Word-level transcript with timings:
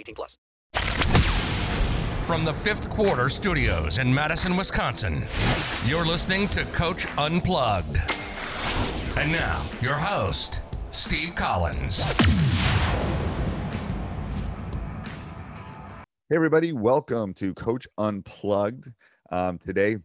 18 0.00 0.14
plus. 0.14 0.38
From 2.22 2.44
the 2.44 2.52
fifth 2.52 2.90
quarter 2.90 3.28
studios 3.28 3.98
in 3.98 4.12
Madison, 4.14 4.56
Wisconsin, 4.56 5.24
you're 5.84 6.04
listening 6.04 6.48
to 6.48 6.64
Coach 6.66 7.06
Unplugged. 7.18 7.98
And 9.16 9.32
now, 9.32 9.62
your 9.80 9.94
host, 9.94 10.62
Steve 10.90 11.34
Collins. 11.34 12.04
Hey, 16.28 16.36
everybody, 16.36 16.72
welcome 16.72 17.34
to 17.34 17.52
Coach 17.54 17.88
Unplugged. 17.98 18.92
Um, 19.32 19.58
today, 19.58 19.96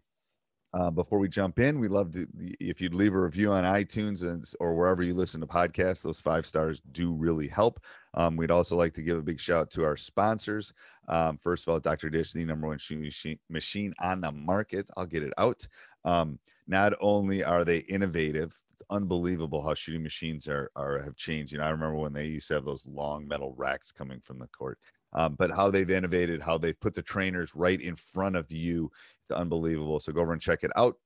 uh, 0.75 0.91
before 0.91 1.19
we 1.19 1.29
jump 1.29 1.57
in, 1.57 1.79
we'd 1.79 1.91
love 1.91 2.11
to, 2.11 2.27
if 2.59 2.81
you'd 2.81 2.93
leave 2.93 3.13
a 3.13 3.19
review 3.19 3.49
on 3.49 3.63
iTunes 3.63 4.23
and, 4.23 4.45
or 4.59 4.75
wherever 4.75 5.03
you 5.03 5.13
listen 5.13 5.39
to 5.39 5.47
podcasts, 5.47 6.01
those 6.01 6.19
five 6.19 6.45
stars 6.45 6.81
do 6.91 7.13
really 7.13 7.47
help. 7.47 7.79
Um, 8.13 8.35
we'd 8.35 8.51
also 8.51 8.75
like 8.75 8.93
to 8.95 9.01
give 9.01 9.17
a 9.17 9.21
big 9.21 9.39
shout 9.39 9.61
out 9.61 9.71
to 9.71 9.85
our 9.85 9.95
sponsors. 9.95 10.73
Um, 11.07 11.37
first 11.37 11.65
of 11.65 11.71
all, 11.71 11.79
Dr. 11.79 12.09
Dish, 12.09 12.33
the 12.33 12.43
number 12.43 12.67
one 12.67 12.77
machine, 12.91 13.39
machine 13.49 13.93
on 13.99 14.19
the 14.19 14.33
market. 14.33 14.89
I'll 14.97 15.05
get 15.05 15.23
it 15.23 15.33
out. 15.37 15.65
Um, 16.03 16.39
not 16.67 16.91
only 16.99 17.41
are 17.41 17.63
they 17.63 17.77
innovative, 17.77 18.53
unbelievable 18.89 19.63
how 19.63 19.75
shooting 19.75 20.03
machines 20.03 20.45
are, 20.49 20.71
are 20.75 21.01
have 21.01 21.15
changed. 21.15 21.53
You 21.53 21.59
know, 21.59 21.65
I 21.65 21.69
remember 21.69 21.95
when 21.95 22.11
they 22.11 22.25
used 22.25 22.49
to 22.49 22.55
have 22.55 22.65
those 22.65 22.85
long 22.85 23.25
metal 23.25 23.53
racks 23.57 23.93
coming 23.93 24.19
from 24.19 24.39
the 24.39 24.47
court 24.47 24.77
um, 25.15 25.35
but 25.37 25.49
how 25.49 25.71
they've 25.71 25.89
innovated, 25.89 26.41
how 26.41 26.57
they've 26.57 26.79
put 26.79 26.93
the 26.93 27.01
trainers 27.01 27.55
right 27.55 27.79
in 27.79 27.95
front 27.95 28.35
of 28.35 28.51
you, 28.51 28.91
it's 29.29 29.37
unbelievable. 29.37 29.99
So 29.99 30.11
go 30.11 30.21
over 30.21 30.33
and 30.33 30.41
check 30.41 30.63
it 30.63 30.71
out. 30.75 30.97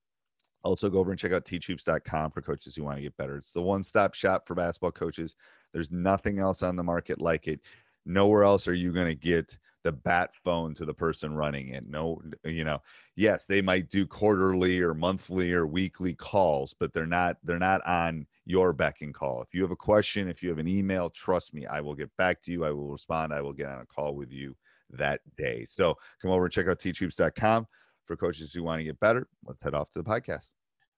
Also, 0.63 0.89
go 0.89 0.99
over 0.99 1.11
and 1.11 1.19
check 1.19 1.31
out 1.31 1.45
teachhoops.com 1.45 2.31
for 2.31 2.41
coaches 2.41 2.75
who 2.75 2.83
want 2.83 2.97
to 2.97 3.01
get 3.01 3.15
better. 3.15 3.37
It's 3.37 3.53
the 3.53 3.61
one 3.61 3.83
stop 3.83 4.13
shop 4.13 4.45
for 4.45 4.55
basketball 4.55 4.91
coaches. 4.91 5.35
There's 5.73 5.91
nothing 5.91 6.39
else 6.39 6.63
on 6.63 6.75
the 6.75 6.83
market 6.83 7.21
like 7.21 7.47
it. 7.47 7.61
Nowhere 8.05 8.43
else 8.43 8.67
are 8.67 8.73
you 8.73 8.91
going 8.91 9.07
to 9.07 9.15
get 9.15 9.57
the 9.83 9.91
bat 9.91 10.31
phone 10.43 10.73
to 10.73 10.85
the 10.85 10.93
person 10.93 11.33
running 11.33 11.69
it. 11.69 11.87
No, 11.87 12.21
you 12.43 12.65
know, 12.65 12.81
yes, 13.15 13.45
they 13.45 13.61
might 13.61 13.89
do 13.89 14.05
quarterly 14.05 14.81
or 14.81 14.93
monthly 14.93 15.53
or 15.53 15.65
weekly 15.65 16.13
calls, 16.13 16.75
but 16.77 16.93
they're 16.93 17.05
not 17.05 17.37
they're 17.43 17.59
not 17.59 17.85
on 17.85 18.27
your 18.45 18.73
beck 18.73 18.97
and 19.01 19.13
call. 19.13 19.41
If 19.41 19.53
you 19.53 19.61
have 19.61 19.71
a 19.71 19.77
question, 19.77 20.27
if 20.27 20.43
you 20.43 20.49
have 20.49 20.59
an 20.59 20.67
email, 20.67 21.09
trust 21.09 21.53
me, 21.53 21.65
I 21.65 21.79
will 21.79 21.95
get 21.95 22.09
back 22.17 22.41
to 22.43 22.51
you. 22.51 22.65
I 22.65 22.71
will 22.71 22.89
respond. 22.89 23.33
I 23.33 23.41
will 23.41 23.53
get 23.53 23.69
on 23.69 23.79
a 23.79 23.85
call 23.85 24.15
with 24.15 24.31
you 24.31 24.55
that 24.91 25.21
day. 25.37 25.67
So 25.69 25.95
come 26.21 26.31
over 26.31 26.45
and 26.45 26.53
check 26.53 26.67
out 26.67 26.79
teachhoops.com 26.79 27.67
for 28.09 28.17
coaches 28.17 28.51
who 28.51 28.63
want 28.63 28.79
to 28.79 28.83
get 28.83 28.99
better. 28.99 29.27
Let's 29.45 29.61
head 29.61 29.75
off 29.75 29.91
to 29.91 30.01
the 30.01 30.03
podcast. 30.03 30.49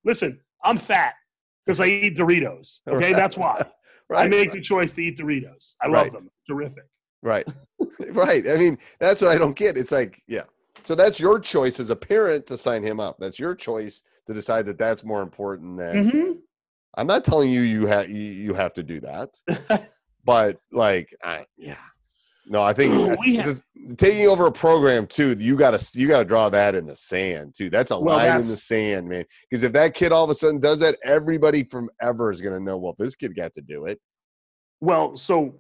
Listen, 0.06 0.40
I'm 0.64 0.78
fat 0.78 1.14
because 1.66 1.82
I 1.82 1.88
eat 1.88 2.18
Doritos. 2.18 2.80
Okay, 2.88 3.08
right. 3.08 3.16
that's 3.16 3.36
why. 3.36 3.62
right. 4.10 4.26
I 4.26 4.28
make 4.30 4.54
the 4.54 4.62
choice 4.62 4.94
to 4.94 5.02
eat 5.02 5.18
Doritos. 5.20 5.76
I 5.82 5.88
love 5.88 6.04
right. 6.06 6.14
them. 6.14 6.30
Terrific. 6.48 6.86
Right. 7.22 7.46
right. 8.12 8.50
I 8.50 8.56
mean, 8.56 8.78
that's 9.02 9.22
what 9.22 9.30
I 9.30 9.38
don't 9.38 9.58
get. 9.58 9.76
It's 9.76 9.92
like, 9.92 10.22
yeah. 10.26 10.44
So 10.86 10.96
that's 10.96 11.20
your 11.20 11.38
choice 11.38 11.82
as 11.82 11.90
a 11.90 11.96
parent 11.98 12.48
to 12.48 12.58
sign 12.58 12.82
him 12.82 13.02
up. 13.02 13.18
That's 13.20 13.38
your 13.38 13.56
choice 13.56 14.04
to 14.28 14.34
decide 14.34 14.66
that 14.68 14.78
that's 14.78 15.04
more 15.04 15.22
important 15.22 15.78
than 15.78 16.10
mm-hmm. 16.10 16.32
I'm 16.96 17.08
not 17.08 17.26
telling 17.26 17.50
you 17.50 17.62
you 17.62 17.88
have 17.88 18.10
you 18.10 18.54
have 18.54 18.74
to 18.76 18.84
do 18.84 19.00
that, 19.02 19.30
but 20.26 20.60
like, 20.72 21.16
I, 21.24 21.46
yeah, 21.58 21.76
no, 22.48 22.64
I 22.64 22.74
think 22.74 22.94
have, 23.38 23.64
the, 23.76 23.96
taking 23.96 24.28
over 24.28 24.48
a 24.48 24.52
program 24.52 25.08
too, 25.08 25.36
you 25.40 25.56
got 25.56 25.80
to 25.80 26.00
you 26.00 26.08
got 26.08 26.20
to 26.20 26.26
draw 26.26 26.50
that 26.50 26.76
in 26.76 26.86
the 26.86 26.96
sand 26.96 27.56
too. 27.56 27.70
That's 27.70 27.92
a 27.92 28.00
well, 28.00 28.18
line 28.18 28.26
that's, 28.28 28.44
in 28.44 28.48
the 28.50 28.58
sand, 28.58 29.08
man. 29.08 29.26
Because 29.50 29.64
if 29.64 29.74
that 29.74 29.94
kid 29.94 30.12
all 30.12 30.24
of 30.24 30.30
a 30.30 30.36
sudden 30.36 30.60
does 30.60 30.80
that, 30.80 30.98
everybody 31.04 31.64
from 31.64 31.90
ever 32.02 32.32
is 32.32 32.42
going 32.42 32.58
to 32.58 32.64
know. 32.64 32.78
Well, 32.78 32.96
this 32.98 33.16
kid 33.16 33.36
got 33.36 33.54
to 33.56 33.62
do 33.62 33.86
it. 33.86 34.00
Well, 34.80 35.16
so 35.16 35.56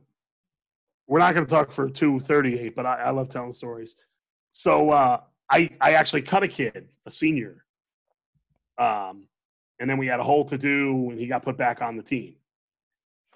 we're 1.07 1.19
not 1.19 1.33
going 1.33 1.45
to 1.45 1.49
talk 1.49 1.71
for 1.71 1.89
two 1.89 2.19
thirty 2.19 2.59
eight, 2.59 2.75
but 2.75 2.85
I, 2.85 2.95
I 2.95 3.09
love 3.11 3.29
telling 3.29 3.53
stories. 3.53 3.95
So 4.51 4.89
uh, 4.89 5.21
I 5.49 5.69
I 5.79 5.93
actually 5.93 6.23
cut 6.23 6.43
a 6.43 6.47
kid, 6.47 6.89
a 7.05 7.11
senior, 7.11 7.63
um, 8.77 9.27
and 9.79 9.89
then 9.89 9.97
we 9.97 10.07
had 10.07 10.19
a 10.19 10.23
whole 10.23 10.45
to 10.45 10.57
do 10.57 11.09
and 11.09 11.19
he 11.19 11.27
got 11.27 11.43
put 11.43 11.57
back 11.57 11.81
on 11.81 11.97
the 11.97 12.03
team. 12.03 12.35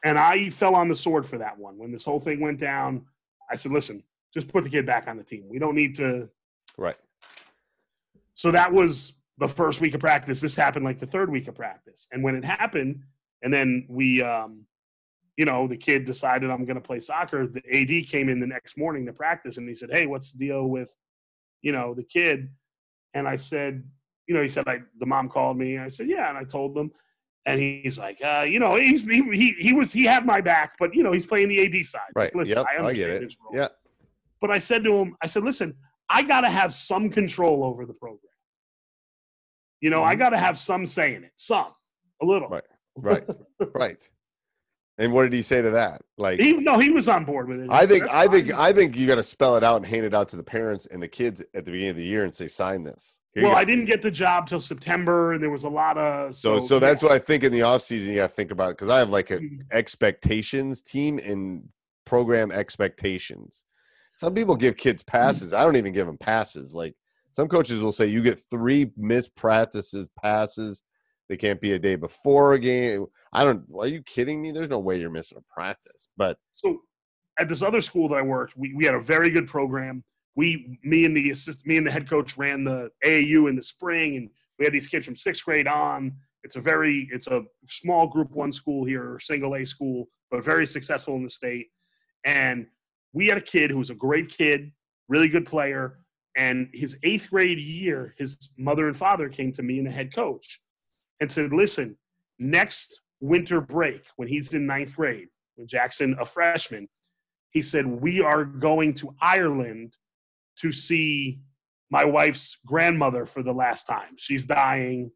And 0.03 0.19
I 0.19 0.51
fell 0.51 0.75
on 0.75 0.87
the 0.87 0.95
sword 0.95 1.25
for 1.25 1.39
that 1.39 1.57
one. 1.57 1.77
When 1.77 1.91
this 1.91 2.05
whole 2.05 2.19
thing 2.19 2.39
went 2.39 2.59
down, 2.59 3.05
I 3.49 3.55
said, 3.55 3.71
listen, 3.71 4.03
just 4.33 4.47
put 4.47 4.63
the 4.63 4.69
kid 4.69 4.85
back 4.85 5.07
on 5.07 5.17
the 5.17 5.23
team. 5.23 5.45
We 5.47 5.59
don't 5.59 5.75
need 5.75 5.95
to. 5.95 6.29
Right. 6.77 6.97
So 8.35 8.51
that 8.51 8.71
was 8.71 9.13
the 9.37 9.47
first 9.47 9.81
week 9.81 9.93
of 9.93 9.99
practice. 9.99 10.41
This 10.41 10.55
happened 10.55 10.85
like 10.85 10.99
the 10.99 11.05
third 11.05 11.29
week 11.29 11.47
of 11.47 11.55
practice. 11.55 12.07
And 12.11 12.23
when 12.23 12.35
it 12.35 12.43
happened, 12.43 13.03
and 13.41 13.53
then 13.53 13.85
we, 13.87 14.21
um, 14.21 14.65
you 15.37 15.45
know, 15.45 15.67
the 15.67 15.77
kid 15.77 16.05
decided 16.05 16.49
I'm 16.49 16.65
going 16.65 16.75
to 16.75 16.81
play 16.81 16.99
soccer. 16.99 17.47
The 17.47 17.61
AD 17.71 18.07
came 18.07 18.29
in 18.29 18.39
the 18.39 18.47
next 18.47 18.77
morning 18.77 19.05
to 19.05 19.13
practice 19.13 19.57
and 19.57 19.67
he 19.67 19.75
said, 19.75 19.89
Hey, 19.91 20.05
what's 20.05 20.31
the 20.31 20.39
deal 20.39 20.65
with, 20.65 20.89
you 21.61 21.71
know, 21.71 21.93
the 21.93 22.03
kid? 22.03 22.49
And 23.13 23.27
I 23.27 23.35
said, 23.35 23.83
you 24.27 24.35
know, 24.35 24.41
he 24.41 24.49
said, 24.49 24.65
like, 24.65 24.83
the 24.99 25.05
mom 25.05 25.29
called 25.29 25.57
me. 25.57 25.77
I 25.77 25.87
said, 25.87 26.07
yeah. 26.07 26.29
And 26.29 26.37
I 26.37 26.43
told 26.43 26.77
him. 26.77 26.91
And 27.45 27.59
he's 27.59 27.99
like, 27.99 28.19
uh, 28.23 28.43
you 28.47 28.59
know, 28.59 28.75
he's, 28.75 29.03
he, 29.03 29.21
he, 29.31 29.51
he 29.59 29.73
was, 29.73 29.93
he 29.93 30.03
had 30.03 30.25
my 30.25 30.41
back, 30.41 30.75
but, 30.79 30.95
you 30.95 31.03
know, 31.03 31.11
he's 31.11 31.27
playing 31.27 31.49
the 31.49 31.63
AD 31.63 31.85
side. 31.85 32.01
Right. 32.15 32.35
Listen, 32.35 32.57
yep, 32.57 32.65
I, 32.79 32.83
I 32.83 32.93
get 32.93 33.09
it. 33.09 33.35
Yeah. 33.53 33.67
But 34.41 34.49
I 34.49 34.57
said 34.57 34.83
to 34.83 34.93
him, 34.93 35.15
I 35.21 35.27
said, 35.27 35.43
listen, 35.43 35.75
I 36.09 36.23
got 36.23 36.41
to 36.41 36.49
have 36.49 36.73
some 36.73 37.09
control 37.09 37.63
over 37.63 37.85
the 37.85 37.93
program. 37.93 38.19
You 39.81 39.91
know, 39.91 39.99
mm-hmm. 39.99 40.09
I 40.09 40.15
got 40.15 40.29
to 40.29 40.39
have 40.39 40.57
some 40.57 40.85
say 40.87 41.15
in 41.15 41.23
it, 41.23 41.31
some, 41.35 41.67
a 42.21 42.25
little. 42.25 42.49
Right. 42.49 42.63
Right. 42.97 43.23
right. 43.75 44.09
And 44.97 45.11
what 45.11 45.23
did 45.23 45.33
he 45.33 45.41
say 45.41 45.61
to 45.61 45.71
that? 45.71 46.01
Like, 46.17 46.39
he, 46.39 46.53
no, 46.53 46.79
he 46.79 46.89
was 46.89 47.07
on 47.09 47.25
board 47.25 47.49
with 47.49 47.59
it. 47.59 47.67
I 47.69 47.85
think, 47.85 48.09
I 48.09 48.27
think, 48.27 48.53
I 48.53 48.71
think 48.71 48.95
you 48.95 49.07
got 49.07 49.15
to 49.15 49.23
spell 49.23 49.57
it 49.57 49.63
out 49.63 49.77
and 49.77 49.85
hand 49.85 50.05
it 50.05 50.13
out 50.13 50.29
to 50.29 50.37
the 50.37 50.43
parents 50.43 50.85
and 50.85 51.03
the 51.03 51.07
kids 51.07 51.41
at 51.53 51.65
the 51.65 51.71
beginning 51.71 51.89
of 51.89 51.97
the 51.97 52.05
year 52.05 52.23
and 52.23 52.33
say, 52.33 52.47
sign 52.47 52.83
this. 52.83 53.19
Here 53.35 53.43
well, 53.43 53.55
I 53.57 53.65
didn't 53.65 53.85
get 53.85 54.01
the 54.01 54.09
job 54.09 54.47
till 54.47 54.61
September, 54.61 55.33
and 55.33 55.43
there 55.43 55.49
was 55.49 55.65
a 55.65 55.69
lot 55.69 55.97
of 55.97 56.33
so. 56.33 56.59
So, 56.59 56.65
so 56.65 56.79
that's 56.79 57.03
what 57.03 57.11
I 57.11 57.19
think 57.19 57.43
in 57.43 57.51
the 57.51 57.63
off 57.63 57.81
season 57.81 58.11
you 58.11 58.15
got 58.15 58.27
to 58.27 58.33
think 58.33 58.49
about 58.49 58.69
because 58.69 58.87
I 58.87 58.97
have 58.97 59.09
like 59.09 59.29
a 59.29 59.39
mm-hmm. 59.39 59.61
expectations 59.73 60.81
team 60.81 61.19
and 61.19 61.67
program 62.05 62.49
expectations. 62.51 63.65
Some 64.15 64.33
people 64.33 64.55
give 64.55 64.77
kids 64.77 65.03
mm. 65.03 65.07
passes. 65.07 65.51
I 65.51 65.63
don't 65.63 65.75
even 65.75 65.91
give 65.91 66.07
them 66.07 66.17
passes. 66.17 66.73
Like 66.73 66.95
some 67.33 67.49
coaches 67.49 67.81
will 67.81 67.91
say, 67.91 68.05
you 68.05 68.23
get 68.23 68.39
three 68.49 68.91
missed 68.95 69.35
practices, 69.35 70.07
passes. 70.23 70.81
They 71.27 71.35
can't 71.35 71.59
be 71.59 71.73
a 71.73 71.79
day 71.79 71.95
before 71.95 72.53
a 72.53 72.59
game. 72.59 73.07
I 73.33 73.43
don't. 73.43 73.65
Are 73.77 73.87
you 73.87 74.01
kidding 74.03 74.41
me? 74.41 74.51
There's 74.51 74.69
no 74.69 74.79
way 74.79 74.97
you're 74.97 75.09
missing 75.09 75.39
a 75.39 75.53
practice. 75.53 76.07
But 76.15 76.37
so 76.53 76.79
at 77.37 77.49
this 77.49 77.61
other 77.61 77.81
school 77.81 78.07
that 78.09 78.15
I 78.15 78.21
worked, 78.21 78.55
we, 78.55 78.73
we 78.73 78.85
had 78.85 78.93
a 78.93 79.01
very 79.01 79.29
good 79.29 79.47
program. 79.47 80.05
We, 80.35 80.79
me 80.83 81.05
and 81.05 81.15
the 81.15 81.31
assist, 81.31 81.65
me 81.65 81.77
and 81.77 81.87
the 81.87 81.91
head 81.91 82.09
coach 82.09 82.37
ran 82.37 82.63
the 82.63 82.89
AAU 83.05 83.49
in 83.49 83.55
the 83.55 83.63
spring, 83.63 84.17
and 84.17 84.29
we 84.59 84.65
had 84.65 84.73
these 84.73 84.87
kids 84.87 85.05
from 85.05 85.15
sixth 85.15 85.45
grade 85.45 85.67
on. 85.67 86.13
It's 86.43 86.55
a 86.55 86.61
very, 86.61 87.09
it's 87.11 87.27
a 87.27 87.43
small 87.67 88.07
Group 88.07 88.31
One 88.31 88.51
school 88.51 88.85
here, 88.85 89.17
single 89.21 89.55
A 89.55 89.65
school, 89.65 90.07
but 90.29 90.43
very 90.43 90.67
successful 90.67 91.15
in 91.15 91.23
the 91.23 91.29
state. 91.29 91.67
And 92.23 92.67
we 93.13 93.27
had 93.27 93.37
a 93.37 93.41
kid 93.41 93.71
who 93.71 93.77
was 93.77 93.89
a 93.89 93.95
great 93.95 94.29
kid, 94.29 94.71
really 95.07 95.27
good 95.27 95.45
player. 95.45 95.99
And 96.35 96.69
his 96.73 96.97
eighth 97.03 97.29
grade 97.29 97.57
year, 97.57 98.13
his 98.17 98.49
mother 98.57 98.87
and 98.87 98.97
father 98.97 99.29
came 99.29 99.53
to 99.53 99.63
me 99.63 99.77
and 99.77 99.87
the 99.87 99.91
head 99.91 100.13
coach 100.13 100.61
and 101.21 101.31
said, 101.31 101.53
"Listen, 101.53 101.97
next 102.39 103.01
winter 103.21 103.61
break 103.61 104.03
when 104.17 104.27
he's 104.27 104.53
in 104.53 104.65
ninth 104.65 104.93
grade, 104.95 105.29
when 105.55 105.67
Jackson 105.67 106.15
a 106.19 106.25
freshman, 106.25 106.89
he 107.51 107.61
said 107.61 107.85
we 107.85 108.19
are 108.19 108.43
going 108.43 108.93
to 108.95 109.15
Ireland 109.21 109.95
to 110.61 110.71
see 110.71 111.39
my 111.89 112.05
wife's 112.05 112.57
grandmother 112.65 113.25
for 113.25 113.43
the 113.43 113.53
last 113.53 113.85
time. 113.85 114.15
She's 114.17 114.45
dying. 114.45 115.11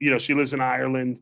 You 0.00 0.10
know, 0.10 0.18
she 0.18 0.34
lives 0.34 0.52
in 0.52 0.60
Ireland. 0.60 1.20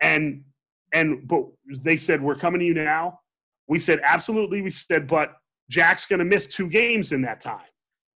And 0.00 0.44
and 0.92 1.26
but 1.26 1.46
they 1.82 1.96
said, 1.96 2.22
We're 2.22 2.36
coming 2.36 2.60
to 2.60 2.66
you 2.66 2.74
now. 2.74 3.20
We 3.68 3.78
said, 3.78 4.00
Absolutely. 4.04 4.62
We 4.62 4.70
said, 4.70 5.06
but 5.06 5.36
Jack's 5.70 6.06
gonna 6.06 6.24
miss 6.24 6.46
two 6.46 6.68
games 6.68 7.12
in 7.12 7.22
that 7.22 7.40
time. 7.40 7.66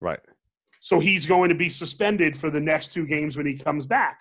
Right. 0.01 0.21
So 0.81 1.01
he's 1.01 1.27
going 1.27 1.49
to 1.49 1.57
be 1.57 1.69
suspended 1.69 2.37
for 2.37 2.51
the 2.51 2.61
next 2.61 2.93
two 2.93 3.07
games 3.07 3.37
when 3.37 3.47
he 3.47 3.57
comes 3.57 3.87
back. 3.87 4.21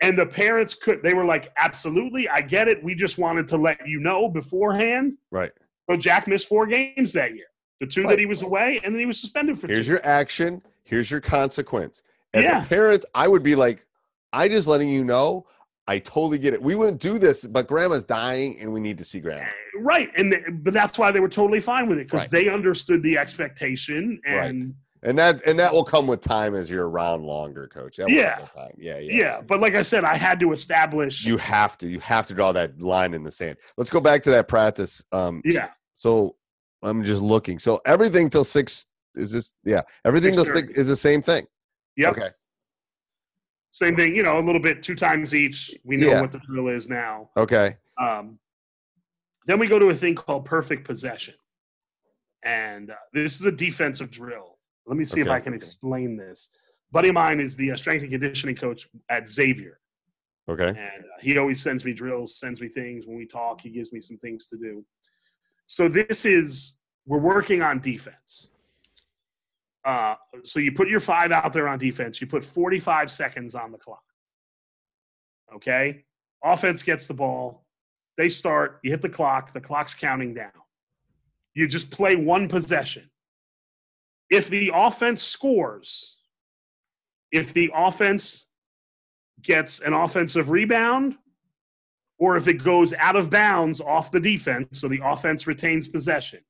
And 0.00 0.16
the 0.16 0.26
parents 0.26 0.74
could 0.74 1.02
they 1.02 1.14
were 1.14 1.24
like, 1.24 1.52
Absolutely, 1.56 2.28
I 2.28 2.40
get 2.40 2.68
it. 2.68 2.82
We 2.84 2.94
just 2.94 3.18
wanted 3.18 3.48
to 3.48 3.56
let 3.56 3.86
you 3.88 4.00
know 4.00 4.28
beforehand. 4.28 5.14
Right. 5.30 5.52
So 5.90 5.96
Jack 5.96 6.28
missed 6.28 6.48
four 6.48 6.66
games 6.66 7.12
that 7.14 7.34
year. 7.34 7.46
The 7.80 7.86
two 7.86 8.02
Right. 8.04 8.10
that 8.10 8.18
he 8.18 8.26
was 8.26 8.42
away, 8.42 8.80
and 8.84 8.94
then 8.94 9.00
he 9.00 9.06
was 9.06 9.20
suspended 9.20 9.58
for 9.58 9.66
Here's 9.66 9.86
two. 9.86 9.92
your 9.92 10.00
action. 10.06 10.62
Here's 10.84 11.10
your 11.10 11.20
consequence. 11.20 12.02
As 12.32 12.44
Yeah. 12.44 12.62
a 12.62 12.66
parent, 12.66 13.04
I 13.14 13.28
would 13.28 13.42
be 13.42 13.54
like, 13.54 13.84
I 14.32 14.48
just 14.48 14.66
letting 14.68 14.88
you 14.88 15.04
know. 15.04 15.46
I 15.86 15.98
totally 15.98 16.38
get 16.38 16.54
it. 16.54 16.62
We 16.62 16.74
wouldn't 16.74 17.00
do 17.00 17.18
this, 17.18 17.44
but 17.46 17.66
grandma's 17.66 18.04
dying 18.04 18.58
and 18.58 18.72
we 18.72 18.80
need 18.80 18.96
to 18.98 19.04
see 19.04 19.20
grandma. 19.20 19.44
right, 19.80 20.10
and 20.16 20.32
th- 20.32 20.44
but 20.62 20.72
that's 20.72 20.98
why 20.98 21.10
they 21.10 21.20
were 21.20 21.28
totally 21.28 21.60
fine 21.60 21.88
with 21.88 21.98
it 21.98 22.06
because 22.06 22.22
Right. 22.22 22.30
they 22.30 22.48
understood 22.48 23.02
the 23.02 23.18
expectation, 23.18 24.20
and 24.26 24.74
And 25.02 25.18
that 25.18 25.46
and 25.46 25.58
that 25.58 25.70
will 25.74 25.84
come 25.84 26.06
with 26.06 26.22
time 26.22 26.54
as 26.54 26.70
you're 26.70 26.88
around 26.88 27.24
longer, 27.24 27.68
coach. 27.68 27.96
That 27.98 28.08
Yeah. 28.08 28.46
Yeah, 28.78 28.98
yeah. 28.98 29.12
yeah. 29.12 29.40
But 29.42 29.60
like 29.60 29.74
I 29.74 29.82
said, 29.82 30.02
I 30.02 30.16
had 30.16 30.40
to 30.40 30.52
establish. 30.52 31.26
You 31.26 31.36
have 31.36 31.76
to. 31.78 31.88
You 31.88 32.00
have 32.00 32.26
to 32.28 32.34
draw 32.34 32.52
that 32.52 32.80
line 32.80 33.12
in 33.12 33.22
the 33.22 33.30
sand. 33.30 33.58
Let's 33.76 33.90
go 33.90 34.00
back 34.00 34.22
to 34.22 34.30
that 34.30 34.48
practice. 34.48 35.04
Um 35.12 35.42
yeah, 35.44 35.68
so 35.94 36.36
I'm 36.84 37.02
just 37.04 37.22
looking. 37.22 37.58
So 37.58 37.80
everything 37.86 38.30
till 38.30 38.44
six 38.44 38.86
is 39.14 39.32
this 39.32 39.54
yeah, 39.64 39.82
everything 40.04 40.34
till 40.34 40.44
six 40.44 40.72
is 40.72 40.88
the 40.88 40.96
same 40.96 41.22
thing. 41.22 41.46
yep. 41.96 42.12
Okay. 42.12 42.28
Same 43.70 43.96
thing, 43.96 44.14
you 44.14 44.22
know, 44.22 44.38
a 44.38 44.44
little 44.44 44.60
bit 44.60 44.82
two 44.84 44.94
times 44.94 45.34
each. 45.34 45.74
We 45.82 45.96
know 45.96 46.08
Yeah. 46.08 46.20
what 46.20 46.30
the 46.30 46.38
drill 46.38 46.68
is 46.68 46.88
now. 46.88 47.30
Okay. 47.36 47.76
Um, 48.00 48.38
then 49.46 49.58
we 49.58 49.66
go 49.66 49.78
to 49.80 49.88
a 49.88 49.94
thing 49.94 50.14
called 50.14 50.44
perfect 50.44 50.84
possession, 50.86 51.34
and 52.44 52.90
uh, 52.90 52.94
this 53.12 53.34
is 53.40 53.46
a 53.46 53.52
defensive 53.52 54.10
drill. 54.10 54.58
Let 54.86 54.96
me 54.96 55.04
see 55.04 55.20
if 55.20 55.28
I 55.28 55.40
can 55.40 55.54
explain 55.54 56.16
this. 56.16 56.50
buddy 56.92 57.08
of 57.08 57.14
mine 57.14 57.40
is 57.40 57.56
the 57.56 57.72
uh, 57.72 57.76
strength 57.76 58.02
and 58.02 58.12
conditioning 58.12 58.54
coach 58.54 58.86
at 59.08 59.26
Xavier. 59.26 59.80
Okay. 60.48 60.68
and 60.68 60.78
uh, 61.04 61.18
he 61.20 61.38
always 61.38 61.62
sends 61.62 61.84
me 61.86 61.94
drills, 61.94 62.38
sends 62.38 62.60
me 62.60 62.68
things 62.68 63.06
when 63.06 63.16
we 63.16 63.26
talk. 63.26 63.62
He 63.62 63.70
gives 63.70 63.92
me 63.94 64.00
some 64.02 64.18
things 64.18 64.46
to 64.48 64.58
do. 64.58 64.84
So 65.66 65.88
this 65.88 66.24
is 66.24 66.76
we're 67.06 67.18
working 67.18 67.62
on 67.62 67.80
defense. 67.80 68.48
Uh, 69.84 70.14
so 70.44 70.60
you 70.60 70.72
put 70.72 70.88
your 70.88 71.00
five 71.00 71.30
out 71.30 71.52
there 71.52 71.68
on 71.68 71.78
defense. 71.78 72.20
You 72.20 72.26
put 72.26 72.44
45 72.44 73.10
seconds 73.10 73.54
on 73.54 73.70
the 73.70 73.78
clock. 73.78 74.02
Okay, 75.54 76.04
offense 76.42 76.82
gets 76.82 77.06
the 77.06 77.14
ball. 77.14 77.64
They 78.16 78.28
start. 78.28 78.80
You 78.82 78.90
hit 78.90 79.02
the 79.02 79.08
clock. 79.08 79.52
The 79.52 79.60
clock's 79.60 79.94
counting 79.94 80.34
down. 80.34 80.52
You 81.54 81.68
just 81.68 81.90
play 81.90 82.16
one 82.16 82.48
possession. 82.48 83.10
If 84.30 84.48
the 84.48 84.72
offense 84.74 85.22
scores, 85.22 86.18
if 87.30 87.52
the 87.52 87.70
offense 87.74 88.46
gets 89.42 89.80
an 89.80 89.92
offensive 89.92 90.48
rebound, 90.48 91.16
or 92.18 92.36
if 92.36 92.48
it 92.48 92.62
goes 92.62 92.94
out 92.98 93.16
of 93.16 93.30
bounds 93.30 93.80
off 93.80 94.10
the 94.10 94.20
defense, 94.20 94.80
so 94.80 94.88
the 94.88 95.00
offense 95.04 95.46
retains 95.46 95.88
possession. 95.88 96.40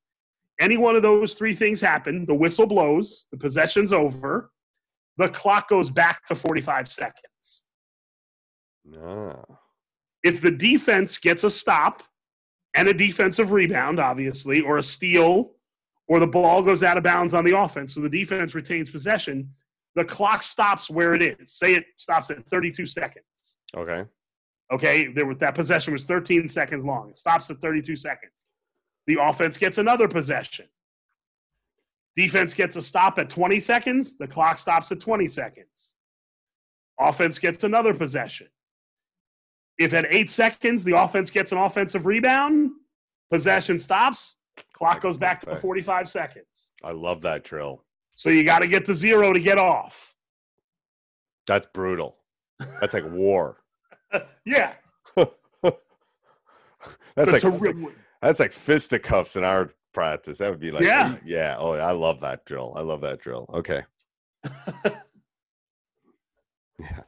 Any 0.61 0.77
one 0.77 0.95
of 0.95 1.03
those 1.03 1.35
three 1.35 1.55
things 1.55 1.81
happen, 1.81 2.27
the 2.27 2.35
whistle 2.35 2.67
blows, 2.67 3.27
the 3.31 3.37
possession's 3.37 3.93
over, 3.93 4.51
the 5.17 5.29
clock 5.29 5.69
goes 5.69 5.91
back 5.91 6.27
to 6.27 6.35
45 6.35 6.91
seconds. 6.91 7.63
No. 8.85 9.43
If 10.23 10.41
the 10.41 10.51
defense 10.51 11.19
gets 11.19 11.45
a 11.45 11.51
stop 11.51 12.03
and 12.75 12.89
a 12.89 12.95
defensive 12.95 13.53
rebound, 13.53 13.99
obviously, 13.99 14.61
or 14.61 14.79
a 14.79 14.83
steal, 14.83 15.53
or 16.07 16.19
the 16.19 16.27
ball 16.27 16.63
goes 16.63 16.83
out 16.83 16.99
of 16.99 17.05
bounds 17.05 17.35
on 17.35 17.45
the 17.45 17.57
offense, 17.57 17.95
so 17.95 18.01
the 18.01 18.09
defense 18.09 18.55
retains 18.55 18.91
possession, 18.91 19.51
the 19.95 20.05
clock 20.05 20.43
stops 20.43 20.91
where 20.91 21.15
it 21.15 21.23
is. 21.23 21.53
Say 21.53 21.75
it 21.75 21.85
stops 21.97 22.31
at 22.31 22.45
32 22.47 22.87
seconds. 22.87 23.25
Okay. 23.77 24.05
Okay, 24.73 25.09
there 25.09 25.27
was, 25.27 25.39
that 25.39 25.55
possession 25.55 25.93
was 25.93 26.05
13 26.05 26.49
seconds 26.49 26.85
long. 26.85 27.11
It 27.11 27.19
stops 27.19 27.51
at 27.51 27.61
32 27.61 27.97
seconds. 27.97 28.33
The 29.07 29.19
offense 29.21 29.59
gets 29.59 29.79
another 29.79 30.09
possession. 30.09 30.67
Defense 32.17 32.55
gets 32.55 32.77
a 32.77 32.83
stop 32.83 33.19
at 33.19 33.29
20 33.29 33.61
seconds. 33.61 34.17
The 34.17 34.27
clock 34.27 34.59
stops 34.59 34.91
at 34.93 35.01
20 35.01 35.29
seconds. 35.29 35.95
Offense 36.99 37.39
gets 37.39 37.65
another 37.65 37.93
possession. 37.93 38.47
If 39.79 39.93
at 39.93 40.07
eight 40.09 40.31
seconds 40.31 40.85
the 40.85 40.97
offense 40.97 41.31
gets 41.31 41.51
an 41.51 41.59
offensive 41.59 42.07
rebound, 42.07 42.71
possession 43.31 43.79
stops, 43.79 44.37
clock 44.73 45.03
goes 45.03 45.19
back 45.19 45.41
to 45.41 45.57
45 45.57 46.09
seconds. 46.09 46.71
I 46.85 46.93
love 46.93 47.21
that 47.23 47.43
drill. 47.43 47.85
So 48.15 48.31
you 48.31 48.45
got 48.45 48.61
to 48.61 48.69
get 48.69 48.85
to 48.85 48.95
zero 48.95 49.33
to 49.33 49.41
get 49.41 49.59
off. 49.59 50.15
That's 51.49 51.67
brutal. 51.67 52.17
That's 52.81 52.95
like 52.95 53.11
war. 53.11 53.59
Yeah. 54.45 54.75
That's 57.17 57.45
like 57.45 57.77
that's 58.21 58.41
like 58.41 58.53
fisticuffs 58.53 59.37
in 59.37 59.45
our 59.45 59.71
practice. 59.93 60.39
That 60.39 60.51
would 60.51 60.59
be 60.61 60.73
like 60.73 60.83
Yeah. 60.83 61.17
yeah. 61.25 61.57
Oh, 61.59 61.73
I 61.73 61.93
love 61.93 62.21
that 62.21 62.45
drill. 62.45 62.73
I 62.77 62.81
love 62.81 63.01
that 63.03 63.21
drill. 63.21 63.49
Okay. 63.55 63.83
yeah. 66.79 67.01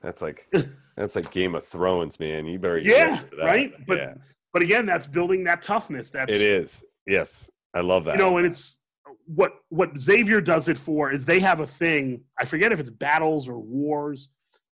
That's 0.00 0.22
like 0.22 0.48
that's 0.96 1.16
like 1.16 1.30
Game 1.30 1.54
of 1.54 1.66
Thrones, 1.66 2.18
man. 2.18 2.46
You 2.46 2.58
better 2.58 2.78
yeah, 2.78 3.04
ready 3.04 3.26
for 3.28 3.36
that. 3.36 3.44
right? 3.44 3.72
But 3.86 3.98
yeah, 3.98 4.14
but 4.52 4.62
again, 4.62 4.86
that's 4.86 5.06
building 5.06 5.44
that 5.44 5.62
toughness. 5.62 6.10
That's 6.10 6.32
it 6.32 6.40
is. 6.40 6.84
Yes, 7.06 7.50
I 7.74 7.80
love 7.80 8.04
that. 8.04 8.16
you 8.16 8.22
know, 8.22 8.38
and 8.38 8.46
it's 8.46 8.78
what 9.26 9.52
what 9.68 9.98
Xavier 9.98 10.40
does 10.40 10.68
it 10.68 10.78
for 10.78 11.12
is 11.12 11.24
they 11.24 11.40
have 11.40 11.60
a 11.60 11.66
thing. 11.66 12.22
I 12.38 12.44
forget 12.44 12.72
if 12.72 12.80
it's 12.80 12.90
battles 12.90 13.48
or 13.48 13.58
wars, 13.58 14.28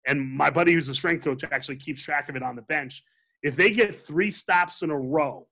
and 0.06 0.20
my 0.20 0.50
buddy 0.50 0.72
who's 0.72 0.88
a 0.88 0.94
strength 0.94 1.24
coach 1.24 1.44
actually 1.50 1.76
keeps 1.76 2.02
track 2.02 2.28
of 2.28 2.36
it 2.36 2.42
on 2.42 2.56
the 2.56 2.62
bench. 2.62 3.04
If 3.42 3.56
they 3.56 3.70
get 3.70 3.94
three 3.94 4.30
stops 4.30 4.82
in 4.82 4.90
a 4.90 4.98
row, 4.98 5.46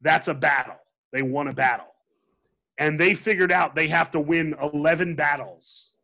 that's 0.00 0.28
a 0.28 0.34
battle. 0.34 0.76
They 1.12 1.22
won 1.22 1.48
a 1.48 1.52
battle, 1.52 1.94
and 2.78 2.98
they 2.98 3.14
figured 3.14 3.52
out 3.52 3.74
they 3.74 3.88
have 3.88 4.10
to 4.12 4.20
win 4.20 4.54
eleven 4.60 5.14
battles 5.14 5.94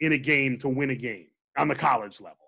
in 0.00 0.12
a 0.12 0.18
game 0.18 0.58
to 0.58 0.68
win 0.68 0.90
a 0.90 0.94
game 0.94 1.28
on 1.56 1.68
the 1.68 1.74
college 1.74 2.20
level. 2.20 2.38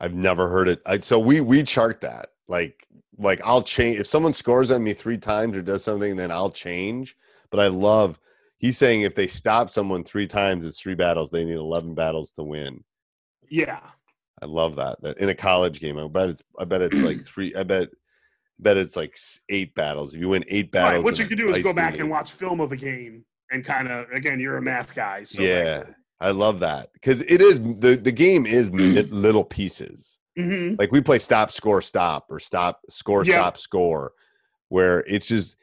I've 0.00 0.14
never 0.14 0.48
heard 0.48 0.68
it. 0.68 0.82
I, 0.84 1.00
so 1.00 1.18
we 1.18 1.40
we 1.40 1.62
chart 1.62 2.00
that 2.02 2.30
like 2.48 2.86
like 3.18 3.40
I'll 3.44 3.62
change 3.62 4.00
if 4.00 4.06
someone 4.06 4.32
scores 4.32 4.70
on 4.70 4.82
me 4.82 4.92
three 4.92 5.18
times 5.18 5.56
or 5.56 5.62
does 5.62 5.84
something, 5.84 6.16
then 6.16 6.30
I'll 6.30 6.50
change. 6.50 7.16
But 7.50 7.60
I 7.60 7.68
love 7.68 8.20
he's 8.58 8.78
saying 8.78 9.02
if 9.02 9.14
they 9.14 9.26
stop 9.26 9.70
someone 9.70 10.04
three 10.04 10.26
times, 10.26 10.64
it's 10.66 10.80
three 10.80 10.94
battles. 10.94 11.30
They 11.30 11.44
need 11.44 11.54
eleven 11.56 11.94
battles 11.94 12.32
to 12.32 12.42
win. 12.42 12.82
Yeah, 13.48 13.80
I 14.42 14.46
love 14.46 14.76
that. 14.76 15.00
That 15.02 15.18
in 15.18 15.28
a 15.28 15.34
college 15.34 15.80
game, 15.80 15.98
I 15.98 16.08
bet 16.08 16.28
it's 16.30 16.42
I 16.58 16.64
bet 16.64 16.82
it's 16.82 17.00
like 17.02 17.24
three. 17.24 17.54
I 17.54 17.62
bet 17.62 17.88
bet 18.58 18.76
it's 18.76 18.96
like 18.96 19.16
eight 19.48 19.74
battles. 19.74 20.14
If 20.14 20.20
you 20.20 20.28
win 20.30 20.44
eight 20.48 20.72
battles, 20.72 20.94
right. 20.98 21.04
What 21.04 21.18
you 21.18 21.26
can 21.26 21.38
do 21.38 21.50
is 21.54 21.62
go 21.62 21.72
back 21.72 21.92
game- 21.92 22.02
and 22.02 22.10
watch 22.10 22.32
film 22.32 22.60
of 22.60 22.72
a 22.72 22.76
game 22.76 23.24
and 23.52 23.64
kind 23.64 23.88
of 23.88 24.10
again, 24.10 24.40
you're 24.40 24.56
a 24.56 24.62
math 24.62 24.94
guy, 24.94 25.22
so 25.24 25.40
like, 25.42 25.48
yeah, 25.48 25.82
I 26.20 26.30
love 26.30 26.60
that 26.60 26.88
because 26.94 27.20
it 27.22 27.40
is 27.40 27.60
the 27.60 27.96
the 28.02 28.12
game 28.12 28.46
is 28.46 28.70
little 29.10 29.44
pieces. 29.44 30.18
mhm. 30.38 30.78
like 30.78 30.90
we 30.92 31.00
play 31.00 31.18
stop 31.18 31.50
score 31.52 31.80
stop 31.82 32.26
or 32.30 32.38
stop 32.40 32.80
score 32.88 33.24
Yeah. 33.24 33.34
stop 33.36 33.58
score 33.58 34.12
where 34.68 35.00
it's 35.06 35.28
just 35.28 35.56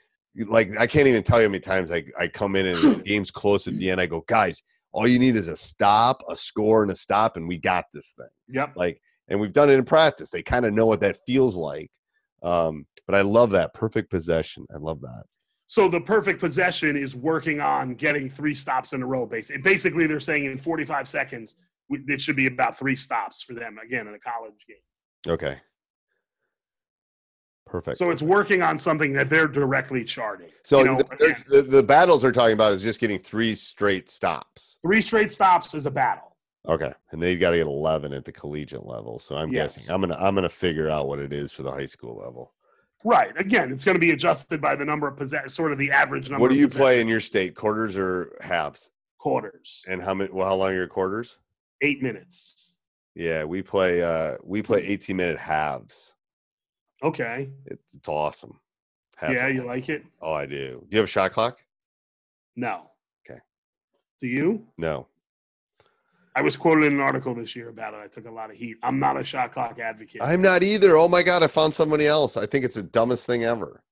like 0.48 0.70
i 0.80 0.88
can't 0.88 1.08
even 1.08 1.24
tell 1.24 1.40
you 1.40 1.46
how 1.48 1.52
many 1.52 1.60
times 1.60 1.92
i, 1.92 2.04
I 2.20 2.28
come 2.28 2.56
in 2.56 2.66
and 2.68 2.96
the 2.96 3.02
game's 3.06 3.32
close 3.32 3.68
at 3.68 3.76
the 3.78 3.90
end 3.90 4.02
i 4.02 4.06
go 4.06 4.24
guys 4.28 4.62
all 4.92 5.08
you 5.08 5.20
need 5.20 5.36
is 5.36 5.48
a 5.48 5.56
stop 5.56 6.24
a 6.30 6.36
score 6.36 6.82
and 6.84 6.92
a 6.92 6.96
stop 6.96 7.38
and 7.38 7.48
we 7.48 7.58
got 7.58 7.86
this 7.94 8.14
thing 8.18 8.28
Yep. 8.50 8.74
like 8.76 9.02
and 9.28 9.40
we've 9.40 9.54
done 9.54 9.70
it 9.70 9.74
in 9.74 9.86
practice 9.86 10.30
they 10.32 10.44
kind 10.44 10.66
of 10.66 10.74
know 10.74 10.86
what 10.86 11.02
that 11.02 11.18
feels 11.26 11.56
like 11.56 11.90
Um, 12.44 12.86
but 13.08 13.16
I 13.16 13.22
love 13.22 13.52
that 13.52 13.74
perfect 13.74 14.10
possession. 14.10 14.66
I 14.74 14.78
love 14.78 15.00
that. 15.02 15.24
So 15.68 15.88
the 15.90 16.02
perfect 16.02 16.40
possession 16.40 16.98
is 16.98 17.16
working 17.16 17.62
on 17.62 17.96
getting 17.96 18.30
three 18.30 18.54
stops 18.56 18.94
in 18.94 19.02
a 19.02 19.06
row. 19.06 19.26
Basically, 19.26 19.62
basically 19.62 20.08
they're 20.08 20.20
saying 20.20 20.46
in 20.46 20.58
45 20.58 21.08
seconds 21.08 21.56
it 21.90 22.22
should 22.22 22.36
be 22.36 22.48
about 22.48 22.78
three 22.78 22.96
stops 22.96 23.44
for 23.44 23.54
them 23.54 23.78
again 23.86 24.08
in 24.08 24.14
a 24.14 24.20
college 24.20 24.66
game. 24.68 24.86
Okay. 25.34 25.58
Perfect. 27.66 27.98
So 27.98 28.12
it's 28.12 28.22
working 28.22 28.62
on 28.62 28.78
something 28.78 29.14
that 29.14 29.30
they're 29.30 29.48
directly 29.48 30.04
charting. 30.04 30.50
So 30.64 30.80
You 30.80 30.86
know, 30.86 30.98
the, 30.98 31.36
the, 31.48 31.62
the 31.64 31.84
battles 31.84 32.22
they're 32.22 32.32
talking 32.32 32.54
about 32.54 32.72
is 32.72 32.84
just 32.84 33.00
getting 33.00 33.18
three 33.20 33.56
straight 33.56 34.12
stops. 34.12 34.78
three 34.82 35.02
straight 35.02 35.32
stops 35.32 35.74
is 35.74 35.86
a 35.86 35.92
battle. 35.92 36.36
Okay, 36.68 36.94
and 37.12 37.22
they've 37.22 37.40
got 37.40 37.50
to 37.52 37.58
get 37.58 37.68
eleven 37.68 38.14
at 38.14 38.24
the 38.24 38.32
collegiate 38.32 38.86
level. 38.86 39.20
So 39.20 39.36
I'm 39.36 39.52
Yes. 39.52 39.76
guessing 39.76 39.94
I'm 39.94 40.00
gonna 40.02 40.16
I'm 40.16 40.34
gonna 40.34 40.48
figure 40.48 40.90
out 40.90 41.08
what 41.10 41.20
it 41.20 41.34
is 41.34 41.52
for 41.52 41.64
the 41.64 41.72
high 41.72 41.86
school 41.86 42.16
level. 42.16 42.54
Right. 43.04 43.34
Again, 43.38 43.70
it's 43.74 43.84
going 43.84 43.96
to 43.96 44.00
be 44.00 44.12
adjusted 44.12 44.62
by 44.62 44.76
the 44.78 44.86
number 44.86 45.06
of 45.10 45.18
possess, 45.18 45.54
sort 45.54 45.74
of 45.74 45.78
the 45.78 45.92
average 45.92 46.30
number. 46.30 46.42
What 46.42 46.52
do 46.52 46.58
you 46.58 46.70
play 46.70 47.02
in 47.02 47.08
your 47.10 47.20
state? 47.20 47.54
Quarters 47.54 47.98
or 47.98 48.38
halves? 48.40 48.92
quarters? 49.18 49.84
And 49.90 50.02
how 50.02 50.14
many? 50.14 50.32
Well, 50.32 50.48
how 50.48 50.56
long 50.56 50.70
are 50.72 50.76
your 50.76 50.88
quarters? 50.88 51.38
Eight 51.82 52.02
minutes. 52.02 52.76
Yeah, 53.16 53.44
we 53.44 53.62
play 53.62 54.02
uh 54.02 54.38
we 54.44 54.62
play 54.62 54.84
18 54.86 55.18
minute 55.18 55.38
halves. 55.40 56.14
Okay. 57.04 57.50
It's 57.66 57.94
it's 57.94 58.08
awesome. 58.08 58.60
Halves 59.18 59.36
yeah, 59.36 59.46
are- 59.46 59.50
you 59.50 59.66
like 59.66 59.90
it? 59.90 60.06
Oh, 60.22 60.34
I 60.34 60.46
do. 60.46 60.70
Do 60.70 60.88
you 60.90 60.98
have 60.98 61.06
a 61.06 61.08
shot 61.08 61.32
clock? 61.32 61.60
No. 62.56 62.90
Okay. 63.30 63.40
Do 64.22 64.28
you? 64.28 64.66
No. 64.78 65.08
I 66.36 66.42
was 66.42 66.58
quoted 66.58 66.86
in 66.86 66.94
an 66.94 67.00
article 67.00 67.36
this 67.36 67.56
year 67.56 67.70
about 67.70 67.94
it. 67.94 68.00
I 68.04 68.08
took 68.08 68.26
a 68.26 68.32
lot 68.32 68.50
of 68.50 68.56
heat. 68.56 68.78
I'm 68.82 69.00
not 69.00 69.20
a 69.20 69.24
shot 69.24 69.54
clock 69.54 69.78
advocate. 69.80 70.22
I'm 70.24 70.42
not 70.42 70.64
either. 70.64 70.98
Oh 70.98 71.08
my 71.08 71.22
god, 71.22 71.44
I 71.44 71.48
found 71.48 71.74
somebody 71.74 72.08
else. 72.08 72.38
I 72.38 72.48
think 72.48 72.66
it's 72.66 72.76
the 72.76 72.84
dumbest 72.84 73.28
thing 73.28 73.44
ever. 73.44 73.84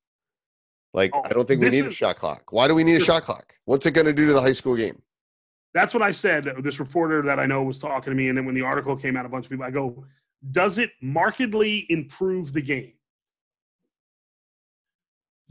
Like 0.94 1.12
Oh, 1.14 1.22
I 1.24 1.30
don't 1.30 1.48
think 1.48 1.62
we 1.62 1.70
need 1.70 1.86
a 1.86 1.92
shot 1.92 2.16
clock. 2.16 2.52
Why 2.52 2.68
do 2.68 2.74
we 2.74 2.84
need 2.84 2.96
a 2.96 3.00
shot 3.00 3.24
clock? 3.24 3.54
What's 3.66 3.86
it 3.86 3.92
going 3.92 4.08
to 4.08 4.14
do 4.14 4.28
to 4.28 4.34
the 4.34 4.42
high 4.42 4.52
school 4.54 4.76
game? 4.76 5.02
That's 5.74 5.94
what 5.94 6.04
I 6.04 6.12
said. 6.12 6.50
This 6.64 6.80
reporter 6.80 7.22
that 7.22 7.40
I 7.40 7.46
know 7.46 7.64
was 7.64 7.80
talking 7.80 8.12
to 8.12 8.16
me, 8.16 8.28
and 8.28 8.38
then 8.38 8.46
when 8.46 8.56
the 8.56 8.62
article 8.62 8.96
came 8.98 9.16
out, 9.16 9.26
a 9.26 9.30
bunch 9.30 9.46
of 9.46 9.52
people. 9.52 9.64
I 9.66 9.72
go, 9.72 10.04
does 10.52 10.80
it 10.80 10.92
markedly 11.02 11.86
improve 11.90 12.52
the 12.52 12.62
game? 12.62 12.94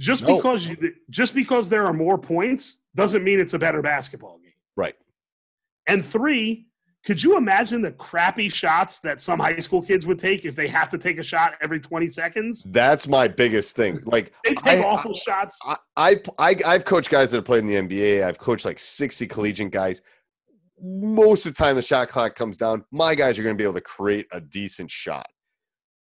Just 0.01 0.25
No. 0.27 0.37
because 0.37 0.67
you, 0.67 0.95
just 1.11 1.35
because 1.35 1.69
there 1.69 1.85
are 1.87 1.93
more 1.93 2.17
points 2.19 2.79
doesn't 2.95 3.23
mean 3.23 3.39
it's 3.39 3.55
a 3.55 3.59
better 3.59 3.83
basketball 3.83 4.39
game. 4.39 4.53
Right. 4.77 4.97
And 5.87 6.05
three, 6.05 6.67
could 7.05 7.23
you 7.23 7.37
imagine 7.37 7.83
the 7.83 7.93
crappy 7.93 8.49
shots 8.49 9.01
that 9.01 9.21
some 9.21 9.39
high 9.39 9.59
school 9.61 9.83
kids 9.83 10.07
would 10.07 10.19
take 10.19 10.45
if 10.47 10.57
they 10.57 10.69
have 10.69 10.89
to 10.91 10.99
take 10.99 11.19
a 11.19 11.23
shot 11.23 11.55
every 11.61 11.81
20 11.81 12.09
seconds? 12.09 12.65
That's 12.65 13.07
my 13.09 13.29
biggest 13.29 13.77
thing. 13.77 14.01
Like 14.07 14.33
They 14.45 14.55
take 14.55 14.81
I- 14.81 14.85
awful 14.89 15.15
shots. 15.17 15.59
I, 15.67 15.77
I, 15.97 16.21
I, 16.39 16.57
I've 16.67 16.85
coached 16.87 17.11
guys 17.11 17.31
that 17.31 17.39
have 17.39 17.45
played 17.45 17.65
in 17.65 17.67
the 17.67 17.75
NBA. 17.77 18.25
I've 18.25 18.39
coached 18.39 18.65
like 18.65 18.79
60 18.79 19.27
collegiate 19.27 19.71
guys. 19.71 20.01
Most 20.83 21.45
of 21.45 21.53
the 21.55 21.63
time, 21.63 21.77
the 21.77 21.83
shot 21.83 22.09
clock 22.09 22.35
comes 22.37 22.57
down. 22.57 22.87
My 22.91 23.15
guys 23.15 23.39
are 23.39 23.43
going 23.43 23.55
to 23.55 23.59
be 23.59 23.65
able 23.65 23.75
to 23.75 23.83
create 23.83 24.27
a 24.33 24.41
decent 24.41 24.91
shot. 24.91 25.27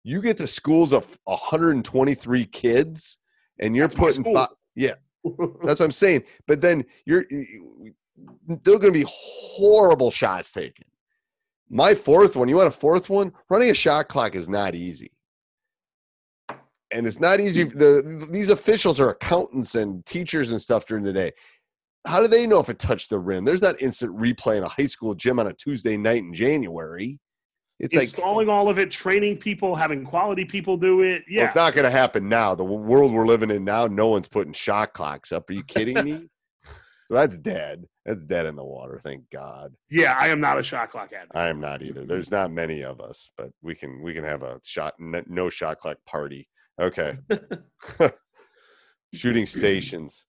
You 0.04 0.22
get 0.22 0.36
to 0.36 0.46
schools 0.46 0.92
of 0.92 1.18
123 1.24 2.44
kids, 2.46 3.18
and 3.58 3.74
you're 3.76 3.88
That's 3.88 3.98
putting 3.98 4.22
school. 4.22 4.34
fi- 4.34 4.48
yeah, 4.74 4.94
that's 5.64 5.80
what 5.80 5.82
I'm 5.82 5.92
saying. 5.92 6.22
But 6.46 6.60
then 6.60 6.84
you're 7.06 7.24
they're 8.46 8.78
going 8.78 8.92
to 8.92 9.04
be 9.04 9.06
horrible 9.08 10.10
shots 10.10 10.52
taken. 10.52 10.86
My 11.70 11.94
fourth 11.94 12.34
one, 12.34 12.48
you 12.48 12.56
want 12.56 12.68
a 12.68 12.72
fourth 12.72 13.10
one? 13.10 13.32
Running 13.50 13.70
a 13.70 13.74
shot 13.74 14.08
clock 14.08 14.34
is 14.34 14.48
not 14.48 14.74
easy. 14.74 15.12
And 16.90 17.06
it's 17.06 17.20
not 17.20 17.40
easy. 17.40 17.64
Hmm. 17.64 17.78
The 17.78 18.28
these 18.30 18.50
officials 18.50 19.00
are 19.00 19.10
accountants 19.10 19.74
and 19.74 20.04
teachers 20.06 20.50
and 20.50 20.60
stuff 20.60 20.86
during 20.86 21.04
the 21.04 21.12
day. 21.12 21.32
How 22.06 22.22
do 22.22 22.28
they 22.28 22.46
know 22.46 22.60
if 22.60 22.70
it 22.70 22.78
touched 22.78 23.10
the 23.10 23.18
rim? 23.18 23.44
There's 23.44 23.60
not 23.60 23.82
instant 23.82 24.16
replay 24.16 24.56
in 24.56 24.62
a 24.62 24.68
high 24.68 24.86
school 24.86 25.14
gym 25.14 25.38
on 25.38 25.48
a 25.48 25.52
Tuesday 25.52 25.96
night 25.98 26.22
in 26.22 26.32
January. 26.32 27.18
It's 27.80 27.94
like 27.94 28.04
Installing 28.04 28.48
all 28.48 28.68
of 28.68 28.78
it, 28.78 28.90
training 28.90 29.36
people, 29.36 29.76
having 29.76 30.04
quality 30.04 30.44
people 30.44 30.76
do 30.76 31.02
it. 31.02 31.10
well, 31.12 31.22
Yeah. 31.28 31.44
it's 31.44 31.54
not 31.54 31.74
going 31.74 31.84
to 31.84 31.90
happen 31.90 32.28
now. 32.28 32.54
The 32.54 32.64
world 32.64 33.12
we're 33.12 33.26
living 33.26 33.50
in 33.50 33.64
now, 33.64 33.86
no 33.86 34.08
one's 34.08 34.28
putting 34.28 34.52
shot 34.52 34.92
clocks 34.94 35.30
up. 35.30 35.48
Are 35.48 35.52
you 35.52 35.62
kidding 35.62 36.04
me? 36.04 36.28
so 37.06 37.14
that's 37.14 37.38
dead. 37.38 37.84
That's 38.04 38.24
dead 38.24 38.46
in 38.46 38.56
the 38.56 38.64
water. 38.64 38.98
Thank 39.02 39.30
God. 39.32 39.74
yeah, 39.90 40.16
I 40.18 40.28
am 40.28 40.40
not 40.40 40.58
a 40.58 40.62
shot 40.62 40.90
clock 40.90 41.12
advocate. 41.12 41.36
I 41.36 41.48
am 41.48 41.60
not 41.60 41.82
either. 41.82 42.04
There's 42.04 42.30
not 42.32 42.50
many 42.50 42.82
of 42.82 43.00
us, 43.00 43.30
but 43.36 43.50
we 43.62 43.74
can 43.74 44.02
we 44.02 44.12
can 44.12 44.24
have 44.24 44.42
a 44.42 44.60
shot 44.64 44.94
no 44.98 45.48
shot 45.48 45.78
clock 45.78 45.98
party. 46.06 46.48
Okay. 46.80 47.16
Shooting 49.14 49.46
stations. 49.46 50.24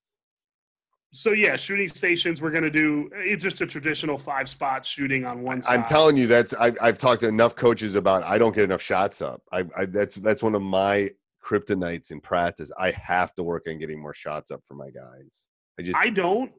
So 1.11 1.31
yeah, 1.31 1.55
shooting 1.55 1.89
stations. 1.89 2.41
We're 2.41 2.51
gonna 2.51 2.69
do 2.69 3.09
it's 3.13 3.41
just 3.41 3.61
a 3.61 3.65
traditional 3.65 4.17
five 4.17 4.47
spot 4.47 4.85
shooting 4.85 5.25
on 5.25 5.41
one 5.41 5.61
side. 5.61 5.79
I'm 5.79 5.85
telling 5.85 6.17
you, 6.17 6.27
that's 6.27 6.53
I've, 6.53 6.77
I've 6.81 6.97
talked 6.99 7.21
to 7.21 7.27
enough 7.27 7.55
coaches 7.55 7.95
about. 7.95 8.23
I 8.23 8.37
don't 8.37 8.53
get 8.53 8.63
enough 8.63 8.81
shots 8.81 9.21
up. 9.21 9.41
I, 9.51 9.65
I 9.75 9.85
that's 9.85 10.15
that's 10.17 10.43
one 10.43 10.53
of 10.53 10.61
my 10.61 11.09
kryptonites 11.43 12.11
in 12.11 12.21
practice. 12.21 12.71
I 12.77 12.91
have 12.91 13.33
to 13.35 13.43
work 13.43 13.65
on 13.67 13.79
getting 13.79 13.99
more 13.99 14.13
shots 14.13 14.51
up 14.51 14.61
for 14.67 14.75
my 14.75 14.89
guys. 14.91 15.47
I 15.79 15.83
just 15.83 15.97
I 15.97 16.09
don't. 16.09 16.51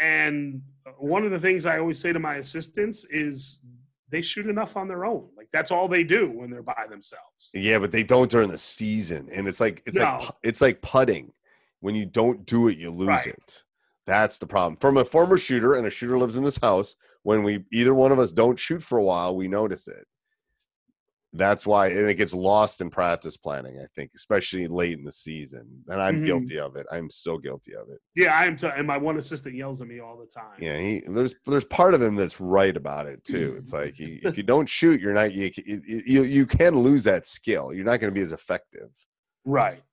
And 0.00 0.62
one 0.98 1.24
of 1.24 1.30
the 1.30 1.38
things 1.38 1.64
I 1.66 1.78
always 1.78 2.00
say 2.00 2.12
to 2.12 2.18
my 2.18 2.36
assistants 2.36 3.04
is 3.04 3.62
they 4.10 4.22
shoot 4.22 4.46
enough 4.46 4.76
on 4.76 4.88
their 4.88 5.04
own. 5.04 5.28
Like 5.36 5.48
that's 5.52 5.70
all 5.70 5.86
they 5.86 6.02
do 6.02 6.28
when 6.28 6.50
they're 6.50 6.62
by 6.62 6.86
themselves. 6.90 7.50
yeah, 7.54 7.78
but 7.78 7.92
they 7.92 8.02
don't 8.02 8.30
during 8.30 8.50
the 8.50 8.58
season, 8.58 9.28
and 9.32 9.46
it's 9.46 9.60
like 9.60 9.82
it's 9.86 9.96
like 9.96 10.20
No. 10.20 10.26
pu- 10.26 10.32
it's 10.42 10.60
like 10.60 10.82
putting. 10.82 11.32
When 11.80 11.94
you 11.94 12.06
don't 12.06 12.46
do 12.46 12.68
it, 12.68 12.78
you 12.78 12.90
lose 12.90 13.08
Right. 13.08 13.26
it. 13.28 13.64
That's 14.06 14.38
the 14.38 14.46
problem. 14.46 14.76
From 14.76 14.96
a 14.96 15.04
former 15.04 15.38
shooter, 15.38 15.74
and 15.74 15.86
a 15.86 15.90
shooter 15.90 16.18
lives 16.18 16.36
in 16.36 16.44
this 16.44 16.58
house. 16.58 16.96
When 17.22 17.42
we 17.42 17.64
either 17.70 17.94
one 17.94 18.12
of 18.12 18.18
us 18.18 18.32
don't 18.32 18.58
shoot 18.58 18.82
for 18.82 18.98
a 18.98 19.02
while, 19.04 19.36
we 19.36 19.46
notice 19.46 19.86
it. 19.88 20.06
That's 21.32 21.64
why, 21.64 21.88
and 21.88 22.10
it 22.10 22.14
gets 22.14 22.34
lost 22.34 22.80
in 22.80 22.90
practice 22.90 23.36
planning. 23.36 23.78
I 23.78 23.84
think, 23.94 24.10
especially 24.16 24.66
late 24.66 24.98
in 24.98 25.04
the 25.04 25.12
season, 25.12 25.84
and 25.86 26.02
I'm 26.02 26.22
Mhm. 26.22 26.26
guilty 26.26 26.58
of 26.58 26.74
it. 26.74 26.86
I'm 26.90 27.08
so 27.08 27.38
guilty 27.38 27.72
of 27.76 27.88
it. 27.88 28.00
Yeah, 28.16 28.36
I 28.36 28.46
am. 28.46 28.56
T- 28.56 28.66
and 28.66 28.84
my 28.84 28.96
one 28.98 29.16
assistant 29.16 29.54
yells 29.54 29.80
at 29.80 29.86
me 29.86 30.00
all 30.00 30.16
the 30.18 30.26
time. 30.26 30.58
Yeah, 30.58 30.76
he, 30.80 31.04
there's 31.06 31.36
there's 31.46 31.64
part 31.66 31.94
of 31.94 32.02
him 32.02 32.16
that's 32.16 32.40
right 32.40 32.76
about 32.76 33.06
it 33.06 33.22
too. 33.22 33.54
It's 33.58 33.72
like 33.72 33.94
he, 33.94 34.18
if 34.24 34.36
you 34.36 34.42
don't 34.42 34.68
shoot, 34.68 35.00
you're 35.00 35.14
not 35.14 35.32
you, 35.32 35.52
you 35.64 36.24
you 36.24 36.46
can 36.46 36.80
lose 36.80 37.04
that 37.04 37.28
skill. 37.28 37.72
You're 37.72 37.84
not 37.84 38.00
going 38.00 38.12
to 38.12 38.18
be 38.18 38.24
as 38.24 38.32
effective. 38.32 38.90
Right. 39.44 39.84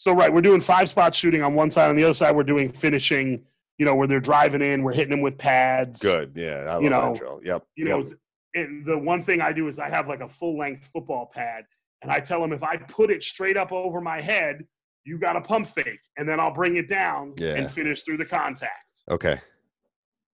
So 0.00 0.14
right, 0.14 0.32
we're 0.32 0.40
doing 0.40 0.62
five 0.62 0.88
spot 0.88 1.14
shooting 1.14 1.42
on 1.42 1.54
one 1.54 1.70
side. 1.70 1.90
On 1.90 1.94
the 1.94 2.04
other 2.04 2.14
side, 2.14 2.34
we're 2.34 2.42
doing 2.42 2.72
finishing. 2.72 3.44
You 3.76 3.84
know, 3.84 3.94
where 3.94 4.08
they're 4.08 4.18
driving 4.20 4.62
in, 4.62 4.82
we're 4.82 4.94
hitting 4.94 5.10
them 5.10 5.20
with 5.20 5.36
pads. 5.36 6.00
Good, 6.00 6.32
yeah, 6.34 6.64
I 6.68 6.74
love 6.74 6.82
You 6.82 6.88
that 6.90 7.04
know, 7.04 7.14
drill. 7.14 7.40
Yep, 7.44 7.64
You 7.76 7.86
yep. 7.86 7.98
know, 8.06 8.10
and 8.54 8.84
the 8.84 8.96
one 8.98 9.20
thing 9.22 9.40
I 9.42 9.52
do 9.52 9.68
is 9.68 9.78
I 9.78 9.88
have 9.90 10.06
like 10.08 10.20
a 10.20 10.28
full 10.28 10.58
length 10.58 10.88
football 10.92 11.30
pad, 11.34 11.64
and 12.00 12.10
I 12.10 12.18
tell 12.18 12.40
them 12.40 12.52
if 12.54 12.62
I 12.62 12.76
put 12.78 13.10
it 13.10 13.22
straight 13.22 13.56
up 13.58 13.72
over 13.72 14.00
my 14.02 14.20
head, 14.22 14.66
you 15.04 15.18
got 15.18 15.36
a 15.36 15.40
pump 15.42 15.68
fake, 15.68 16.00
and 16.18 16.26
then 16.28 16.40
I'll 16.40 16.52
bring 16.52 16.76
it 16.76 16.88
down 16.88 17.34
Yeah. 17.38 17.54
and 17.56 17.70
finish 17.70 18.02
through 18.04 18.16
the 18.18 18.24
contact. 18.26 19.00
okay. 19.10 19.38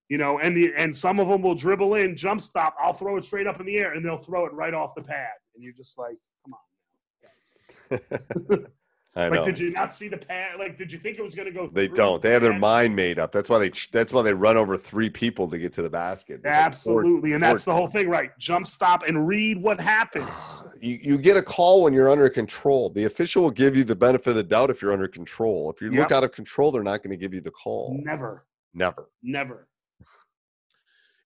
You 0.08 0.18
know, 0.18 0.38
and 0.40 0.56
the 0.56 0.72
and 0.76 0.96
some 0.96 1.18
of 1.20 1.26
them 1.28 1.42
will 1.42 1.54
dribble 1.56 1.94
in, 1.96 2.16
jump 2.16 2.40
stop. 2.40 2.76
I'll 2.80 2.92
throw 2.92 3.16
it 3.16 3.24
straight 3.24 3.46
up 3.48 3.58
in 3.60 3.66
the 3.66 3.78
air, 3.78 3.92
and 3.94 4.04
they'll 4.04 4.16
throw 4.18 4.46
it 4.46 4.52
right 4.52 4.74
off 4.74 4.94
the 4.94 5.02
pad, 5.02 5.34
and 5.56 5.62
you're 5.64 5.72
just 5.72 5.98
like, 5.98 6.16
come 6.44 6.54
on, 6.54 8.00
guys. 8.00 8.60
I 9.16 9.28
Like, 9.28 9.44
did 9.44 9.58
you 9.58 9.70
not 9.70 9.94
see 9.94 10.08
the 10.08 10.18
pad? 10.18 10.58
Like, 10.58 10.76
did 10.76 10.92
you 10.92 10.98
think 10.98 11.18
it 11.18 11.22
was 11.22 11.34
going 11.34 11.46
to 11.46 11.52
go? 11.52 11.68
They 11.72 11.88
don't. 11.88 12.20
the 12.20 12.28
They 12.28 12.34
have 12.34 12.42
their 12.42 12.58
mind 12.58 12.94
made 12.94 13.18
up. 13.18 13.32
That's 13.32 13.48
why 13.48 13.58
they. 13.58 13.70
That's 13.90 14.12
why 14.12 14.20
they 14.20 14.34
run 14.34 14.58
over 14.58 14.76
three 14.76 15.08
people 15.08 15.48
to 15.48 15.58
get 15.58 15.72
to 15.74 15.82
the 15.82 15.88
basket. 15.88 16.42
It's 16.44 16.44
like 16.44 16.52
four- 16.52 17.00
Absolutely, 17.00 17.32
and 17.32 17.42
that's 17.42 17.64
four- 17.64 17.72
the 17.72 17.78
whole 17.78 17.88
thing, 17.88 18.10
right? 18.10 18.36
Jump 18.38 18.66
stop 18.66 19.04
and 19.08 19.26
read 19.26 19.60
what 19.60 19.80
happens. 19.80 20.28
You, 20.78 20.98
you 21.00 21.18
get 21.18 21.38
a 21.38 21.42
call 21.42 21.84
when 21.84 21.94
you're 21.94 22.10
under 22.10 22.28
control. 22.28 22.90
The 22.90 23.04
official 23.04 23.42
will 23.42 23.50
give 23.50 23.78
you 23.78 23.82
the 23.82 23.96
benefit 23.96 24.28
of 24.28 24.36
the 24.36 24.42
doubt 24.42 24.68
if 24.68 24.82
you're 24.82 24.92
under 24.92 25.08
control. 25.08 25.70
If 25.70 25.80
you 25.80 25.90
look 25.90 26.12
out 26.12 26.22
of 26.22 26.32
control, 26.32 26.70
they're 26.70 26.82
not 26.82 27.02
going 27.02 27.12
to 27.12 27.16
give 27.16 27.32
you 27.32 27.40
the 27.40 27.50
call. 27.50 27.98
Never. 28.04 28.44
Never. 28.74 29.08
Never. 29.22 29.68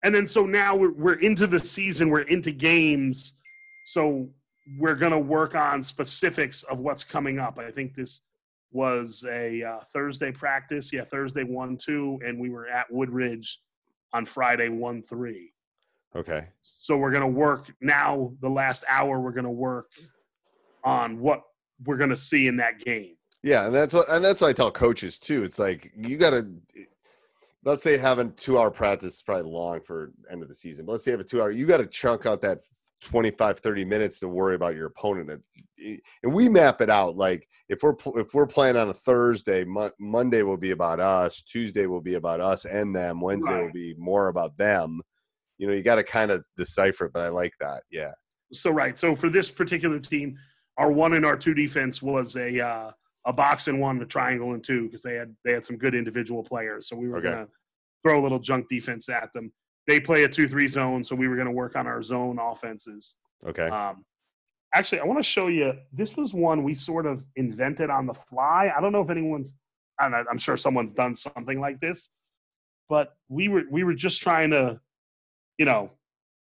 And 0.05 0.15
then 0.15 0.29
so 0.29 0.47
now 0.47 0.77
we're 0.77 0.93
we're 0.93 1.19
into 1.19 1.49
the 1.49 1.59
season, 1.59 2.11
we're 2.11 2.21
into 2.21 2.53
games. 2.53 3.35
So 3.87 4.31
we're 4.79 4.95
going 4.95 5.13
to 5.13 5.19
work 5.19 5.55
on 5.55 5.83
specifics 5.83 6.63
of 6.65 6.79
what's 6.79 7.05
coming 7.05 7.39
up. 7.39 7.59
I 7.59 7.71
think 7.71 7.95
this 7.95 8.21
was 8.73 9.25
a 9.29 9.63
uh, 9.63 9.79
Thursday 9.93 10.33
practice. 10.33 10.93
Yeah, 10.93 11.05
Thursday 11.05 11.45
1 11.45 11.77
2. 11.77 12.21
And 12.25 12.39
we 12.39 12.51
were 12.51 12.69
at 12.69 12.91
Woodridge 12.91 13.61
on 14.13 14.27
Friday 14.27 14.69
1 14.69 15.03
3. 15.03 15.53
Okay. 16.17 16.49
So 16.63 16.97
we're 16.97 17.11
going 17.11 17.23
to 17.23 17.27
work 17.27 17.73
now, 17.81 18.33
the 18.41 18.49
last 18.49 18.85
hour, 18.89 19.21
we're 19.21 19.33
going 19.33 19.45
to 19.45 19.51
work 19.51 19.91
on 20.85 21.21
what 21.21 21.43
we're 21.85 21.97
going 21.97 22.11
to 22.11 22.17
see 22.17 22.47
in 22.47 22.57
that 22.57 22.81
game. 22.81 23.17
Yeah, 23.43 23.67
and 23.67 23.75
that's 23.75 23.95
what 23.95 24.07
and 24.11 24.23
that's 24.23 24.43
what 24.43 24.49
I 24.49 24.53
tell 24.53 24.71
coaches 24.71 25.19
too. 25.19 25.45
It's 25.45 25.59
like 25.59 25.93
you 25.97 26.19
got 26.19 26.31
to 26.31 26.47
let's 27.65 27.83
say 27.83 27.97
having 27.97 28.33
two 28.35 28.59
hour 28.59 28.71
practice 28.71 29.15
is 29.17 29.23
probably 29.23 29.51
long 29.51 29.81
for 29.81 30.13
end 30.31 30.43
of 30.43 30.49
the 30.49 30.55
season, 30.55 30.85
but 30.85 30.93
let's 30.93 31.05
say 31.05 31.13
you 31.13 31.17
have 31.17 31.25
a 31.25 31.29
two 31.29 31.41
hour. 31.41 31.51
You 31.51 31.67
got 31.67 31.79
to 31.79 31.87
chunk 31.87 32.27
out 32.27 32.43
that 32.43 32.59
25 33.03 33.59
30 33.61 33.85
minutes 33.85 34.21
to 34.21 34.29
worry 34.29 34.55
about 34.55 34.75
your 34.75 34.87
opponent 34.87 35.43
and 36.23 36.35
we 36.35 36.49
map 36.49 36.81
it 36.81 36.91
out 36.91 37.17
like 37.17 37.49
if 37.69 37.83
we're 37.83 37.95
if 38.17 38.35
we're 38.35 38.47
playing 38.47 38.77
on 38.77 38.89
a 38.91 38.95
thursday 38.95 39.65
Mo- 39.65 39.91
monday 39.99 40.43
will 40.43 40.57
be 40.59 40.73
about 40.73 41.01
us 41.01 41.43
tuesday 41.43 41.87
will 41.87 42.03
be 42.03 42.15
about 42.15 42.41
us 42.41 42.65
and 42.67 42.95
them 42.95 43.21
wednesday 43.21 43.53
Right. 43.55 43.65
will 43.65 43.73
be 43.73 43.95
more 43.99 44.29
about 44.29 44.57
them 44.59 45.01
you 45.59 45.67
know 45.67 45.73
you 45.73 45.83
got 45.83 45.97
to 45.97 46.05
kind 46.05 46.31
of 46.31 46.45
decipher 46.57 47.07
it 47.07 47.13
but 47.13 47.23
i 47.23 47.29
like 47.29 47.55
that 47.61 47.83
yeah 47.91 48.13
So 48.53 48.71
right. 48.71 48.99
So 48.99 49.15
for 49.15 49.29
this 49.31 49.49
particular 49.51 50.01
team, 50.01 50.37
our 50.77 50.91
one 50.91 51.13
and 51.15 51.25
our 51.25 51.37
two 51.37 51.55
defense 51.55 52.03
was 52.03 52.37
a 52.37 52.59
uh, 52.61 52.91
a 53.27 53.33
box 53.33 53.69
and 53.69 53.79
one, 53.81 54.03
a 54.03 54.07
triangle 54.07 54.55
and 54.55 54.65
two, 54.65 54.87
because 54.87 55.03
they 55.03 55.15
had 55.15 55.35
they 55.45 55.53
had 55.53 55.65
some 55.65 55.77
good 55.77 55.95
individual 55.95 56.43
players. 56.43 56.89
So 56.89 56.97
we 56.97 57.09
were 57.09 57.19
Okay. 57.19 57.31
gonna 57.31 57.47
throw 58.03 58.21
a 58.21 58.23
little 58.23 58.41
junk 58.41 58.67
defense 58.69 59.09
at 59.09 59.33
them. 59.33 59.53
They 59.91 59.99
play 59.99 60.23
a 60.23 60.29
two 60.29 60.47
three 60.47 60.69
zone, 60.69 61.03
so 61.03 61.17
we 61.17 61.27
were 61.27 61.35
gonna 61.35 61.51
work 61.51 61.75
on 61.75 61.89
our 61.89 62.01
zone 62.01 62.39
offenses. 62.41 63.17
okay 63.45 63.67
Um, 63.69 64.05
actually, 64.73 65.01
I 65.01 65.05
want 65.05 65.19
to 65.19 65.25
show 65.25 65.49
you. 65.49 65.73
This 65.93 66.17
was 66.17 66.33
one 66.33 66.63
we 66.63 66.75
sort 66.75 67.07
of 67.07 67.25
invented 67.35 67.91
on 67.91 68.07
the 68.07 68.15
fly. 68.15 68.73
I 68.77 68.81
don't 68.81 68.93
know 68.93 69.01
if 69.03 69.11
anyone's. 69.11 69.59
I'm, 69.99 70.13
not- 70.13 70.27
I'm 70.31 70.39
sure 70.39 70.57
someone's 70.57 70.93
done 70.93 71.17
something 71.17 71.59
like 71.61 71.81
this, 71.81 72.11
but 72.89 73.17
we 73.29 73.49
were 73.49 73.65
we 73.69 73.83
were 73.83 73.95
just 73.95 74.23
trying 74.23 74.51
to, 74.53 74.81
you 75.59 75.67
know, 75.67 75.91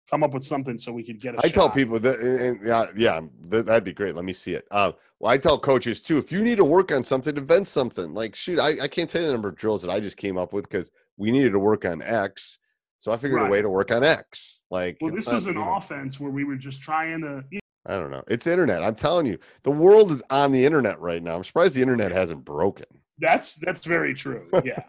come 0.09 0.23
up 0.23 0.33
with 0.33 0.43
something 0.43 0.79
so 0.79 0.91
we 0.91 1.03
could 1.03 1.21
get 1.21 1.35
a 1.35 1.45
I 1.45 1.49
tell 1.49 1.69
people 1.69 1.99
that, 1.99 2.19
and, 2.19 2.65
yeah, 2.65 2.85
yeah, 2.97 3.21
that, 3.49 3.67
that'd 3.67 3.83
be 3.83 3.93
great. 3.93 4.15
Let 4.15 4.25
me 4.25 4.33
see 4.33 4.55
it. 4.55 4.65
Um, 4.71 4.95
well, 5.19 5.31
I 5.31 5.37
tell 5.37 5.59
coaches 5.59 6.01
too, 6.01 6.17
if 6.17 6.31
you 6.31 6.41
need 6.43 6.57
to 6.57 6.65
work 6.65 6.91
on 6.91 7.03
something, 7.03 7.37
invent 7.37 7.67
something. 7.67 8.15
Like, 8.15 8.33
shoot, 8.33 8.57
I, 8.59 8.69
I 8.81 8.87
can't 8.87 9.07
tell 9.07 9.21
you 9.21 9.27
the 9.27 9.33
number 9.33 9.49
of 9.49 9.55
drills 9.55 9.83
that 9.83 9.91
I 9.91 9.99
just 9.99 10.17
came 10.17 10.35
up 10.35 10.51
with 10.51 10.67
because 10.67 10.89
we 11.15 11.29
needed 11.29 11.51
to 11.51 11.59
work 11.59 11.85
on 11.85 12.01
X. 12.01 12.57
So 13.05 13.11
I 13.11 13.17
figured 13.17 13.39
Right. 13.39 13.47
a 13.47 13.51
way 13.51 13.61
to 13.61 13.69
work 13.69 13.91
on 13.91 14.03
X. 14.03 14.65
Like, 14.71 14.97
Well, 14.99 15.13
this 15.13 15.27
was 15.27 15.45
an 15.45 15.53
you 15.53 15.59
know, 15.63 15.75
offense 15.75 16.19
where 16.19 16.31
we 16.31 16.43
were 16.43 16.55
just 16.55 16.81
trying 16.81 17.21
to. 17.21 17.43
I 17.85 17.99
don't 17.99 18.09
know. 18.09 18.23
It's 18.27 18.47
internet. 18.47 18.81
I'm 18.81 18.95
telling 18.95 19.27
you, 19.27 19.37
the 19.61 19.69
world 19.69 20.09
is 20.11 20.23
on 20.31 20.51
the 20.51 20.65
internet 20.65 20.99
right 20.99 21.21
now. 21.21 21.35
I'm 21.35 21.43
surprised 21.43 21.75
the 21.75 21.83
internet 21.83 22.11
hasn't 22.11 22.43
broken. 22.43 22.87
That's 23.19 23.57
that's 23.57 23.85
very 23.85 24.15
true. 24.15 24.49
Yeah, 24.65 24.81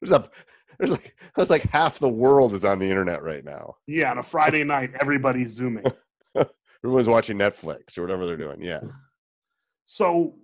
There's 0.00 0.12
a, 0.12 0.30
there's 0.78 0.92
like, 0.92 1.14
there's 1.36 1.50
like 1.50 1.64
half 1.64 1.98
the 1.98 2.08
world 2.08 2.54
is 2.54 2.64
on 2.64 2.78
the 2.78 2.88
internet 2.88 3.22
right 3.22 3.44
now. 3.44 3.74
yeah. 3.86 4.12
On 4.12 4.16
a 4.16 4.22
Friday 4.22 4.64
night, 4.64 4.92
everybody's 4.98 5.50
zooming. 5.52 5.84
Everyone's 6.82 7.06
watching 7.06 7.36
Netflix 7.36 7.98
or 7.98 8.00
whatever 8.00 8.24
they're 8.24 8.38
doing. 8.38 8.62
Yeah. 8.62 8.80
So 9.84 10.36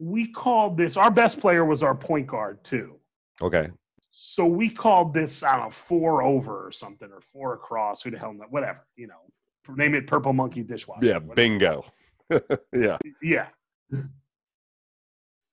we 0.00 0.32
called 0.32 0.76
this. 0.76 0.96
Our 0.96 1.12
best 1.12 1.38
player 1.38 1.64
was 1.64 1.84
our 1.84 1.94
point 1.94 2.26
guard 2.26 2.64
too. 2.64 2.96
Okay. 3.40 3.70
So 4.10 4.44
we 4.44 4.68
called 4.68 5.14
this, 5.14 5.42
I 5.42 5.56
don't 5.56 5.66
know, 5.66 5.70
four 5.70 6.22
over 6.22 6.66
or 6.66 6.72
something, 6.72 7.08
or 7.12 7.20
four 7.20 7.54
across. 7.54 8.02
Who 8.02 8.10
the 8.10 8.18
hell, 8.18 8.32
kno- 8.32 8.46
whatever. 8.50 8.86
You 8.96 9.06
know, 9.06 9.74
name 9.76 9.94
it 9.94 10.06
Purple 10.06 10.32
Monkey 10.32 10.62
Dishwasher. 10.62 11.06
Yeah. 11.06 11.18
whatever. 11.18 11.34
Bingo. 11.34 11.84
yeah. 12.74 12.98
Yeah. 13.22 13.46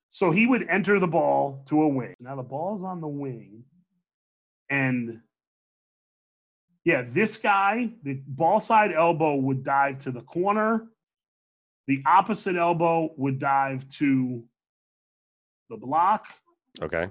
So 0.09 0.31
he 0.31 0.47
would 0.47 0.67
enter 0.67 0.99
the 0.99 1.07
ball 1.07 1.63
to 1.67 1.83
a 1.83 1.87
wing. 1.87 2.15
Now 2.19 2.35
the 2.35 2.43
ball's 2.43 2.83
on 2.83 3.01
the 3.01 3.07
wing, 3.07 3.63
and 4.69 5.21
yeah, 6.83 7.03
this 7.13 7.37
guy, 7.37 7.89
the 8.03 8.13
ball 8.25 8.59
side 8.59 8.93
elbow 8.93 9.35
would 9.35 9.63
dive 9.63 9.99
to 10.05 10.11
the 10.11 10.21
corner. 10.21 10.87
The 11.87 12.01
opposite 12.05 12.55
elbow 12.55 13.11
would 13.17 13.39
dive 13.39 13.87
to 13.97 14.43
the 15.69 15.77
block. 15.77 16.25
Okay. 16.81 17.09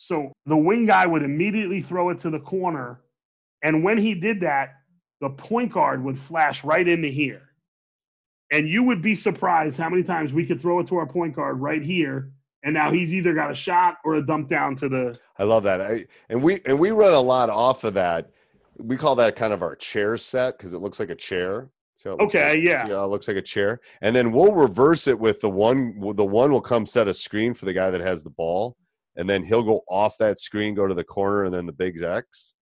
So 0.00 0.32
the 0.46 0.56
wing 0.56 0.86
guy 0.86 1.06
would 1.06 1.24
immediately 1.24 1.82
throw 1.82 2.10
it 2.10 2.20
to 2.20 2.30
the 2.30 2.38
corner. 2.38 3.00
And 3.62 3.82
when 3.82 3.98
he 3.98 4.14
did 4.14 4.40
that, 4.42 4.76
the 5.20 5.28
point 5.30 5.72
guard 5.72 6.04
would 6.04 6.16
flash 6.16 6.62
right 6.62 6.86
into 6.86 7.08
here. 7.08 7.42
And 8.52 8.68
you 8.68 8.84
would 8.84 9.02
be 9.02 9.16
surprised 9.16 9.76
how 9.76 9.88
many 9.90 10.04
times 10.04 10.32
we 10.32 10.46
could 10.46 10.60
throw 10.60 10.78
it 10.78 10.86
to 10.86 10.96
our 10.98 11.06
point 11.06 11.34
guard 11.34 11.60
right 11.60 11.82
here. 11.82 12.30
And 12.62 12.72
now 12.74 12.92
he's 12.92 13.12
either 13.12 13.34
got 13.34 13.50
a 13.50 13.54
shot 13.56 13.96
or 14.04 14.14
a 14.14 14.22
dump 14.24 14.48
down 14.48 14.76
to 14.76 14.88
the. 14.88 15.18
I 15.36 15.42
love 15.42 15.64
that. 15.64 15.80
I, 15.80 16.06
and 16.28 16.40
we 16.44 16.60
and 16.64 16.78
we 16.78 16.92
run 16.92 17.12
a 17.12 17.20
lot 17.20 17.50
off 17.50 17.82
of 17.82 17.94
that. 17.94 18.30
We 18.78 18.96
call 18.96 19.16
that 19.16 19.34
kind 19.34 19.52
of 19.52 19.62
our 19.62 19.74
chair 19.74 20.16
set 20.16 20.56
because 20.58 20.74
it 20.74 20.78
looks 20.78 21.00
like 21.00 21.10
a 21.10 21.14
chair. 21.16 21.70
So 21.96 22.16
Okay, 22.20 22.50
like- 22.54 22.62
yeah. 22.62 22.86
yeah, 22.88 23.02
it 23.02 23.08
looks 23.08 23.26
like 23.26 23.36
a 23.36 23.42
chair. 23.42 23.80
And 24.00 24.14
then 24.14 24.30
we'll 24.30 24.54
reverse 24.54 25.08
it 25.08 25.18
with 25.18 25.40
the 25.40 25.50
one. 25.50 25.98
The 26.14 26.24
one 26.24 26.52
will 26.52 26.60
come 26.60 26.86
set 26.86 27.08
a 27.08 27.14
screen 27.14 27.52
for 27.52 27.64
the 27.64 27.72
guy 27.72 27.90
that 27.90 28.00
has 28.00 28.22
the 28.22 28.30
ball, 28.30 28.76
and 29.18 29.28
then 29.28 29.44
he'll 29.44 29.62
go 29.64 29.82
off 29.90 30.16
that 30.18 30.38
screen, 30.38 30.74
go 30.74 30.86
to 30.86 30.94
the 30.94 31.04
corner, 31.04 31.44
and 31.44 31.52
then 31.52 31.66
the 31.66 31.72
big 31.72 32.00
X. 32.02 32.54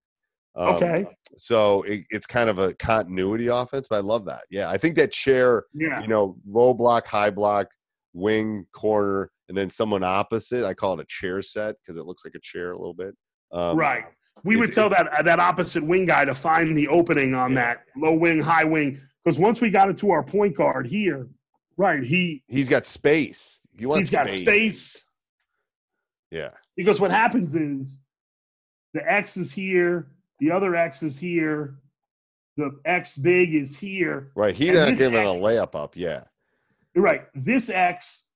Um, 0.57 0.75
Okay. 0.77 1.07
So 1.37 1.83
it, 1.83 2.05
it's 2.11 2.27
kind 2.27 2.49
of 2.51 2.59
a 2.59 2.73
continuity 2.75 3.49
offense, 3.49 3.87
but 3.89 3.97
I 3.97 4.01
love 4.01 4.25
that. 4.25 4.45
Yeah, 4.51 4.71
I 4.71 4.79
think 4.79 4.97
that 4.97 5.13
chair 5.13 5.65
Yeah. 5.75 6.01
you 6.01 6.09
know, 6.09 6.39
low 6.49 6.73
block, 6.75 7.07
high 7.07 7.31
block, 7.31 7.69
wing, 8.15 8.67
corner, 8.73 9.31
and 9.49 9.57
then 9.57 9.69
someone 9.71 10.03
opposite. 10.03 10.65
I 10.65 10.73
call 10.75 10.95
it 10.95 11.03
a 11.03 11.07
chair 11.09 11.43
set 11.43 11.77
because 11.81 11.99
it 12.01 12.07
looks 12.07 12.25
like 12.25 12.35
a 12.35 12.41
chair 12.41 12.73
a 12.73 12.79
little 12.79 12.95
bit. 12.95 13.15
Um, 13.53 13.77
right. 13.77 14.05
We 14.45 14.57
would 14.57 14.73
tell 14.73 14.89
that 14.91 15.09
that 15.25 15.39
opposite 15.41 15.85
wing 15.85 16.07
guy 16.07 16.25
to 16.25 16.35
find 16.35 16.77
the 16.77 16.89
opening 16.89 17.35
on 17.35 17.51
Yeah. 17.53 17.57
that 17.75 17.79
low 17.97 18.15
wing, 18.15 18.41
high 18.41 18.65
wing. 18.65 18.99
Because 19.25 19.39
once 19.39 19.61
we 19.61 19.71
got 19.71 19.91
it 19.91 19.99
to 19.99 20.11
our 20.11 20.23
point 20.23 20.57
guard 20.57 20.87
here, 20.87 21.27
right, 21.77 22.03
he 22.03 22.43
He's 22.49 22.69
got 22.69 22.87
space. 22.87 23.61
You 23.77 23.89
want 23.89 24.01
he's 24.01 24.11
got 24.11 24.27
space. 24.29 25.06
Yeah. 26.31 26.51
Because 26.77 27.01
what 27.01 27.11
happens 27.11 27.55
is 27.55 28.01
the 28.95 29.11
X 29.11 29.37
is 29.37 29.53
here, 29.53 30.09
the 30.41 30.51
other 30.51 30.75
X 30.75 31.03
is 31.03 31.19
here, 31.19 31.77
the 32.57 32.79
X 32.85 33.17
big 33.17 33.55
is 33.55 33.79
here. 33.79 34.33
Right. 34.35 34.55
He's 34.55 34.73
not 34.73 34.97
giving 34.97 35.21
a 35.21 35.31
layup 35.31 35.75
up. 35.75 35.97
Yeah. 35.97 36.25
Right. 36.95 37.23
This 37.35 37.69
X, 37.69 38.29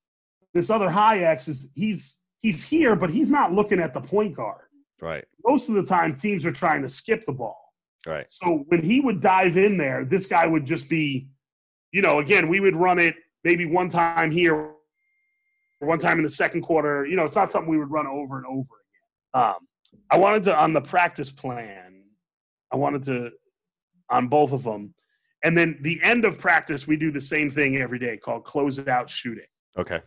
this 0.52 0.70
other 0.70 0.90
high 0.90 1.20
X 1.20 1.48
is 1.48 1.68
he's 1.74 2.18
he's 2.40 2.64
here, 2.64 2.94
but 2.96 3.10
he's 3.10 3.30
not 3.30 3.52
looking 3.52 3.80
at 3.80 3.94
the 3.94 4.00
point 4.00 4.36
guard. 4.36 4.66
Right. 5.00 5.24
Most 5.44 5.68
of 5.68 5.74
the 5.74 5.82
time, 5.82 6.16
teams 6.16 6.44
are 6.44 6.52
trying 6.52 6.82
to 6.82 6.88
skip 6.88 7.24
the 7.24 7.32
ball. 7.32 7.58
Right. 8.06 8.26
So 8.28 8.64
when 8.68 8.82
he 8.82 9.00
would 9.00 9.20
dive 9.20 9.56
in 9.56 9.76
there, 9.76 10.04
this 10.04 10.26
guy 10.26 10.46
would 10.46 10.66
just 10.66 10.88
be, 10.88 11.28
you 11.92 12.02
know, 12.02 12.18
again, 12.18 12.48
we 12.48 12.60
would 12.60 12.76
run 12.76 12.98
it 12.98 13.14
maybe 13.44 13.66
one 13.66 13.88
time 13.88 14.30
here, 14.30 14.72
one 15.86 15.98
time 15.98 16.18
in 16.18 16.24
the 16.24 16.30
second 16.30 16.62
quarter. 16.62 17.06
You 17.06 17.16
know, 17.16 17.24
it's 17.24 17.34
not 17.34 17.50
something 17.50 17.70
we 17.70 17.78
would 17.78 17.90
run 17.90 18.06
over 18.06 18.36
and 18.36 18.46
over 18.46 18.60
again. 19.34 19.44
Um, 19.44 19.56
I 20.10 20.18
wanted 20.18 20.44
to 20.44 20.56
on 20.56 20.72
the 20.72 20.80
practice 20.80 21.30
plan. 21.30 22.02
I 22.72 22.76
wanted 22.76 23.02
to 23.04 23.30
on 24.10 24.28
both 24.28 24.52
of 24.52 24.62
them, 24.64 24.94
and 25.44 25.56
then 25.56 25.78
the 25.82 26.00
end 26.02 26.24
of 26.24 26.38
practice, 26.38 26.86
we 26.86 26.96
do 26.96 27.10
the 27.10 27.20
same 27.20 27.50
thing 27.50 27.76
every 27.76 27.98
day 27.98 28.16
called 28.16 28.44
closeout 28.44 29.08
shooting. 29.08 29.44
Okay. 29.78 30.00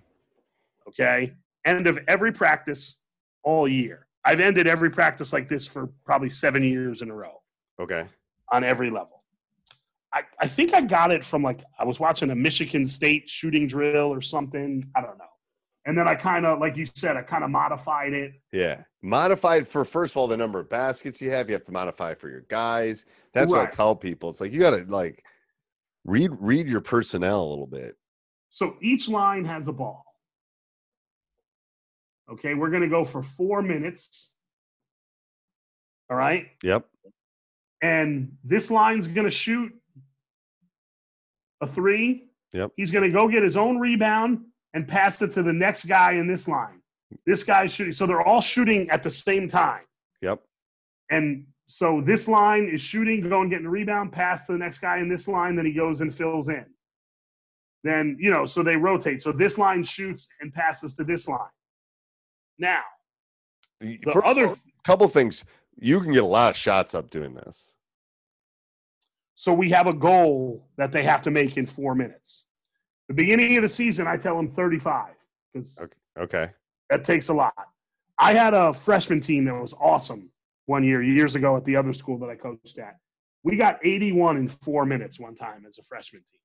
Okay, 0.87 1.33
end 1.65 1.87
of 1.87 1.97
every 2.07 2.31
practice 2.31 2.99
all 3.43 3.67
year. 3.67 4.07
I've 4.25 4.39
ended 4.41 4.67
every 4.67 4.89
practice 4.89 5.31
like 5.33 5.47
this 5.49 5.67
for 5.67 5.87
probably 6.05 6.29
seven 6.29 6.63
years 6.63 7.01
in 7.01 7.09
a 7.09 7.15
row 7.15 7.41
Okay. 7.79 8.07
on 8.51 8.63
every 8.63 8.89
level. 8.89 9.23
I, 10.13 10.21
I 10.39 10.47
think 10.47 10.73
I 10.73 10.81
got 10.81 11.11
it 11.11 11.23
from 11.25 11.41
like 11.41 11.63
I 11.79 11.83
was 11.85 11.99
watching 11.99 12.29
a 12.31 12.35
Michigan 12.35 12.85
State 12.85 13.29
shooting 13.29 13.65
drill 13.67 14.13
or 14.13 14.21
something. 14.21 14.85
I 14.95 15.01
don't 15.01 15.17
know. 15.17 15.25
And 15.85 15.97
then 15.97 16.07
I 16.07 16.15
kind 16.15 16.45
of, 16.45 16.59
like 16.59 16.77
you 16.77 16.87
said, 16.95 17.17
I 17.17 17.21
kind 17.21 17.43
of 17.43 17.49
modified 17.49 18.13
it. 18.13 18.33
Yeah. 18.53 18.83
Modified 19.01 19.67
for 19.67 19.83
first 19.83 20.13
of 20.13 20.17
all 20.17 20.27
the 20.27 20.37
number 20.37 20.59
of 20.59 20.69
baskets 20.69 21.21
you 21.21 21.29
have. 21.31 21.49
You 21.49 21.53
have 21.55 21.65
to 21.65 21.73
modify 21.73 22.13
for 22.13 22.29
your 22.29 22.45
guys. 22.47 23.05
That's 23.33 23.51
what 23.51 23.67
I 23.67 23.69
tell 23.69 23.95
people. 23.95 24.29
It's 24.29 24.39
like 24.39 24.53
you 24.53 24.61
gotta 24.61 24.85
like 24.87 25.25
read 26.05 26.31
read 26.39 26.67
your 26.67 26.79
personnel 26.79 27.43
a 27.43 27.49
little 27.49 27.67
bit. 27.67 27.97
So 28.49 28.77
each 28.81 29.09
line 29.09 29.43
has 29.45 29.67
a 29.67 29.73
ball. 29.73 30.05
Okay, 32.31 32.53
we're 32.53 32.69
going 32.69 32.83
to 32.83 32.87
go 32.87 33.03
for 33.03 33.21
four 33.21 33.61
minutes. 33.61 34.31
All 36.09 36.15
right. 36.15 36.47
Yep. 36.63 36.85
And 37.81 38.37
this 38.43 38.71
line's 38.71 39.07
going 39.07 39.25
to 39.25 39.31
shoot 39.31 39.73
a 41.59 41.67
three. 41.67 42.29
Yep. 42.53 42.71
He's 42.77 42.91
going 42.91 43.03
to 43.03 43.09
go 43.09 43.27
get 43.27 43.43
his 43.43 43.57
own 43.57 43.77
rebound 43.77 44.45
and 44.73 44.87
pass 44.87 45.21
it 45.21 45.33
to 45.33 45.43
the 45.43 45.53
next 45.53 45.85
guy 45.85 46.13
in 46.13 46.27
this 46.27 46.47
line. 46.47 46.81
This 47.25 47.43
guy's 47.43 47.71
shooting. 47.71 47.93
So 47.93 48.05
they're 48.07 48.21
all 48.25 48.41
shooting 48.41 48.89
at 48.89 49.03
the 49.03 49.09
same 49.11 49.47
time. 49.47 49.83
Yep. 50.21 50.41
And 51.11 51.45
so 51.67 52.01
this 52.05 52.27
line 52.27 52.67
is 52.73 52.81
shooting, 52.81 53.27
going, 53.29 53.49
getting 53.49 53.65
a 53.67 53.69
rebound, 53.69 54.11
pass 54.11 54.45
to 54.47 54.53
the 54.53 54.57
next 54.57 54.79
guy 54.79 54.97
in 54.97 55.09
this 55.09 55.27
line, 55.27 55.55
then 55.55 55.65
he 55.65 55.73
goes 55.73 56.01
and 56.01 56.13
fills 56.13 56.49
in. 56.49 56.65
Then, 57.83 58.17
you 58.19 58.31
know, 58.31 58.45
so 58.45 58.63
they 58.63 58.77
rotate. 58.77 59.21
So 59.21 59.31
this 59.31 59.57
line 59.57 59.83
shoots 59.83 60.27
and 60.41 60.53
passes 60.53 60.95
to 60.95 61.03
this 61.03 61.27
line. 61.27 61.39
Now, 62.57 62.81
The 63.79 63.99
The 64.03 64.11
first 64.13 64.25
other- 64.25 64.55
couple 64.85 65.07
things. 65.07 65.43
You 65.75 65.99
can 66.01 66.13
get 66.13 66.23
a 66.23 66.27
lot 66.27 66.51
of 66.51 66.55
shots 66.57 66.95
up 66.95 67.09
doing 67.09 67.33
this. 67.35 67.75
so 69.35 69.51
we 69.53 69.69
have 69.71 69.87
a 69.87 69.93
goal 69.93 70.69
that 70.77 70.91
they 70.93 71.03
have 71.03 71.21
to 71.23 71.31
make 71.31 71.57
in 71.57 71.65
four 71.65 71.93
minutes. 71.95 72.45
The 73.07 73.13
beginning 73.13 73.55
of 73.57 73.63
the 73.63 73.69
season, 73.69 74.07
I 74.07 74.17
tell 74.17 74.35
them 74.35 74.49
35 74.49 75.13
because 75.53 75.79
Okay. 75.79 75.97
Okay. 76.17 76.51
that 76.89 77.03
takes 77.03 77.29
a 77.29 77.33
lot. 77.33 77.53
I 78.19 78.33
had 78.33 78.53
a 78.53 78.73
freshman 78.73 79.19
team 79.19 79.45
that 79.45 79.55
was 79.55 79.73
awesome 79.79 80.29
one 80.67 80.83
year, 80.83 81.01
years 81.03 81.35
ago 81.35 81.57
at 81.57 81.65
the 81.65 81.75
other 81.75 81.91
school 81.93 82.17
that 82.19 82.29
I 82.29 82.35
coached 82.35 82.77
at. 82.77 82.97
We 83.43 83.57
got 83.57 83.79
81 83.83 84.37
in 84.37 84.47
four 84.47 84.85
minutes 84.85 85.19
one 85.19 85.35
time 85.35 85.65
as 85.67 85.77
a 85.79 85.83
freshman 85.83 86.21
team. 86.21 86.39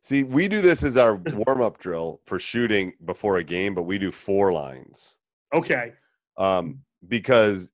See, 0.00 0.22
we 0.22 0.48
do 0.48 0.60
this 0.62 0.84
as 0.84 0.96
our 0.96 1.16
warm 1.16 1.60
up 1.60 1.78
drill 1.78 2.20
for 2.24 2.38
shooting 2.38 2.92
before 3.04 3.38
a 3.38 3.44
game, 3.44 3.74
but 3.74 3.82
we 3.82 3.98
do 3.98 4.10
four 4.10 4.52
lines. 4.52 5.18
Okay. 5.52 5.92
Um, 6.38 6.80
because 7.06 7.70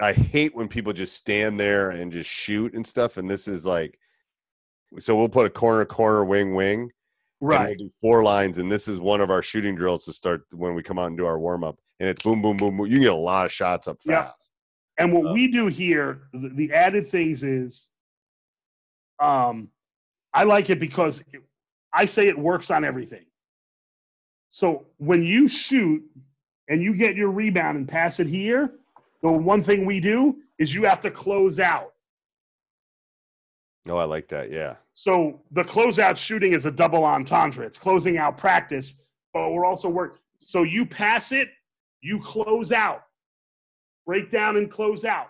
I 0.00 0.12
hate 0.12 0.56
when 0.56 0.66
people 0.66 0.92
just 0.92 1.14
stand 1.14 1.60
there 1.60 1.90
and 1.90 2.10
just 2.10 2.28
shoot 2.30 2.74
and 2.74 2.84
stuff. 2.86 3.18
And 3.18 3.30
this 3.30 3.46
is 3.46 3.64
like, 3.66 3.98
so 4.98 5.14
we'll 5.14 5.28
put 5.28 5.46
a 5.46 5.50
corner, 5.50 5.84
corner, 5.84 6.24
wing, 6.24 6.54
wing. 6.54 6.90
And 7.40 7.48
Right. 7.48 7.68
We'll 7.68 7.88
do 7.88 7.90
four 8.00 8.22
lines, 8.22 8.58
and 8.58 8.70
this 8.70 8.88
is 8.88 8.98
one 9.00 9.20
of 9.20 9.30
our 9.30 9.42
shooting 9.42 9.74
drills 9.74 10.04
to 10.06 10.12
start 10.12 10.44
when 10.52 10.74
we 10.74 10.82
come 10.82 10.98
out 10.98 11.06
and 11.06 11.16
do 11.16 11.26
our 11.26 11.38
warm 11.38 11.64
up. 11.64 11.78
And 12.00 12.08
it's 12.08 12.22
boom, 12.22 12.42
boom, 12.42 12.56
boom, 12.56 12.76
boom. 12.76 12.86
You 12.86 12.94
can 12.94 13.02
get 13.02 13.12
a 13.12 13.16
lot 13.16 13.46
of 13.46 13.52
shots 13.52 13.88
up 13.88 13.98
Yeah. 14.04 14.24
fast. 14.24 14.52
And 14.98 15.12
what 15.12 15.26
Uh, 15.26 15.32
we 15.32 15.48
do 15.48 15.66
here, 15.66 16.28
the, 16.32 16.48
the 16.48 16.72
added 16.72 17.06
things 17.08 17.42
is, 17.42 17.90
um, 19.20 19.70
I 20.34 20.44
like 20.44 20.70
it 20.70 20.80
because 20.80 21.20
it- 21.32 21.42
I 21.92 22.04
say 22.04 22.26
it 22.28 22.38
works 22.38 22.70
on 22.70 22.84
everything. 22.84 23.24
So 24.50 24.86
when 24.98 25.22
you 25.22 25.48
shoot 25.48 26.04
and 26.68 26.82
you 26.82 26.94
get 26.94 27.16
your 27.16 27.30
rebound 27.30 27.78
and 27.78 27.88
pass 27.88 28.20
it 28.20 28.26
here, 28.26 28.74
the 29.22 29.30
one 29.32 29.62
thing 29.62 29.86
we 29.86 30.00
do 30.00 30.42
is 30.58 30.74
you 30.74 30.84
have 30.84 31.00
to 31.02 31.10
close 31.10 31.58
out. 31.58 31.94
Oh, 33.88 33.96
I 33.96 34.04
like 34.04 34.28
that. 34.28 34.50
Yeah. 34.50 34.76
So 34.94 35.40
the 35.52 35.64
closeout 35.64 36.16
shooting 36.16 36.52
is 36.52 36.66
a 36.66 36.70
double 36.70 37.04
entendre. 37.04 37.64
It's 37.64 37.78
closing 37.78 38.18
out 38.18 38.36
practice, 38.36 39.04
but 39.32 39.50
we're 39.50 39.64
also 39.64 39.88
work. 39.88 40.18
So 40.40 40.62
you 40.62 40.84
pass 40.84 41.32
it, 41.32 41.50
you 42.00 42.20
close 42.20 42.72
out, 42.72 43.02
break 44.06 44.30
down 44.30 44.56
and 44.56 44.70
close 44.70 45.04
out. 45.04 45.28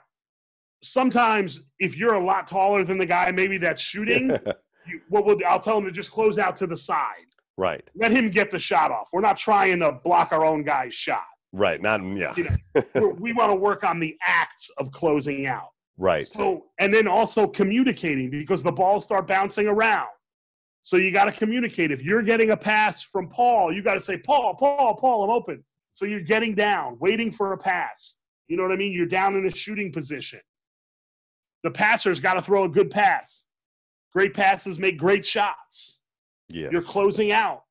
Sometimes, 0.82 1.64
if 1.80 1.96
you're 1.96 2.14
a 2.14 2.24
lot 2.24 2.46
taller 2.46 2.84
than 2.84 2.98
the 2.98 3.06
guy, 3.06 3.30
maybe 3.32 3.58
that's 3.58 3.82
shooting. 3.82 4.30
you, 4.87 5.00
what 5.08 5.24
we'll, 5.26 5.37
I'll 5.46 5.61
tell 5.61 5.78
him 5.78 5.84
to 5.84 5.90
just 5.90 6.12
close 6.12 6.38
out 6.38 6.56
to 6.58 6.66
the 6.66 6.76
side. 6.76 7.26
right. 7.56 7.82
Let 7.96 8.12
him 8.12 8.30
get 8.30 8.50
the 8.50 8.58
shot 8.58 8.90
off. 8.92 9.08
We're 9.12 9.20
not 9.20 9.37
trying 9.37 9.80
to 9.80 9.92
block 9.92 10.32
our 10.32 10.44
own 10.44 10.62
guy's 10.62 10.94
shot. 10.94 11.24
Right. 11.52 11.82
Not, 11.82 12.00
yeah. 12.16 12.32
You 12.37 12.48
know, 12.94 13.08
we 13.18 13.32
want 13.32 13.50
to 13.50 13.56
work 13.56 13.82
on 13.82 13.98
the 13.98 14.16
acts 14.24 14.70
of 14.78 14.92
closing 14.92 15.46
out. 15.46 15.70
Right. 15.98 16.26
So, 16.26 16.66
and 16.78 16.92
then 16.92 17.06
also 17.06 17.46
communicating 17.46 18.30
because 18.30 18.62
the 18.62 18.72
balls 18.72 19.04
start 19.04 19.26
bouncing 19.26 19.66
around. 19.66 20.08
So 20.82 20.96
you 20.96 21.12
got 21.12 21.26
to 21.26 21.32
communicate. 21.32 21.90
If 21.90 22.02
you're 22.02 22.22
getting 22.22 22.50
a 22.50 22.56
pass 22.56 23.02
from 23.02 23.28
Paul, 23.28 23.74
you 23.74 23.82
got 23.82 23.94
to 23.94 24.00
say, 24.00 24.16
Paul, 24.16 24.54
Paul, 24.54 24.94
Paul, 24.94 25.24
I'm 25.24 25.30
open. 25.30 25.62
So 25.92 26.06
you're 26.06 26.20
getting 26.20 26.54
down, 26.54 26.96
waiting 26.98 27.30
for 27.30 27.52
a 27.52 27.58
pass. 27.58 28.16
You 28.46 28.56
know 28.56 28.62
what 28.62 28.72
I 28.72 28.76
mean? 28.76 28.92
You're 28.92 29.04
down 29.04 29.37
in 29.37 29.46
a 29.46 29.50
shooting 29.54 29.92
position. 29.92 30.40
The 31.64 31.70
passer's 31.70 32.20
got 32.20 32.34
to 32.34 32.40
throw 32.40 32.64
a 32.64 32.68
good 32.68 32.90
pass. 32.90 33.44
Great 34.14 34.32
passes 34.32 34.78
make 34.78 34.96
great 34.96 35.26
shots. 35.26 36.00
Yes. 36.50 36.72
You're 36.72 36.82
closing 36.82 37.32
out. 37.32 37.64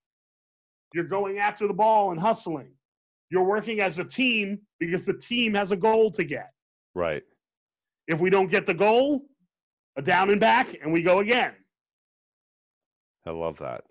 You're 0.93 1.05
going 1.05 1.39
after 1.39 1.67
the 1.67 1.73
ball 1.73 2.11
and 2.11 2.19
hustling. 2.19 2.71
You're 3.31 3.43
working 3.43 3.81
as 3.81 3.97
a 3.97 4.05
team 4.05 4.59
because 4.79 5.03
the 5.03 5.13
team 5.13 5.53
has 5.55 5.71
a 5.71 5.75
goal 5.75 6.11
to 6.11 6.23
get. 6.23 6.51
right. 6.93 7.23
If 8.07 8.19
we 8.19 8.29
don't 8.29 8.49
get 8.49 8.65
the 8.65 8.73
goal, 8.73 9.23
a 9.97 10.01
down 10.01 10.29
and 10.29 10.39
back, 10.39 10.75
and 10.81 10.93
we 10.93 11.01
go 11.01 11.19
again 11.19 11.53
I 13.27 13.31
love 13.31 13.57
that. 13.59 13.83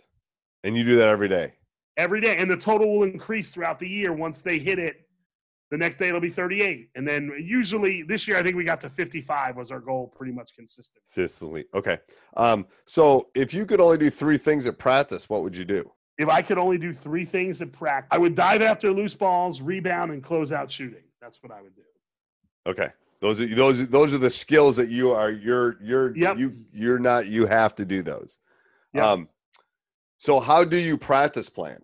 And 0.65 0.77
you 0.77 0.85
do 0.85 0.97
that 0.97 1.09
every 1.09 1.29
day. 1.29 1.53
every 1.97 2.21
day. 2.21 2.37
And 2.37 2.51
the 2.51 2.57
total 2.57 2.99
will 2.99 3.05
increase 3.05 3.51
throughout 3.51 3.79
the 3.79 3.89
year 3.89 4.13
once 4.13 4.43
they 4.43 4.59
hit 4.59 4.79
it. 4.79 5.03
The 5.71 5.77
next 5.77 5.97
day 5.97 6.09
it'll 6.09 6.21
be 6.21 6.31
38. 6.31 6.91
And 6.95 7.07
then 7.07 7.33
usually 7.39 8.03
this 8.03 8.27
year, 8.29 8.39
I 8.39 8.43
think 8.43 8.57
we 8.57 8.65
got 8.65 8.81
to 8.83 8.91
55 8.91 9.57
was 9.57 9.71
our 9.71 9.81
goal, 9.81 10.13
pretty 10.17 10.33
much 10.33 10.55
consistent. 10.55 11.03
Consistently. 11.13 11.65
Okay. 11.75 11.99
Um, 12.37 12.67
so 12.87 13.29
if 13.35 13.53
you 13.53 13.67
could 13.67 13.81
only 13.81 13.99
do 13.99 14.11
three 14.11 14.39
things 14.39 14.67
at 14.67 14.79
practice, 14.79 15.29
what 15.29 15.43
would 15.43 15.57
you 15.57 15.65
do? 15.65 15.91
If 16.19 16.29
I 16.29 16.41
could 16.41 16.57
only 16.57 16.79
do 16.79 16.95
three 16.95 17.25
things 17.25 17.61
at 17.61 17.73
practice, 17.73 18.09
I 18.11 18.19
would 18.19 18.35
dive 18.35 18.63
after 18.63 18.93
loose 18.93 19.15
balls, 19.15 19.61
rebound, 19.61 20.13
and 20.13 20.23
close 20.23 20.53
out 20.53 20.71
shooting. 20.71 21.03
That's 21.21 21.43
what 21.43 21.53
I 21.53 21.61
would 21.61 21.75
do. 21.75 21.83
Okay. 22.67 22.91
Those 23.27 23.41
are 23.41 23.47
those 23.55 23.89
those 23.89 24.15
are 24.15 24.19
the 24.19 24.31
skills 24.31 24.77
that 24.77 24.89
you 24.89 25.11
are 25.11 25.33
you're 25.33 25.83
you're 25.83 26.17
Yep. 26.17 26.39
you 26.39 26.57
you're 26.73 27.01
not 27.01 27.27
you 27.27 27.45
have 27.47 27.75
to 27.75 27.85
do 27.85 28.01
those. 28.03 28.39
Yep. 28.95 29.03
Um 29.05 29.29
so 30.17 30.39
how 30.39 30.63
do 30.63 30.77
you 30.77 30.97
practice 30.97 31.51
plan? 31.51 31.83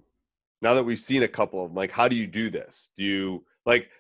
Now 0.63 0.75
that 0.75 0.85
we've 0.85 1.01
seen 1.01 1.25
a 1.25 1.29
couple 1.29 1.61
of 1.65 1.71
them, 1.71 1.75
like 1.77 1.91
how 1.91 2.07
do 2.07 2.15
you 2.15 2.29
do 2.29 2.49
this? 2.49 2.91
Do 2.97 3.03
you 3.03 3.45
like 3.67 3.91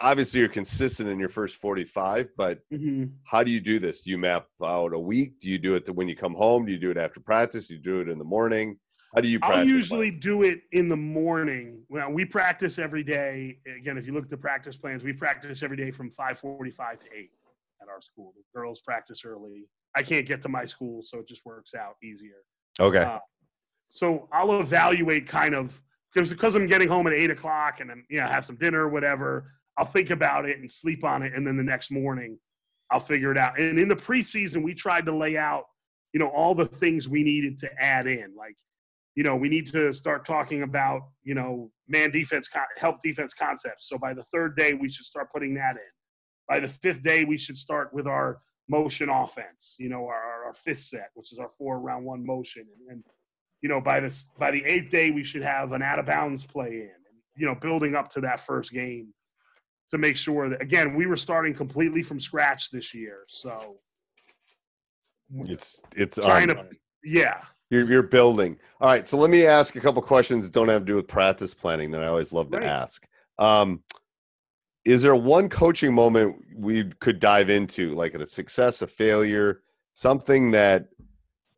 obviously 0.00 0.38
you're 0.40 0.48
consistent 0.48 1.08
in 1.08 1.18
your 1.18 1.28
first 1.28 1.56
45, 1.56 2.30
but 2.36 2.60
Mhm. 2.72 3.10
how 3.24 3.42
do 3.42 3.50
you 3.50 3.60
do 3.60 3.80
this? 3.80 4.02
Do 4.02 4.10
you 4.10 4.18
map 4.18 4.46
out 4.62 4.92
a 4.92 4.98
week? 4.98 5.40
Do 5.40 5.50
you 5.50 5.58
do 5.58 5.74
it 5.74 5.88
when 5.90 6.08
you 6.08 6.14
come 6.14 6.34
home? 6.34 6.66
Do 6.66 6.72
you 6.72 6.78
do 6.78 6.92
it 6.92 6.96
after 6.96 7.18
practice? 7.18 7.66
Do 7.66 7.74
you 7.74 7.80
do 7.80 8.00
it 8.00 8.08
in 8.08 8.18
the 8.18 8.24
morning? 8.24 8.78
How 9.14 9.20
do 9.20 9.28
you 9.28 9.38
practice? 9.38 9.58
I'll 9.58 9.64
plan? 9.64 9.68
usually 9.68 10.10
do 10.10 10.42
it 10.42 10.62
in 10.72 10.88
the 10.88 10.96
morning. 10.96 11.82
Well, 11.88 12.10
we 12.10 12.24
practice 12.24 12.78
every 12.78 13.04
day. 13.04 13.58
Again, 13.78 13.96
if 13.96 14.06
you 14.06 14.12
look 14.12 14.24
at 14.24 14.30
the 14.30 14.36
practice 14.36 14.76
plans, 14.76 15.04
we 15.04 15.12
practice 15.12 15.62
every 15.62 15.76
day 15.76 15.90
from 15.90 16.10
5:45 16.10 17.00
to 17.00 17.06
8 17.16 17.30
at 17.80 17.88
our 17.88 18.00
school. 18.00 18.34
The 18.36 18.42
girls 18.58 18.80
practice 18.80 19.24
early. 19.24 19.68
I 19.96 20.02
can't 20.02 20.26
get 20.26 20.42
to 20.42 20.48
my 20.48 20.64
school, 20.64 21.02
so 21.02 21.20
it 21.20 21.28
just 21.28 21.46
works 21.46 21.74
out 21.74 21.96
easier. 22.02 22.42
Okay. 22.80 23.04
Uh, 23.04 23.20
so 23.90 24.28
I'll 24.32 24.60
evaluate 24.60 25.28
kind 25.28 25.54
of 25.54 25.80
because 26.12 26.30
because 26.30 26.56
I'm 26.56 26.66
getting 26.66 26.88
home 26.88 27.06
at 27.06 27.12
eight 27.12 27.30
o'clock 27.30 27.78
and 27.80 27.90
then 27.90 28.04
you 28.08 28.20
know 28.20 28.26
have 28.26 28.44
some 28.44 28.56
dinner 28.56 28.80
or 28.80 28.88
whatever. 28.88 29.52
I'll 29.78 29.84
think 29.84 30.10
about 30.10 30.48
it 30.48 30.58
and 30.58 30.70
sleep 30.70 31.04
on 31.04 31.22
it, 31.22 31.34
and 31.34 31.46
then 31.46 31.56
the 31.56 31.62
next 31.62 31.92
morning 31.92 32.38
I'll 32.90 33.00
figure 33.00 33.30
it 33.30 33.38
out. 33.38 33.58
And 33.60 33.78
in 33.78 33.88
the 33.88 33.96
preseason, 33.96 34.62
we 34.62 34.74
tried 34.74 35.06
to 35.06 35.16
lay 35.16 35.36
out 35.36 35.66
you 36.12 36.18
know 36.18 36.28
all 36.28 36.56
the 36.56 36.66
things 36.66 37.08
we 37.08 37.22
needed 37.22 37.60
to 37.60 37.70
add 37.80 38.08
in, 38.08 38.34
like 38.36 38.56
you 39.14 39.22
know 39.22 39.36
we 39.36 39.48
need 39.48 39.66
to 39.68 39.92
start 39.92 40.24
talking 40.24 40.62
about 40.62 41.02
you 41.22 41.34
know 41.34 41.70
man 41.88 42.10
defense 42.10 42.48
con- 42.48 42.62
help 42.76 43.00
defense 43.02 43.34
concepts. 43.34 43.88
So 43.88 43.98
by 43.98 44.14
the 44.14 44.24
third 44.24 44.56
day, 44.56 44.74
we 44.74 44.90
should 44.90 45.04
start 45.04 45.32
putting 45.32 45.54
that 45.54 45.76
in. 45.76 45.92
By 46.48 46.60
the 46.60 46.68
fifth 46.68 47.02
day, 47.02 47.24
we 47.24 47.38
should 47.38 47.56
start 47.56 47.92
with 47.92 48.06
our 48.06 48.38
motion 48.68 49.08
offense. 49.08 49.76
You 49.78 49.88
know 49.88 50.04
our, 50.06 50.44
our 50.46 50.54
fifth 50.54 50.80
set, 50.80 51.10
which 51.14 51.32
is 51.32 51.38
our 51.38 51.50
four 51.58 51.80
round 51.80 52.04
one 52.04 52.24
motion, 52.24 52.66
and, 52.88 52.90
and 52.90 53.04
you 53.64 53.70
know, 53.70 53.80
by 53.80 53.98
this 53.98 54.30
by 54.38 54.50
the 54.50 54.62
eighth 54.66 54.90
day, 54.90 55.10
we 55.10 55.24
should 55.24 55.42
have 55.42 55.72
an 55.72 55.80
out 55.80 55.98
of 55.98 56.04
bounds 56.04 56.44
play 56.44 56.68
in. 56.68 56.82
And, 56.82 57.16
you 57.34 57.46
know, 57.46 57.54
building 57.54 57.94
up 57.94 58.10
to 58.10 58.20
that 58.20 58.40
first 58.40 58.70
game 58.72 59.14
to 59.90 59.96
make 59.96 60.18
sure 60.18 60.50
that 60.50 60.60
again 60.60 60.94
we 60.94 61.06
were 61.06 61.16
starting 61.16 61.54
completely 61.54 62.02
from 62.02 62.20
scratch 62.20 62.70
this 62.70 62.92
year. 62.92 63.24
So 63.28 63.76
It's 65.46 65.82
it's 65.96 66.16
trying 66.16 66.50
um, 66.50 66.56
to, 66.56 66.66
yeah, 67.04 67.40
You're, 67.74 67.90
you're 67.90 68.02
building. 68.04 68.56
All 68.80 68.88
right. 68.88 69.08
So 69.08 69.16
let 69.16 69.30
me 69.30 69.46
ask 69.46 69.74
a 69.74 69.80
couple 69.80 70.00
questions 70.00 70.44
that 70.44 70.52
don't 70.52 70.68
have 70.68 70.82
to 70.82 70.86
do 70.86 70.94
with 70.94 71.08
practice 71.08 71.52
planning 71.54 71.90
that 71.90 72.04
I 72.04 72.06
always 72.06 72.32
love 72.32 72.48
to 72.52 72.58
Right. 72.58 72.66
ask. 72.66 73.04
Um, 73.36 73.82
is 74.84 75.02
there 75.02 75.16
one 75.16 75.48
coaching 75.48 75.92
moment 75.92 76.36
we 76.54 76.84
could 77.00 77.18
dive 77.18 77.50
into, 77.50 77.92
like 77.94 78.14
a 78.14 78.24
success, 78.26 78.80
a 78.82 78.86
failure, 78.86 79.62
something 79.92 80.52
that 80.52 80.86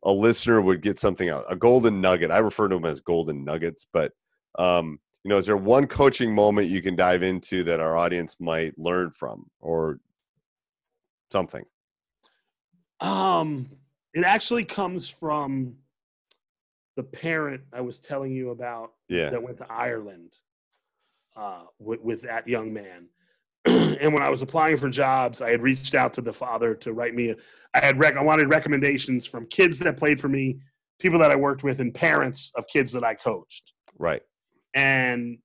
a 0.05 0.11
listener 0.11 0.63
would 0.63 0.81
get 0.81 0.99
something 0.99 1.29
out, 1.29 1.45
a 1.51 1.57
golden 1.57 2.01
nugget? 2.01 2.31
I 2.31 2.39
refer 2.39 2.69
to 2.69 2.77
them 2.77 2.87
as 2.87 3.01
golden 3.01 3.45
nuggets, 3.45 3.87
but 3.93 4.13
um, 4.59 4.99
you 5.23 5.29
know, 5.29 5.37
is 5.37 5.45
there 5.45 5.57
one 5.59 5.87
coaching 5.87 6.35
moment 6.35 6.71
you 6.71 6.81
can 6.81 6.97
dive 6.97 7.23
into 7.23 7.63
that 7.65 7.79
our 7.81 7.95
audience 7.95 8.37
might 8.41 8.79
learn 8.79 9.11
from, 9.11 9.51
or 9.61 10.01
something? 11.31 11.65
Um, 13.01 13.69
it 14.15 14.25
actually 14.25 14.65
comes 14.65 15.11
from 15.11 15.77
the 16.97 17.03
parent 17.03 17.61
I 17.73 17.83
was 17.83 18.01
telling 18.01 18.33
you 18.33 18.51
about 18.51 18.93
Yeah. 19.09 19.31
that 19.31 19.43
went 19.43 19.59
to 19.59 19.71
Ireland 19.71 20.35
uh, 21.37 21.65
with, 21.79 22.01
with 22.01 22.23
that 22.23 22.49
young 22.49 22.73
man. 22.73 23.09
and 23.67 24.13
when 24.15 24.23
I 24.23 24.31
was 24.31 24.43
applying 24.43 24.77
for 24.79 24.89
jobs, 24.89 25.43
I 25.43 25.51
had 25.51 25.63
reached 25.63 25.95
out 25.95 26.15
to 26.15 26.23
the 26.23 26.33
father 26.33 26.75
to 26.77 26.93
write 26.93 27.15
me. 27.15 27.31
A, 27.31 27.37
I 27.75 27.85
had 27.85 27.99
rec- 27.99 28.17
I 28.17 28.23
wanted 28.23 28.49
recommendations 28.49 29.27
from 29.27 29.47
kids 29.47 29.79
that 29.81 29.97
played 29.97 30.21
for 30.21 30.29
me, 30.29 30.59
people 30.99 31.19
that 31.19 31.31
I 31.31 31.37
worked 31.37 31.63
with, 31.63 31.81
and 31.81 31.93
parents 31.93 32.53
of 32.57 32.67
kids 32.69 32.93
that 32.93 33.05
I 33.05 33.15
coached. 33.15 33.73
Right. 33.99 34.23
And 34.75 35.39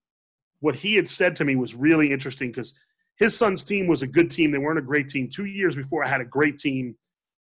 what 0.60 0.76
he 0.76 0.96
had 0.96 1.10
said 1.10 1.36
to 1.38 1.46
me 1.46 1.56
was 1.56 1.76
really 1.76 2.12
interesting 2.12 2.50
because 2.50 2.74
his 3.18 3.38
son's 3.38 3.64
team 3.64 3.88
was 3.88 4.02
a 4.02 4.08
good 4.08 4.32
team. 4.32 4.52
They 4.52 4.58
weren't 4.60 4.80
a 4.80 4.84
great 4.84 5.10
team. 5.10 5.30
Two 5.30 5.46
years 5.46 5.76
before, 5.76 6.04
I 6.04 6.08
had 6.08 6.22
a 6.22 6.26
great 6.26 6.58
team 6.58 6.96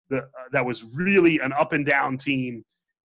that, 0.09 0.23
uh, 0.23 0.49
that 0.53 0.65
was 0.65 0.83
really 0.95 1.39
an 1.39 1.53
up 1.53 1.73
and 1.73 1.85
down 1.85 2.17
team. 2.17 2.63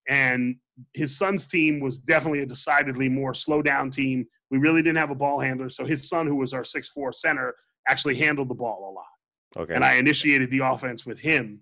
And 0.08 0.58
his 0.93 1.17
son's 1.17 1.47
team 1.47 1.79
was 1.79 1.97
definitely 1.97 2.41
a 2.41 2.45
decidedly 2.45 3.09
more 3.09 3.33
slow 3.33 3.62
down 3.62 3.91
team. 3.91 4.25
We 4.49 4.57
really 4.57 4.81
didn't 4.81 4.97
have 4.97 5.12
a 5.12 5.15
ball 5.15 5.39
handler. 5.39 5.69
So 5.69 5.86
his 5.86 6.07
son, 6.07 6.27
who 6.27 6.36
was 6.36 6.53
our 6.53 6.63
six 6.63 6.89
four 6.89 7.12
center, 7.13 7.55
actually 7.88 8.15
handled 8.15 8.49
the 8.49 8.55
ball 8.55 8.89
a 8.89 8.93
lot. 8.93 9.63
Okay. 9.63 9.75
And 9.75 9.83
I 9.83 9.95
initiated 9.95 10.49
the 10.49 10.59
offense 10.59 11.05
with 11.05 11.19
him 11.19 11.62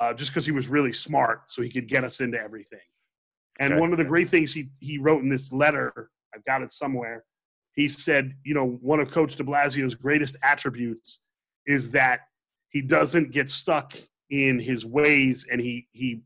uh, 0.00 0.14
just 0.14 0.30
because 0.30 0.46
he 0.46 0.52
was 0.52 0.68
really 0.68 0.92
smart 0.92 1.50
so 1.50 1.62
he 1.62 1.70
could 1.70 1.86
get 1.88 2.04
us 2.04 2.20
into 2.20 2.40
everything. 2.40 2.80
And 3.58 3.74
Okay. 3.74 3.80
one 3.80 3.92
of 3.92 3.98
the 3.98 4.04
great 4.04 4.28
things 4.28 4.52
he, 4.54 4.70
he 4.80 4.98
wrote 4.98 5.22
in 5.22 5.28
this 5.28 5.52
letter, 5.52 6.10
I've 6.34 6.44
got 6.44 6.62
it 6.62 6.72
somewhere. 6.72 7.24
He 7.74 7.88
said, 7.88 8.34
you 8.42 8.54
know, 8.54 8.78
one 8.80 9.00
of 9.00 9.10
Coach 9.10 9.36
de 9.36 9.44
Blasio's 9.44 9.94
greatest 9.94 10.36
attributes 10.42 11.20
is 11.66 11.90
that 11.92 12.20
he 12.70 12.80
doesn't 12.80 13.32
get 13.32 13.50
stuck 13.50 13.96
in 14.30 14.58
his 14.60 14.86
ways 14.86 15.46
and 15.50 15.60
he 15.60 15.88
he 15.92 16.22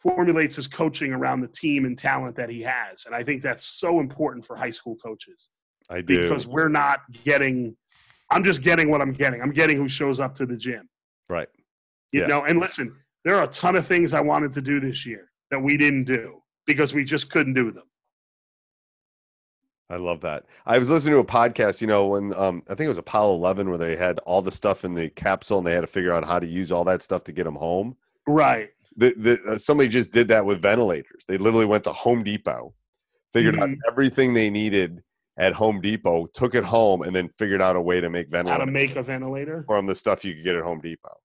formulates 0.00 0.56
his 0.56 0.66
coaching 0.66 1.12
around 1.12 1.40
the 1.40 1.48
team 1.48 1.84
and 1.84 1.98
talent 1.98 2.36
that 2.36 2.48
he 2.48 2.62
has. 2.62 3.04
And 3.06 3.14
I 3.14 3.22
think 3.22 3.42
that's 3.42 3.64
so 3.64 4.00
important 4.00 4.44
for 4.46 4.56
high 4.56 4.70
school 4.70 4.96
coaches. 4.96 5.50
I 5.90 6.00
do. 6.00 6.28
Because 6.28 6.46
we're 6.46 6.68
not 6.68 7.00
getting 7.24 7.76
I'm 8.30 8.44
just 8.44 8.60
getting 8.62 8.90
what 8.90 9.00
I'm 9.00 9.12
getting. 9.14 9.40
I'm 9.40 9.52
getting 9.52 9.78
who 9.78 9.88
shows 9.88 10.20
up 10.20 10.34
to 10.36 10.44
the 10.46 10.56
gym. 10.56 10.88
Right. 11.30 11.48
You 12.12 12.20
Yeah. 12.22 12.26
know, 12.26 12.44
and 12.44 12.60
listen, 12.60 12.94
there 13.24 13.36
are 13.36 13.44
a 13.44 13.48
ton 13.48 13.74
of 13.74 13.86
things 13.86 14.12
I 14.12 14.20
wanted 14.20 14.52
to 14.54 14.60
do 14.60 14.80
this 14.80 15.06
year 15.06 15.30
that 15.50 15.58
we 15.60 15.76
didn't 15.78 16.04
do 16.04 16.42
because 16.66 16.92
we 16.92 17.04
just 17.04 17.30
couldn't 17.30 17.54
do 17.54 17.70
them. 17.72 17.84
I 19.90 19.96
love 19.96 20.20
that. 20.20 20.44
I 20.66 20.78
was 20.78 20.90
listening 20.90 21.14
to 21.14 21.20
a 21.20 21.24
podcast, 21.24 21.80
you 21.80 21.86
know, 21.86 22.08
when 22.08 22.34
um, 22.34 22.62
I 22.68 22.74
think 22.74 22.84
it 22.86 22.88
was 22.90 22.98
Apollo 22.98 23.36
11 23.36 23.70
where 23.70 23.78
they 23.78 23.96
had 23.96 24.18
all 24.20 24.42
the 24.42 24.50
stuff 24.50 24.84
in 24.84 24.94
the 24.94 25.08
capsule 25.08 25.58
and 25.58 25.66
they 25.66 25.72
had 25.72 25.80
to 25.80 25.86
figure 25.86 26.12
out 26.12 26.26
how 26.26 26.38
to 26.38 26.46
use 26.46 26.70
all 26.70 26.84
that 26.84 27.00
stuff 27.00 27.24
to 27.24 27.32
get 27.32 27.44
them 27.44 27.54
home. 27.56 27.96
Right. 28.26 28.68
The, 28.98 29.14
the, 29.16 29.40
uh, 29.52 29.58
somebody 29.58 29.88
just 29.88 30.10
did 30.10 30.26
that 30.28 30.44
with 30.44 30.60
ventilators. 30.60 31.24
They 31.28 31.38
literally 31.38 31.66
went 31.66 31.84
to 31.84 31.92
Home 31.92 32.24
Depot, 32.24 32.74
figured 33.32 33.54
out 33.54 33.68
Mhm. 33.68 33.78
everything 33.86 34.34
they 34.34 34.50
needed 34.50 35.02
at 35.38 35.52
Home 35.52 35.80
Depot, 35.80 36.26
took 36.34 36.56
it 36.56 36.64
home, 36.64 37.02
and 37.02 37.14
then 37.14 37.30
figured 37.38 37.62
out 37.62 37.76
a 37.76 37.80
way 37.80 38.00
to 38.00 38.10
make 38.10 38.26
How 38.34 38.58
to 38.58 38.66
make 38.66 38.96
a 38.96 39.02
ventilator. 39.04 39.62
from 39.68 39.86
the 39.86 39.94
stuff 39.94 40.24
you 40.24 40.34
could 40.34 40.42
get 40.42 40.56
at 40.56 40.64
Home 40.64 40.80
Depot. 40.80 41.16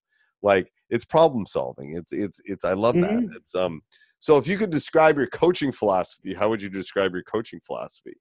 Like 0.43 0.71
it's 0.91 1.03
problem 1.03 1.47
solving. 1.47 1.95
It's 1.97 2.13
it's 2.13 2.39
it's. 2.45 2.63
I 2.63 2.73
love 2.73 2.95
that. 2.97 3.17
Mhm. 3.17 3.35
It's 3.35 3.55
um. 3.55 3.81
So 4.19 4.37
if 4.37 4.47
you 4.47 4.57
could 4.57 4.69
describe 4.69 5.17
your 5.17 5.27
coaching 5.27 5.71
philosophy, 5.71 6.33
how 6.35 6.49
would 6.49 6.61
you 6.61 6.69
describe 6.69 7.11
your 7.13 7.23
coaching 7.23 7.59
philosophy? 7.65 8.15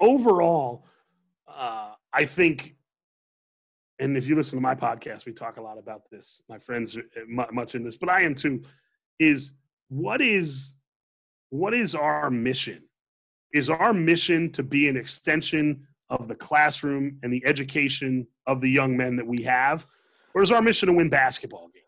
overall, 0.00 0.84
uh, 1.48 1.92
I 2.12 2.24
think, 2.24 2.76
and 3.98 4.16
if 4.16 4.26
you 4.26 4.36
listen 4.36 4.56
to 4.56 4.62
my 4.62 4.74
podcast, 4.74 5.26
we 5.26 5.32
talk 5.32 5.56
a 5.56 5.62
lot 5.62 5.78
about 5.78 6.08
this. 6.10 6.42
My 6.48 6.58
friends 6.58 6.96
are 6.96 7.00
uh, 7.00 7.46
much 7.52 7.74
in 7.74 7.82
this, 7.82 7.96
but 7.96 8.08
I 8.08 8.22
am 8.22 8.34
too. 8.34 8.62
Is 9.18 9.50
what 9.88 10.20
is 10.20 10.74
what 11.50 11.74
is 11.74 11.94
our 11.94 12.30
mission? 12.30 12.82
Is 13.52 13.70
our 13.70 13.92
mission 13.92 14.52
to 14.52 14.62
be 14.62 14.88
an 14.88 14.96
extension 14.96 15.86
of 16.10 16.28
the 16.28 16.34
classroom 16.34 17.18
and 17.22 17.32
the 17.32 17.44
education 17.44 18.26
of 18.46 18.60
the 18.60 18.70
young 18.70 18.96
men 18.96 19.16
that 19.16 19.26
we 19.26 19.42
have, 19.42 19.86
or 20.34 20.42
is 20.42 20.52
our 20.52 20.62
mission 20.62 20.86
to 20.88 20.92
win 20.92 21.08
basketball 21.08 21.68
games? 21.74 21.87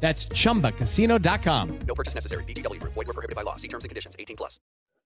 That's 0.00 0.26
chumbacasino.com. 0.26 1.78
No 1.86 1.94
purchase 1.94 2.14
necessary. 2.14 2.44
VGW 2.44 2.80
Group. 2.80 2.94
Void 2.94 3.06
were 3.06 3.12
prohibited 3.12 3.34
by 3.34 3.42
law. 3.42 3.56
See 3.56 3.68
terms 3.68 3.84
and 3.84 3.88
conditions. 3.88 4.14
18 4.18 4.36
plus. 4.36 4.60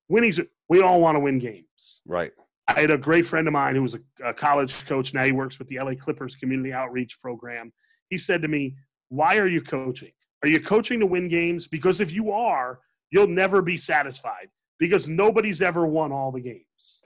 Winning's 0.09 0.41
we 0.69 0.83
all 0.83 1.01
want 1.01 1.17
to 1.17 1.21
win 1.21 1.39
games. 1.39 2.03
Right. 2.05 2.33
I 2.69 2.81
had 2.81 2.91
a 2.91 2.99
great 2.99 3.27
friend 3.27 3.47
of 3.47 3.53
mine 3.53 3.75
who 3.75 3.83
was 3.83 3.95
a, 3.95 4.01
a 4.29 4.35
college 4.35 4.85
coach. 4.87 5.15
Now 5.15 5.25
he 5.25 5.33
works 5.33 5.59
with 5.59 5.69
the 5.69 5.79
LA 5.79 5.95
Clippers 5.95 6.37
community 6.37 6.73
outreach 6.73 7.21
program. 7.21 7.73
He 8.09 8.19
said 8.19 8.43
to 8.43 8.49
me, 8.49 8.77
Why 9.09 9.39
are 9.39 9.47
you 9.47 9.61
coaching? 9.61 10.13
Are 10.43 10.49
you 10.49 10.61
coaching 10.61 11.01
to 11.01 11.07
win 11.07 11.29
games? 11.29 11.67
Because 11.67 12.01
if 12.01 12.13
you 12.13 12.33
are, 12.33 12.81
you'll 13.11 13.27
never 13.27 13.63
be 13.63 13.77
satisfied 13.77 14.49
because 14.79 15.09
nobody's 15.09 15.63
ever 15.63 15.87
won 15.87 16.13
all 16.13 16.33
the 16.33 16.41
games. 16.41 17.03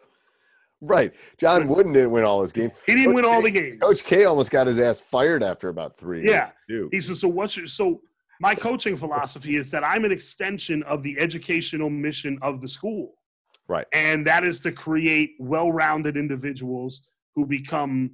Right. 0.80 1.12
John 1.38 1.68
Wooden 1.68 1.92
didn't 1.92 2.10
win 2.10 2.24
all 2.24 2.42
his 2.42 2.52
games. 2.52 2.72
He 2.86 2.94
didn't 2.94 3.06
Coach 3.06 3.14
win 3.14 3.24
all 3.24 3.40
K- 3.42 3.50
the 3.50 3.60
games. 3.60 3.80
Coach 3.80 4.04
K 4.04 4.24
almost 4.24 4.50
got 4.50 4.66
his 4.66 4.78
ass 4.78 5.00
fired 5.00 5.42
after 5.42 5.68
about 5.68 5.96
three. 5.96 6.28
Yeah. 6.28 6.50
He 6.90 7.00
says, 7.00 7.20
So 7.20 7.28
what's 7.28 7.56
your 7.56 7.66
so 7.66 8.00
my 8.40 8.54
coaching 8.54 8.96
philosophy 8.96 9.56
is 9.56 9.70
that 9.70 9.84
I'm 9.84 10.04
an 10.04 10.12
extension 10.12 10.82
of 10.82 11.02
the 11.02 11.18
educational 11.18 11.88
mission 11.88 12.38
of 12.42 12.60
the 12.60 12.68
school. 12.68 13.14
Right. 13.66 13.86
and 13.94 14.26
that 14.26 14.44
is 14.44 14.60
to 14.60 14.72
create 14.72 15.36
well-rounded 15.38 16.18
individuals 16.18 17.00
who 17.34 17.46
become 17.46 18.10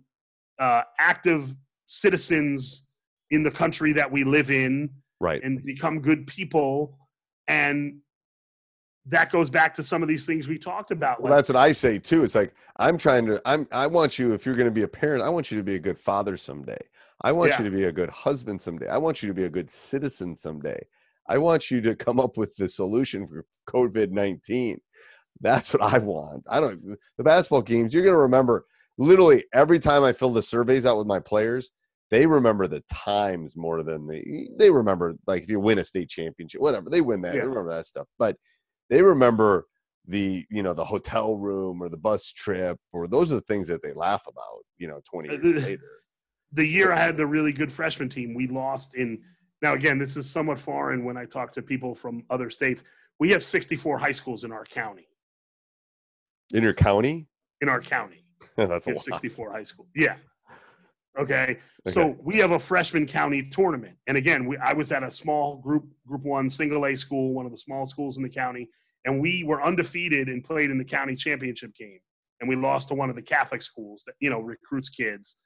uh, 0.61 0.83
active 1.01 1.53
citizens 1.89 2.87
in 3.33 3.43
the 3.43 3.51
country 3.51 3.93
that 3.95 4.11
we 4.13 4.23
live 4.23 4.53
in 4.53 4.91
Right. 5.19 5.43
and 5.43 5.61
become 5.65 6.01
good 6.01 6.27
people 6.29 6.97
and 7.49 7.99
that 9.07 9.33
goes 9.33 9.51
back 9.51 9.75
to 9.75 9.83
some 9.83 10.03
of 10.03 10.09
these 10.09 10.27
things 10.27 10.47
we 10.47 10.59
talked 10.59 10.91
about 10.91 11.23
Well, 11.23 11.35
that's 11.35 11.49
what 11.49 11.57
I 11.57 11.73
say 11.73 11.99
too. 11.99 12.23
It's 12.25 12.35
like 12.35 12.55
I'm 12.77 12.99
trying 12.99 13.27
to. 13.27 13.41
I'm. 13.45 13.67
I 13.73 13.87
want 13.87 14.19
you. 14.19 14.33
If 14.33 14.47
you're 14.47 14.55
going 14.55 14.67
to 14.67 14.71
be 14.71 14.83
a 14.83 14.89
parent, 14.89 15.23
I 15.23 15.29
want 15.29 15.51
you 15.51 15.59
to 15.59 15.65
be 15.65 15.75
a 15.75 15.81
good 15.81 15.99
father 15.99 16.37
someday. 16.37 16.79
I 17.23 17.33
want 17.33 17.51
Yeah. 17.51 17.59
you 17.63 17.71
to 17.71 17.77
be 17.77 17.85
a 17.85 17.93
good 17.93 18.11
husband 18.11 18.61
someday. 18.63 18.89
I 18.89 18.99
want 18.99 19.23
you 19.23 19.29
to 19.29 19.35
be 19.35 19.45
a 19.45 19.51
good 19.51 19.71
citizen 19.71 20.37
someday. 20.37 20.81
I 21.29 21.39
want 21.39 21.71
you 21.71 21.81
to 21.83 21.95
come 21.95 22.19
up 22.19 22.37
with 22.37 22.57
the 22.57 22.69
solution 22.69 23.27
for 23.27 23.45
COVID 23.69 24.11
nineteen. 24.11 24.81
That's 25.41 25.73
what 25.73 25.83
I 25.83 25.99
want. 25.99 26.45
I 26.49 26.61
don't. 26.61 26.97
The 27.17 27.25
basketball 27.25 27.63
games. 27.63 27.95
You're 27.95 28.03
going 28.03 28.15
to 28.15 28.19
remember 28.21 28.67
literally 28.99 29.45
every 29.55 29.79
time 29.79 30.05
I 30.05 30.13
fill 30.13 30.33
the 30.33 30.43
surveys 30.43 30.87
out 30.87 30.99
with 30.99 31.07
my 31.07 31.21
players. 31.21 31.71
They 32.11 32.27
remember 32.27 32.67
the 32.67 32.83
times 32.93 33.57
more 33.57 33.83
than 33.85 34.07
they. 34.07 34.49
They 34.59 34.71
remember 34.71 35.15
like 35.27 35.45
if 35.45 35.49
you 35.49 35.61
win 35.61 35.79
a 35.79 35.85
state 35.85 36.09
championship, 36.09 36.61
whatever. 36.61 36.91
They 36.91 37.01
win 37.01 37.21
that. 37.23 37.35
Yeah. 37.35 37.43
They 37.43 37.47
remember 37.47 37.71
that 37.71 37.87
stuff. 37.87 38.09
But 38.19 38.37
they 38.91 39.01
remember 39.03 39.67
the 40.07 40.45
you 40.51 40.63
know 40.63 40.75
the 40.75 40.85
hotel 40.85 41.37
room 41.37 41.81
or 41.83 41.89
the 41.89 41.97
bus 41.97 42.31
trip 42.33 42.79
or 42.93 43.07
those 43.07 43.31
are 43.33 43.37
the 43.37 43.41
things 43.43 43.69
that 43.69 43.83
they 43.83 43.93
laugh 43.93 44.23
about 44.27 44.65
you 44.79 44.89
know 44.89 45.01
20 45.11 45.29
Uh, 45.29 45.33
years 45.41 45.63
later 45.65 45.83
the 46.53 46.67
year 46.67 46.93
I 46.93 46.99
had 46.99 47.17
the 47.17 47.27
really 47.27 47.53
good 47.53 47.71
freshman 47.71 48.09
team, 48.09 48.35
we 48.35 48.49
lost 48.49 48.95
in. 48.97 49.23
Now, 49.63 49.75
again, 49.75 49.99
this 49.99 50.17
is 50.17 50.29
somewhat 50.29 50.59
foreign 50.59 51.05
when 51.05 51.17
I 51.17 51.25
talk 51.25 51.53
to 51.53 51.63
people 51.63 51.95
from 51.95 52.25
other 52.29 52.51
states. 52.51 52.83
We 53.21 53.31
have 53.31 53.45
64 53.45 53.99
high 53.99 54.11
schools 54.11 54.43
in 54.43 54.51
our 54.51 54.65
county. 54.65 55.07
in 56.53 56.65
your 56.65 56.73
county 56.75 57.29
In 57.61 57.69
our 57.69 57.81
county, 57.81 58.25
that's 58.57 58.89
a 58.89 58.91
lot 58.91 59.01
64 59.01 59.53
high 59.53 59.63
school. 59.63 59.87
Yeah. 59.95 60.17
Okay. 61.17 61.59
So 61.87 62.09
Okay. 62.09 62.19
we 62.25 62.37
have 62.39 62.51
a 62.51 62.59
freshman 62.59 63.07
county 63.07 63.43
tournament, 63.49 63.97
and 64.09 64.17
again, 64.17 64.45
we, 64.47 64.57
I 64.57 64.73
was 64.73 64.91
at 64.91 65.05
a 65.05 65.11
small 65.11 65.59
group, 65.59 65.85
group 66.05 66.23
one, 66.23 66.51
single 66.51 66.85
A 66.87 66.97
school, 66.97 67.33
one 67.33 67.47
of 67.47 67.53
the 67.53 67.59
small 67.59 67.87
schools 67.87 68.17
in 68.17 68.25
the 68.25 68.29
county, 68.29 68.69
and 69.05 69.21
we 69.21 69.45
were 69.45 69.63
undefeated 69.63 70.29
and 70.29 70.45
played 70.45 70.71
in 70.71 70.79
the 70.79 70.85
county 70.85 71.15
championship 71.15 71.75
game, 71.75 72.01
and 72.41 72.49
we 72.49 72.57
lost 72.57 72.89
to 72.89 72.95
one 72.95 73.11
of 73.11 73.17
the 73.17 73.23
Catholic 73.23 73.63
schools 73.63 74.03
that 74.07 74.15
you 74.21 74.31
know 74.31 74.41
recruits 74.41 74.89
kids, 74.89 75.37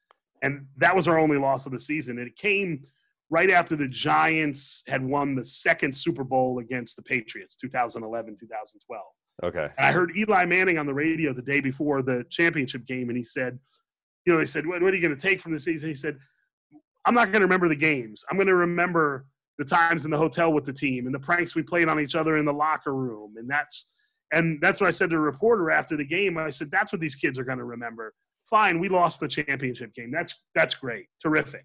and 0.42 0.66
that 0.76 0.94
was 0.94 1.08
our 1.08 1.18
only 1.18 1.38
loss 1.38 1.66
of 1.66 1.72
the 1.72 1.80
season. 1.80 2.18
And 2.18 2.26
it 2.26 2.36
came 2.36 2.84
right 3.30 3.50
after 3.50 3.76
the 3.76 3.88
Giants 3.88 4.82
had 4.86 5.04
won 5.04 5.34
the 5.34 5.44
second 5.44 5.96
Super 5.96 6.24
Bowl 6.24 6.58
against 6.58 6.96
the 6.96 7.02
Patriots, 7.02 7.56
2011, 7.56 8.36
2012. 8.38 9.02
okay 9.42 9.72
And 9.76 9.86
I 9.86 9.92
heard 9.92 10.16
Eli 10.16 10.44
Manning 10.44 10.78
on 10.78 10.86
the 10.86 10.94
radio 10.94 11.32
the 11.32 11.42
day 11.42 11.60
before 11.60 12.02
the 12.02 12.24
championship 12.30 12.86
game, 12.86 13.08
and 13.08 13.16
he 13.16 13.24
said, 13.24 13.58
you 14.26 14.32
know, 14.32 14.38
they 14.38 14.46
said, 14.46 14.66
what, 14.66 14.82
what 14.82 14.92
are 14.92 14.96
you 14.96 15.02
going 15.02 15.16
to 15.16 15.28
take 15.28 15.40
from 15.40 15.52
the 15.52 15.60
season? 15.60 15.88
He 15.88 15.94
said, 15.94 16.16
I'm 17.06 17.14
not 17.14 17.26
going 17.26 17.40
to 17.40 17.46
remember 17.46 17.68
the 17.68 17.76
games. 17.76 18.24
I'm 18.30 18.36
going 18.36 18.46
to 18.46 18.54
remember 18.54 19.26
the 19.58 19.64
times 19.64 20.04
in 20.04 20.10
the 20.10 20.18
hotel 20.18 20.52
with 20.52 20.64
the 20.64 20.72
team 20.72 21.06
and 21.06 21.14
the 21.14 21.18
pranks 21.18 21.54
we 21.54 21.62
played 21.62 21.88
on 21.88 22.00
each 22.00 22.14
other 22.14 22.36
in 22.38 22.44
the 22.44 22.52
locker 22.52 22.94
room. 22.94 23.34
And 23.36 23.48
that's, 23.48 23.86
and 24.32 24.60
that's 24.60 24.80
what 24.80 24.88
I 24.88 24.90
said 24.90 25.10
to 25.10 25.16
the 25.16 25.20
reporter 25.20 25.70
after 25.70 25.96
the 25.96 26.04
game. 26.04 26.36
I 26.38 26.50
said, 26.50 26.70
that's 26.70 26.92
what 26.92 27.00
these 27.00 27.14
kids 27.14 27.38
are 27.38 27.44
going 27.44 27.58
to 27.58 27.64
remember. 27.64 28.12
Fine, 28.50 28.78
we 28.80 28.88
lost 28.88 29.20
the 29.20 29.28
championship 29.28 29.94
game. 29.94 30.10
That's 30.10 30.44
that's 30.54 30.74
great, 30.74 31.06
terrific. 31.22 31.64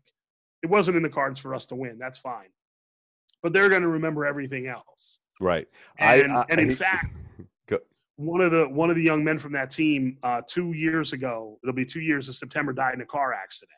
It 0.64 0.70
wasn't 0.70 0.98
in 0.98 1.04
the 1.04 1.10
cards 1.10 1.40
for 1.40 1.54
us 1.54 1.66
to 1.68 1.76
win. 1.76 1.98
That's 2.00 2.20
fine, 2.20 2.50
but 3.44 3.54
they're 3.54 3.70
going 3.70 3.82
to 3.82 3.88
remember 3.90 4.26
everything 4.26 4.68
else. 4.68 5.20
right 5.42 5.68
And, 5.98 6.32
I, 6.32 6.42
I 6.42 6.46
and 6.50 6.60
in 6.62 6.72
I- 6.72 6.76
fact, 6.76 7.18
one 8.16 8.40
of 8.42 8.52
the 8.52 8.66
one 8.70 8.90
of 8.90 8.96
the 8.96 9.04
young 9.04 9.24
men 9.24 9.40
from 9.40 9.52
that 9.54 9.72
team 9.72 10.18
uh, 10.24 10.42
two 10.48 10.72
years 10.74 11.12
ago, 11.14 11.60
it'll 11.64 11.74
be 11.76 11.86
two 11.86 12.02
years 12.02 12.28
in 12.28 12.34
September, 12.34 12.72
died 12.72 12.94
in 12.94 13.02
a 13.02 13.06
car 13.06 13.34
accident 13.34 13.72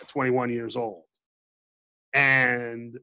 at 0.00 0.08
21 0.08 0.50
years 0.50 0.76
old. 0.76 1.02
And 2.12 2.98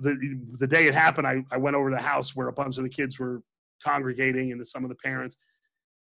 the 0.00 0.38
the 0.58 0.66
day 0.66 0.86
it 0.86 0.94
happened, 0.94 1.26
I, 1.26 1.44
I 1.50 1.56
went 1.56 1.76
over 1.76 1.90
to 1.90 1.96
the 1.96 2.02
house 2.02 2.34
where 2.34 2.48
a 2.48 2.52
bunch 2.52 2.78
of 2.78 2.84
the 2.84 2.90
kids 2.90 3.18
were 3.18 3.42
congregating 3.84 4.52
and 4.52 4.66
some 4.66 4.84
of 4.84 4.88
the 4.88 4.96
parents. 4.96 5.36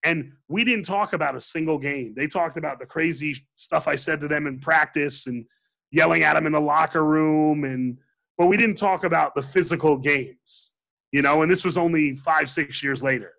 And 0.03 0.33
we 0.47 0.63
didn't 0.63 0.85
talk 0.85 1.13
about 1.13 1.35
a 1.35 1.41
single 1.41 1.77
game. 1.77 2.13
They 2.15 2.27
talked 2.27 2.57
about 2.57 2.79
the 2.79 2.85
crazy 2.85 3.35
stuff 3.55 3.87
I 3.87 3.95
said 3.95 4.21
to 4.21 4.27
them 4.27 4.47
in 4.47 4.59
practice 4.59 5.27
and 5.27 5.45
yelling 5.91 6.23
at 6.23 6.33
them 6.33 6.45
in 6.45 6.51
the 6.51 6.59
locker 6.59 7.03
room 7.03 7.63
and 7.63 7.97
but 8.37 8.47
we 8.47 8.57
didn't 8.57 8.75
talk 8.75 9.03
about 9.03 9.33
the 9.35 9.41
physical 9.41 9.97
games 9.97 10.73
you 11.11 11.21
know 11.21 11.41
and 11.41 11.51
this 11.51 11.63
was 11.63 11.77
only 11.77 12.15
five 12.15 12.49
six 12.49 12.83
years 12.83 13.01
later 13.01 13.33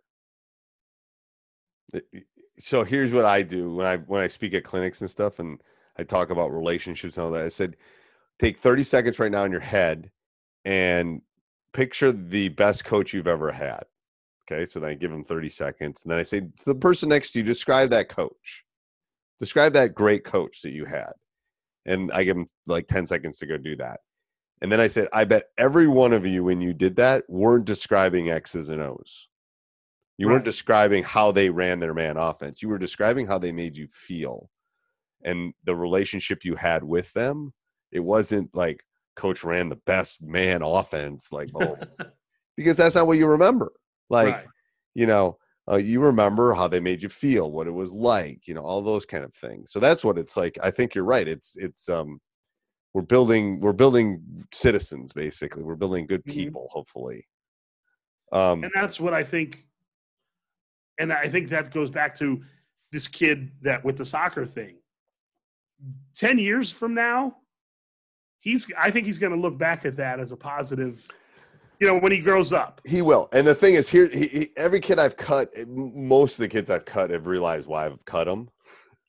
so 2.59 2.85
here's 2.85 3.13
what 3.13 3.25
i 3.25 3.43
do 3.43 3.75
when 3.75 3.87
i 3.87 3.97
when 3.97 4.23
i 4.23 4.27
speak 4.27 4.55
at 4.55 4.65
clinics 4.65 5.01
and 5.01 5.11
stuff 5.11 5.39
and 5.39 5.63
i 5.99 6.03
talk 6.03 6.31
about 6.31 6.53
relationships 6.53 7.17
and 7.17 7.25
all 7.25 7.31
that 7.31 7.45
i 7.45 7.49
said 7.49 7.77
take 8.39 8.59
30 8.59 8.83
seconds 8.83 9.19
right 9.19 9.31
now 9.31 9.45
in 9.45 9.53
your 9.53 9.61
head 9.61 10.11
and 10.65 11.23
picture 11.73 12.13
the 12.13 12.49
best 12.49 12.85
coach 12.85 13.13
you've 13.13 13.27
ever 13.27 13.53
had. 13.53 13.85
Okay, 14.51 14.65
so 14.65 14.81
then 14.81 14.91
I 14.91 14.95
give 14.95 15.11
them 15.11 15.25
30 15.25 15.49
seconds. 15.49 16.03
And 16.03 16.13
then 16.13 16.19
I 16.19 16.23
say, 16.23 16.41
to 16.41 16.65
the 16.65 16.75
person 16.75 17.09
next 17.09 17.33
to 17.33 17.41
you, 17.41 17.45
describe 17.45 17.91
that 17.91 18.09
coach. 18.09 18.65
Describe 19.39 19.75
that 19.75 19.95
great 19.95 20.25
coach 20.25 20.63
that 20.63 20.73
you 20.73 20.87
had. 20.87 21.13
And 21.87 22.11
I 22.13 22.25
give 22.25 22.37
them 22.37 22.49
like 22.67 22.89
10 22.89 23.07
seconds 23.07 23.39
to 23.39 23.47
go 23.47 23.59
do 23.59 23.77
that. 23.77 24.01
And 24.61 24.73
then 24.73 24.81
I 24.81 24.89
said, 24.89 25.09
I 25.13 25.25
bet 25.25 25.45
every 25.57 25.87
one 25.87 26.13
of 26.13 26.27
you, 26.27 26.45
when 26.45 26.61
you 26.61 26.73
did 26.73 26.97
that, 26.97 27.25
weren't 27.29 27.65
describing 27.65 28.31
X's 28.31 28.71
and 28.71 28.83
O's. 28.83 29.29
You 30.17 30.27
weren't 30.27 30.45
describing 30.45 31.05
how 31.05 31.31
they 31.31 31.49
ran 31.49 31.79
their 31.79 31.95
man 31.95 32.17
offense. 32.17 32.61
You 32.61 32.69
were 32.69 32.79
describing 32.79 33.29
how 33.29 33.39
they 33.39 33.53
made 33.53 33.77
you 33.77 33.87
feel 33.87 34.51
and 35.23 35.55
the 35.63 35.77
relationship 35.77 36.45
you 36.45 36.57
had 36.57 36.83
with 36.83 37.13
them. 37.13 37.53
It 37.93 38.01
wasn't 38.01 38.53
like 38.53 38.85
coach 39.19 39.45
ran 39.45 39.69
the 39.69 39.77
best 39.77 40.23
man 40.23 40.63
offense, 40.63 41.31
like, 41.33 41.51
oh, 41.55 41.77
because 42.57 42.77
that's 42.79 42.95
not 42.95 43.07
what 43.07 43.19
you 43.19 43.27
remember. 43.27 43.71
Like, 44.09 44.35
Right. 44.37 44.47
you 44.95 45.07
know, 45.07 45.37
uh, 45.71 45.77
you 45.77 46.01
remember 46.01 46.55
how 46.55 46.67
they 46.69 46.81
made 46.81 47.03
you 47.03 47.11
feel, 47.11 47.53
what 47.53 47.67
it 47.67 47.73
was 47.73 47.93
like, 47.93 48.49
you 48.49 48.55
know, 48.55 48.63
all 48.63 48.81
those 48.81 49.05
kind 49.05 49.23
of 49.25 49.35
things. 49.35 49.71
So 49.71 49.81
that's 49.81 50.03
what 50.03 50.17
it's 50.17 50.35
like. 50.37 50.59
I 50.63 50.71
think 50.71 50.95
you're 50.95 51.05
right. 51.05 51.29
It's 51.29 51.57
it's 51.57 51.91
um 51.91 52.21
we're 52.95 53.03
building 53.03 53.61
we're 53.61 53.75
building 53.75 54.23
citizens 54.53 55.13
basically. 55.13 55.63
We're 55.63 55.77
building 55.77 56.07
good 56.07 56.25
Mhm. 56.25 56.33
people, 56.33 56.69
hopefully. 56.71 57.29
Um 58.33 58.65
and 58.65 58.73
that's 58.75 58.99
what 58.99 59.13
I 59.13 59.25
think. 59.25 59.67
And 60.99 61.13
I 61.13 61.29
think 61.29 61.51
that 61.51 61.71
goes 61.73 61.91
back 61.91 62.17
to 62.19 62.41
this 62.91 63.07
kid 63.07 63.51
that 63.63 63.85
with 63.85 63.99
the 63.99 64.05
soccer 64.07 64.47
thing. 64.47 64.79
Ten 66.17 66.39
years 66.39 66.73
from 66.73 66.95
now, 66.95 67.37
he's. 68.41 68.71
I 68.79 68.91
think 68.91 69.07
he's 69.07 69.19
going 69.19 69.33
to 69.33 69.39
look 69.39 69.59
back 69.59 69.85
at 69.85 69.97
that 69.97 70.21
as 70.21 70.33
a 70.33 70.37
positive. 70.37 71.07
You 71.81 71.87
know, 71.87 71.99
when 71.99 72.11
he 72.11 72.19
grows 72.19 72.53
up. 72.53 72.81
he 72.85 73.03
will. 73.03 73.29
And 73.33 73.47
the 73.47 73.55
thing 73.55 73.75
is 73.75 73.89
here 73.89 74.09
he, 74.09 74.27
he, 74.27 74.51
every 74.57 74.81
kid 74.81 74.99
I've 74.99 75.17
cut 75.17 75.49
most 75.69 76.33
of 76.35 76.39
the 76.39 76.49
kids 76.49 76.71
I've 76.71 76.85
cut 76.85 77.11
have 77.11 77.27
realized 77.29 77.69
why 77.69 77.87
I've 77.87 78.05
cut 78.05 78.25
them. 78.25 78.49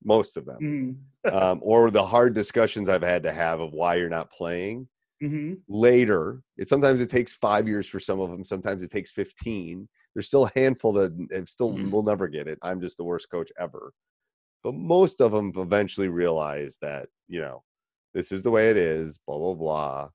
Most 0.04 0.38
of 0.38 0.46
them. 0.46 1.02
Mm, 1.26 1.34
um, 1.34 1.60
or 1.64 1.90
the 1.90 2.06
hard 2.06 2.36
discussions 2.36 2.88
I've 2.88 3.02
had 3.02 3.24
to 3.24 3.32
have 3.32 3.60
of 3.60 3.74
why 3.74 3.96
you're 3.96 4.08
not 4.10 4.32
playing. 4.32 4.88
hmm 5.22 5.54
later. 5.68 6.42
It 6.58 6.70
sometimes 6.70 7.02
it 7.02 7.10
takes 7.10 7.34
five 7.34 7.68
years 7.68 7.88
for 7.88 8.00
some 8.00 8.20
of 8.20 8.30
them. 8.30 8.46
Sometimes 8.46 8.84
it 8.84 8.92
takes 8.92 9.12
fifteen. 9.12 9.88
There's 10.14 10.28
still 10.28 10.46
a 10.46 10.52
handful 10.56 10.94
that 10.94 11.44
still 11.48 11.74
Mhm. 11.74 11.92
will 11.92 12.04
never 12.04 12.28
get 12.28 12.48
it. 12.48 12.60
I'm 12.62 12.82
just 12.82 12.98
the 12.98 13.04
worst 13.04 13.30
coach 13.32 13.52
ever. 13.60 13.94
But 14.64 14.74
most 14.76 15.22
of 15.22 15.32
them 15.32 15.52
eventually 15.56 16.08
realize 16.08 16.78
that 16.82 17.10
you 17.28 17.42
know 17.42 17.64
this 18.14 18.32
is 18.32 18.42
the 18.42 18.52
way 18.52 18.70
it 18.70 18.78
is. 18.78 19.20
Blah 19.28 19.38
blah 19.38 19.54
blah. 19.54 20.10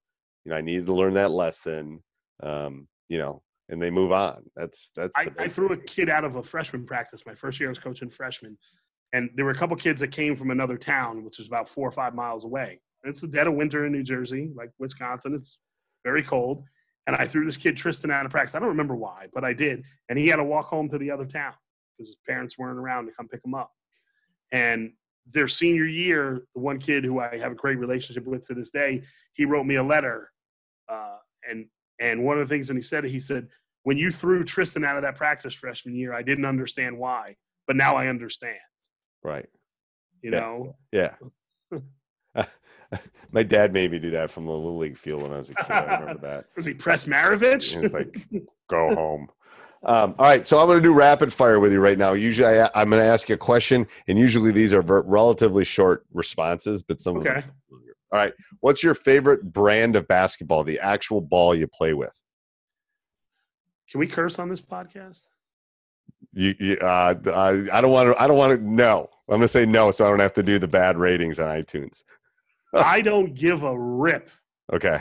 You 0.44 0.50
know, 0.50 0.56
I 0.56 0.60
needed 0.60 0.86
to 0.86 0.94
learn 0.94 1.14
that 1.14 1.30
lesson. 1.30 2.02
Um, 2.42 2.88
you 3.08 3.18
know, 3.18 3.42
and 3.68 3.80
they 3.80 3.90
move 3.90 4.12
on. 4.12 4.42
That's 4.56 4.90
that's. 4.94 5.16
I, 5.16 5.30
I 5.38 5.48
threw 5.48 5.68
a 5.72 5.76
kid 5.76 6.08
out 6.08 6.24
of 6.24 6.36
a 6.36 6.42
freshman 6.42 6.84
practice. 6.84 7.22
My 7.26 7.34
first 7.34 7.60
year 7.60 7.68
I 7.68 7.70
was 7.70 7.78
coaching 7.78 8.10
freshmen, 8.10 8.58
and 9.12 9.30
there 9.34 9.44
were 9.44 9.52
a 9.52 9.56
couple 9.56 9.76
kids 9.76 10.00
that 10.00 10.08
came 10.08 10.36
from 10.36 10.50
another 10.50 10.76
town, 10.76 11.24
which 11.24 11.38
was 11.38 11.46
about 11.46 11.68
four 11.68 11.88
or 11.88 11.92
five 11.92 12.14
miles 12.14 12.44
away. 12.44 12.80
And 13.02 13.10
it's 13.10 13.20
the 13.20 13.28
dead 13.28 13.46
of 13.46 13.54
winter 13.54 13.86
in 13.86 13.92
New 13.92 14.02
Jersey, 14.02 14.50
like 14.54 14.70
Wisconsin. 14.78 15.34
It's 15.34 15.58
very 16.04 16.22
cold. 16.22 16.64
And 17.06 17.14
I 17.16 17.26
threw 17.26 17.44
this 17.44 17.56
kid 17.58 17.76
Tristan 17.76 18.10
out 18.10 18.24
of 18.24 18.30
practice. 18.30 18.54
I 18.54 18.58
don't 18.58 18.68
remember 18.68 18.96
why, 18.96 19.26
but 19.34 19.44
I 19.44 19.52
did. 19.52 19.84
And 20.08 20.18
he 20.18 20.28
had 20.28 20.36
to 20.36 20.44
walk 20.44 20.66
home 20.66 20.88
to 20.88 20.96
the 20.96 21.10
other 21.10 21.26
town 21.26 21.52
because 21.96 22.08
his 22.08 22.16
parents 22.26 22.58
weren't 22.58 22.78
around 22.78 23.06
to 23.06 23.12
come 23.12 23.28
pick 23.28 23.44
him 23.44 23.54
up. 23.54 23.70
And 24.52 24.92
their 25.32 25.48
senior 25.48 25.84
year, 25.86 26.42
the 26.54 26.60
one 26.60 26.78
kid 26.78 27.04
who 27.04 27.18
I 27.20 27.38
have 27.38 27.52
a 27.52 27.54
great 27.56 27.78
relationship 27.78 28.26
with 28.26 28.46
to 28.48 28.54
this 28.54 28.70
day, 28.70 29.02
he 29.32 29.44
wrote 29.44 29.64
me 29.64 29.76
a 29.76 29.82
letter. 29.82 30.30
Uh, 30.88 31.16
and 31.48 31.66
and 32.00 32.24
one 32.24 32.38
of 32.38 32.48
the 32.48 32.52
things 32.54 32.68
that 32.68 32.76
he 32.76 32.82
said, 32.82 33.04
he 33.04 33.20
said, 33.20 33.48
when 33.84 33.96
you 33.96 34.10
threw 34.10 34.44
Tristan 34.44 34.84
out 34.84 34.96
of 34.96 35.02
that 35.02 35.16
practice 35.16 35.54
freshman 35.54 35.94
year, 35.94 36.12
I 36.12 36.22
didn't 36.22 36.44
understand 36.44 36.98
why, 36.98 37.36
but 37.66 37.76
now 37.76 37.96
I 37.96 38.08
understand. 38.08 38.58
right. 39.22 39.46
You 40.22 40.30
Yeah. 40.32 40.40
know, 40.40 40.76
Yeah. 40.92 41.14
My 43.32 43.42
dad 43.42 43.72
made 43.72 43.90
me 43.90 43.98
do 43.98 44.10
that 44.10 44.30
from 44.30 44.46
the 44.46 44.52
little 44.52 44.78
league 44.78 44.96
field 44.96 45.22
when 45.22 45.32
I 45.32 45.38
was 45.38 45.50
a 45.50 45.54
kid. 45.54 45.70
I 45.70 45.98
remember 45.98 46.20
that. 46.22 46.44
was 46.56 46.66
he 46.66 46.74
Press 46.74 47.04
Maravich? 47.06 47.76
It's 47.82 47.92
like, 47.94 48.16
go 48.70 48.94
home. 48.94 49.28
Um, 49.86 50.14
all 50.18 50.26
right, 50.26 50.46
so 50.46 50.58
I'm 50.58 50.66
going 50.66 50.78
to 50.78 50.82
do 50.82 50.94
rapid 50.94 51.32
fire 51.32 51.60
with 51.60 51.72
you 51.72 51.80
right 51.80 51.98
now. 51.98 52.14
Usually, 52.14 52.60
I, 52.60 52.70
I'm 52.74 52.88
going 52.88 53.02
to 53.02 53.08
ask 53.08 53.28
you 53.28 53.34
a 53.34 53.38
question, 53.38 53.86
and 54.08 54.18
usually 54.18 54.50
these 54.50 54.72
are 54.72 54.82
ver- 54.82 55.02
relatively 55.02 55.64
short 55.64 56.06
responses, 56.12 56.82
but 56.82 57.00
some 57.00 57.16
of 57.16 57.24
them. 57.24 57.36
Okay. 57.36 57.46
All 58.12 58.18
right, 58.20 58.32
what's 58.60 58.82
your 58.82 58.94
favorite 58.94 59.52
brand 59.52 59.96
of 59.96 60.06
basketball? 60.08 60.64
The 60.64 60.78
actual 60.78 61.20
ball 61.20 61.54
you 61.54 61.66
play 61.66 61.94
with? 61.94 62.12
Can 63.90 64.00
we 64.00 64.06
curse 64.06 64.38
on 64.38 64.48
this 64.48 64.62
podcast? 64.62 65.24
You, 66.32 66.54
you 66.58 66.76
uh, 66.80 67.14
uh, 67.26 67.62
I 67.72 67.80
don't 67.80 67.90
want 67.90 68.16
to. 68.16 68.22
I 68.22 68.26
don't 68.26 68.38
want 68.38 68.58
to. 68.58 68.70
No, 68.70 69.10
I'm 69.28 69.36
going 69.36 69.40
to 69.42 69.48
say 69.48 69.66
no, 69.66 69.90
so 69.90 70.06
I 70.06 70.10
don't 70.10 70.20
have 70.20 70.34
to 70.34 70.42
do 70.42 70.58
the 70.58 70.68
bad 70.68 70.96
ratings 70.96 71.38
on 71.38 71.48
iTunes. 71.48 72.02
I 72.72 73.00
don't 73.00 73.34
give 73.34 73.62
a 73.62 73.78
rip. 73.78 74.30
Okay. 74.72 74.98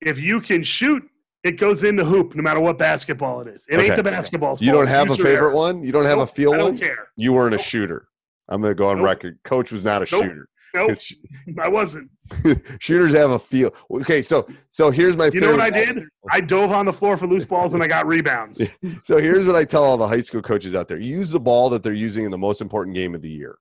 If 0.00 0.20
you 0.20 0.40
can 0.40 0.62
shoot, 0.62 1.02
it 1.44 1.52
goes 1.52 1.84
in 1.84 1.94
the 1.96 2.04
hoop, 2.04 2.34
no 2.34 2.42
matter 2.42 2.58
what 2.60 2.78
basketball 2.78 3.40
it 3.42 3.48
is. 3.48 3.66
It 3.68 3.78
ain't 3.78 3.94
the 3.96 4.02
basketball. 4.02 4.56
You 4.60 4.72
don't 4.72 4.86
have 4.88 5.10
a 5.10 5.16
favorite 5.16 5.34
error. 5.48 5.54
one. 5.54 5.82
You 5.84 5.92
don't 5.92 6.06
have 6.06 6.18
a 6.18 6.22
Nope, 6.22 6.30
feel 6.30 6.54
I 6.54 6.56
don't 6.56 6.72
one. 6.72 6.78
care. 6.78 7.08
You 7.16 7.32
weren't 7.34 7.54
a 7.54 7.58
shooter. 7.58 8.08
I'm 8.48 8.60
going 8.60 8.70
to 8.70 8.74
go 8.74 8.88
on 8.88 8.96
Nope. 8.96 9.04
record. 9.06 9.38
Coach 9.44 9.70
was 9.70 9.84
not 9.84 9.96
a 10.02 10.06
Nope. 10.10 10.22
shooter. 10.24 10.48
Nope, 10.74 10.98
I 11.62 11.68
wasn't. 11.68 12.10
shooters 12.80 13.12
have 13.12 13.30
a 13.30 13.38
feel. 13.38 13.72
Okay, 13.92 14.20
so 14.22 14.44
so 14.70 14.90
here's 14.90 15.16
my. 15.16 15.26
You 15.32 15.40
know 15.40 15.52
what 15.52 15.60
I 15.60 15.70
did? 15.70 16.00
I 16.32 16.40
dove 16.40 16.72
on 16.72 16.84
the 16.84 16.92
floor 16.92 17.16
for 17.16 17.28
loose 17.28 17.44
balls 17.44 17.74
and 17.74 17.82
I 17.82 17.86
got 17.86 18.06
rebounds. 18.08 18.60
So 19.04 19.18
here's 19.18 19.46
what 19.46 19.54
I 19.54 19.64
tell 19.64 19.84
all 19.84 19.96
the 19.96 20.08
high 20.08 20.22
school 20.22 20.42
coaches 20.42 20.74
out 20.74 20.88
there: 20.88 20.98
use 20.98 21.30
the 21.30 21.38
ball 21.38 21.70
that 21.70 21.82
they're 21.84 21.92
using 21.92 22.24
in 22.24 22.30
the 22.32 22.38
most 22.38 22.60
important 22.60 22.96
game 22.96 23.14
of 23.14 23.22
the 23.22 23.30
year, 23.30 23.56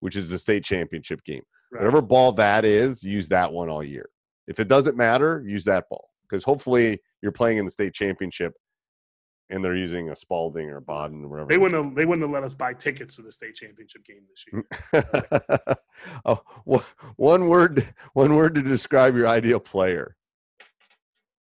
which 0.00 0.16
is 0.16 0.30
the 0.30 0.38
state 0.38 0.64
championship 0.64 1.22
game. 1.24 1.42
Right. 1.70 1.80
Whatever 1.80 2.00
ball 2.00 2.32
that 2.32 2.64
is, 2.64 3.02
use 3.04 3.28
that 3.28 3.52
one 3.52 3.68
all 3.68 3.84
year. 3.84 4.08
If 4.46 4.58
it 4.58 4.68
doesn't 4.68 4.96
matter, 4.96 5.42
use 5.46 5.64
that 5.64 5.88
ball 5.90 6.08
because 6.34 6.44
hopefully 6.44 6.98
you're 7.22 7.30
playing 7.32 7.58
in 7.58 7.64
the 7.64 7.70
state 7.70 7.94
championship, 7.94 8.54
and 9.50 9.64
they're 9.64 9.76
using 9.76 10.10
a 10.10 10.16
Spalding 10.16 10.68
or 10.68 10.78
a 10.78 10.82
Baden 10.82 11.24
or 11.24 11.28
whatever. 11.28 11.48
They 11.48 11.58
wouldn't 11.58 11.84
have, 11.84 11.94
they 11.94 12.04
wouldn't 12.04 12.22
have 12.22 12.32
let 12.32 12.42
us 12.42 12.54
buy 12.54 12.72
tickets 12.74 13.14
to 13.16 13.22
the 13.22 13.30
state 13.30 13.54
championship 13.54 14.04
game 14.04 14.22
this 14.28 14.44
year. 14.52 15.76
oh, 16.24 16.40
one- 16.64 16.82
one 17.14 17.48
word, 17.48 17.86
one 18.14 18.34
word 18.34 18.56
to 18.56 18.62
describe 18.62 19.14
your 19.14 19.28
ideal 19.28 19.60
player. 19.60 20.16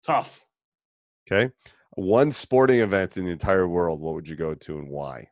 Tough. 0.05 0.45
Okay, 1.31 1.51
one 1.91 2.31
sporting 2.33 2.81
event 2.81 3.15
in 3.17 3.23
the 3.25 3.31
entire 3.31 3.67
world. 3.67 4.01
What 4.01 4.13
would 4.13 4.27
you 4.27 4.35
go 4.35 4.53
to 4.55 4.77
and 4.77 4.89
why? 4.89 5.29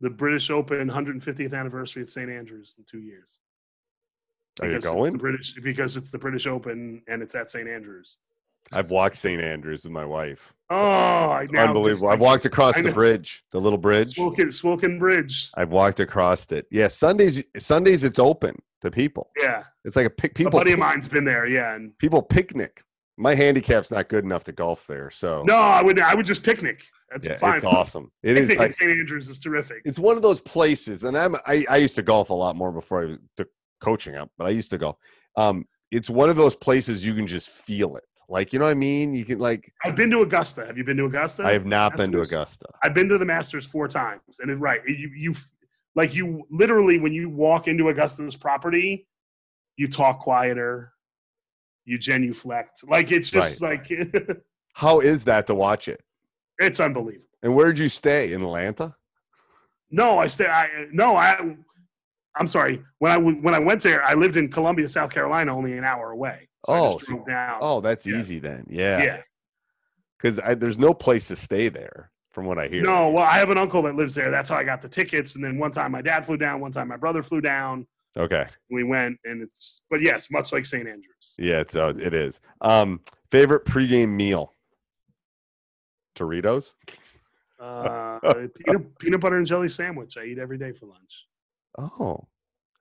The 0.00 0.10
British 0.10 0.50
Open 0.50 0.88
150th 0.88 1.52
anniversary 1.52 2.02
at 2.02 2.08
St 2.08 2.30
Andrews 2.30 2.74
in 2.78 2.84
two 2.90 3.00
years. 3.00 3.40
Are 4.60 4.66
you 4.66 4.72
Because 4.72 4.84
it's 4.84 4.94
going? 4.94 5.16
British 5.18 5.54
because 5.54 5.96
it's 5.96 6.10
the 6.10 6.18
British 6.18 6.46
Open 6.46 7.02
and 7.08 7.22
it's 7.22 7.34
at 7.34 7.50
St 7.50 7.68
Andrews. 7.68 8.18
I've 8.72 8.90
walked 8.90 9.16
St. 9.16 9.40
Andrews 9.40 9.84
with 9.84 9.92
my 9.92 10.04
wife. 10.04 10.54
Oh, 10.70 10.76
I 10.76 11.46
now 11.50 11.68
Unbelievable. 11.68 12.08
I've 12.08 12.20
walked 12.20 12.46
across 12.46 12.80
the 12.80 12.90
bridge, 12.90 13.44
the 13.52 13.60
little 13.60 13.78
bridge. 13.78 14.16
Swilcan, 14.16 14.46
Swilcan 14.48 14.98
Bridge. 14.98 15.50
I've 15.54 15.70
walked 15.70 16.00
across 16.00 16.50
it. 16.52 16.66
Yeah, 16.70 16.88
Sundays 16.88 17.44
Sundays 17.58 18.02
it's 18.02 18.18
open 18.18 18.56
to 18.80 18.90
people. 18.90 19.30
Yeah, 19.40 19.64
It's 19.84 19.96
like 19.96 20.06
a 20.06 20.10
pic 20.10 20.32
a 20.32 20.34
people 20.34 20.58
buddy 20.58 20.72
of 20.72 20.78
mine's 20.78 21.08
been 21.08 21.24
there. 21.24 21.46
Yeah, 21.46 21.74
and 21.74 21.96
people 21.98 22.22
picnic. 22.22 22.82
My 23.16 23.34
handicap's 23.34 23.90
not 23.90 24.08
good 24.08 24.24
enough 24.24 24.42
to 24.44 24.52
golf 24.52 24.86
there, 24.86 25.10
so 25.10 25.44
no, 25.44 25.54
I 25.54 25.82
would 25.82 26.00
I 26.00 26.14
would 26.14 26.26
just 26.26 26.42
picnic. 26.42 26.82
That's 27.10 27.26
yeah, 27.26 27.36
fine. 27.36 27.54
it's 27.54 27.64
awesome. 27.78 28.10
It 28.22 28.36
is 28.36 28.56
like 28.56 28.72
St 28.72 28.90
Andrews 28.90 29.28
is 29.28 29.38
terrific. 29.38 29.82
it's 29.84 29.98
one 29.98 30.16
of 30.16 30.22
those 30.22 30.40
places, 30.40 31.04
and 31.04 31.16
I'm 31.16 31.36
I, 31.46 31.64
I 31.70 31.76
used 31.76 31.94
to 31.96 32.02
golf 32.02 32.30
a 32.30 32.34
lot 32.34 32.56
more 32.56 32.72
before 32.72 33.06
I 33.06 33.16
took 33.36 33.48
coaching 33.80 34.16
up, 34.16 34.30
but 34.38 34.46
I 34.46 34.50
used 34.50 34.70
to 34.70 34.78
golf. 34.78 34.96
Um, 35.36 35.66
it's 35.94 36.10
one 36.10 36.28
of 36.28 36.34
those 36.34 36.56
places 36.56 37.06
you 37.06 37.14
can 37.14 37.26
just 37.26 37.48
feel 37.48 37.96
it. 37.96 38.04
Like 38.28 38.52
you 38.52 38.58
know 38.58 38.64
what 38.64 38.72
I 38.72 38.74
mean? 38.74 39.14
You 39.14 39.24
can 39.24 39.38
like 39.38 39.72
I've 39.84 39.94
been 39.94 40.10
to 40.10 40.22
Augusta. 40.22 40.66
Have 40.66 40.76
you 40.76 40.84
been 40.84 40.96
to 40.96 41.04
Augusta? 41.04 41.44
I 41.44 41.52
have 41.52 41.66
not 41.66 41.96
been 41.96 42.10
to 42.12 42.20
Augusta. 42.20 42.66
I've 42.82 42.94
been 42.94 43.08
to 43.10 43.18
the 43.18 43.24
Masters 43.24 43.66
four 43.66 43.86
times, 43.86 44.40
and 44.40 44.50
it, 44.50 44.56
right, 44.56 44.80
you 44.86 45.10
you 45.14 45.34
like 45.94 46.14
you 46.14 46.44
literally 46.50 46.98
when 46.98 47.12
you 47.12 47.28
walk 47.28 47.68
into 47.68 47.88
Augusta's 47.88 48.34
property, 48.34 49.06
you 49.76 49.86
talk 49.86 50.20
quieter, 50.20 50.92
you 51.84 51.98
genuflect. 51.98 52.80
Like 52.88 53.12
it's 53.12 53.30
just 53.30 53.62
like 53.62 53.90
How 54.72 55.00
is 55.00 55.24
that 55.24 55.46
to 55.46 55.54
watch 55.54 55.86
it? 55.86 56.00
it's 56.58 56.80
unbelievable. 56.80 57.26
And 57.42 57.54
where'd 57.54 57.78
you 57.78 57.88
stay? 57.88 58.32
In 58.32 58.42
Atlanta? 58.42 58.96
No, 59.90 60.18
I 60.18 60.26
stay. 60.26 60.46
I 60.46 60.86
no, 60.92 61.16
I. 61.16 61.56
I'm 62.36 62.48
sorry. 62.48 62.82
When 62.98 63.12
I 63.12 63.16
w- 63.16 63.40
when 63.40 63.54
I 63.54 63.58
went 63.58 63.82
there, 63.82 64.02
I 64.04 64.14
lived 64.14 64.36
in 64.36 64.50
Columbia, 64.50 64.88
South 64.88 65.12
Carolina, 65.12 65.56
only 65.56 65.76
an 65.78 65.84
hour 65.84 66.10
away. 66.10 66.48
So 66.66 66.72
Oh, 66.72 66.98
so- 66.98 67.24
down. 67.26 67.58
Oh, 67.60 67.80
that's 67.80 68.06
Yeah. 68.06 68.16
easy 68.16 68.38
then. 68.38 68.66
Yeah. 68.68 69.02
yeah. 69.02 69.22
Because 70.18 70.36
there's 70.58 70.78
no 70.78 70.94
place 70.94 71.28
to 71.28 71.36
stay 71.36 71.68
there, 71.68 72.10
from 72.30 72.46
what 72.46 72.58
I 72.58 72.66
hear. 72.68 72.82
No, 72.82 73.10
well, 73.10 73.24
I 73.24 73.36
have 73.38 73.50
an 73.50 73.58
uncle 73.58 73.82
that 73.82 73.94
lives 73.94 74.14
there. 74.14 74.30
That's 74.30 74.48
how 74.48 74.56
I 74.56 74.64
got 74.64 74.80
the 74.80 74.88
tickets. 74.88 75.34
And 75.34 75.44
then 75.44 75.58
one 75.58 75.70
time 75.70 75.92
my 75.92 76.00
dad 76.02 76.24
flew 76.24 76.36
down. 76.38 76.60
One 76.60 76.72
time 76.72 76.88
my 76.88 76.96
brother 76.96 77.22
flew 77.22 77.40
down. 77.40 77.86
Okay. 78.16 78.46
We 78.70 78.84
went, 78.84 79.18
and 79.24 79.42
it's. 79.42 79.82
But 79.90 80.00
yes, 80.00 80.30
much 80.30 80.52
like 80.52 80.64
St. 80.66 80.88
Andrews. 80.88 81.34
Yeah, 81.38 81.60
it's 81.60 81.76
uh, 81.76 81.92
it 82.00 82.14
is. 82.14 82.40
Um, 82.60 83.00
favorite 83.30 83.64
pregame 83.64 84.10
meal. 84.10 84.54
Doritos. 86.16 86.74
Uh, 87.60 88.18
peanut, 88.56 88.98
peanut 88.98 89.20
butter 89.20 89.36
and 89.36 89.46
jelly 89.46 89.68
sandwich. 89.68 90.16
I 90.16 90.24
eat 90.24 90.38
every 90.38 90.58
day 90.58 90.72
for 90.72 90.86
lunch. 90.86 91.26
Oh, 91.78 92.26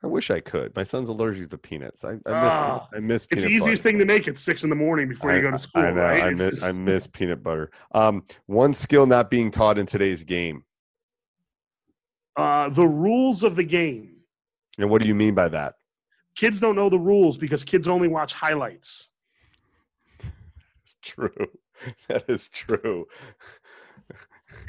I 0.04 0.08
wish 0.08 0.30
I 0.30 0.40
could. 0.40 0.76
My 0.76 0.84
son's 0.84 1.08
allergic 1.10 1.50
to 1.52 1.58
peanuts. 1.58 2.04
I, 2.04 2.10
I 2.10 2.14
miss. 2.14 2.24
Ah, 2.28 2.88
I 2.94 3.00
miss. 3.00 3.28
It's 3.32 3.42
the 3.44 3.48
easiest 3.48 3.84
butter. 3.84 3.92
thing 3.92 4.00
to 4.00 4.06
make 4.06 4.28
at 4.28 4.38
six 4.38 4.64
in 4.64 4.70
the 4.70 4.76
morning 4.76 5.08
before 5.08 5.34
you 5.34 5.42
go 5.42 5.52
to 5.52 5.60
school, 5.60 5.82
I 5.84 5.92
know. 5.92 6.02
right? 6.02 6.24
I 6.24 6.30
miss. 6.32 6.62
I 6.70 6.72
miss 6.72 7.08
peanut 7.08 7.42
butter. 7.42 7.72
Um, 7.94 8.26
one 8.46 8.74
skill 8.74 9.06
not 9.06 9.30
being 9.32 9.50
taught 9.50 9.78
in 9.78 9.86
today's 9.86 10.24
game. 10.24 10.64
uh, 12.36 12.70
the 12.70 12.86
rules 12.88 13.44
of 13.44 13.56
the 13.56 13.64
game. 13.64 14.18
And 14.80 14.90
what 14.90 15.02
do 15.02 15.08
you 15.08 15.16
mean 15.16 15.36
by 15.36 15.48
that? 15.50 15.76
Kids 16.36 16.60
don't 16.60 16.76
know 16.76 16.90
the 16.90 16.98
rules 17.00 17.38
because 17.38 17.64
kids 17.64 17.88
only 17.88 18.08
watch 18.08 18.34
highlights. 18.34 19.10
It's 20.84 20.98
true. 21.02 21.30
That 22.08 22.30
is 22.30 22.48
true. 22.48 23.08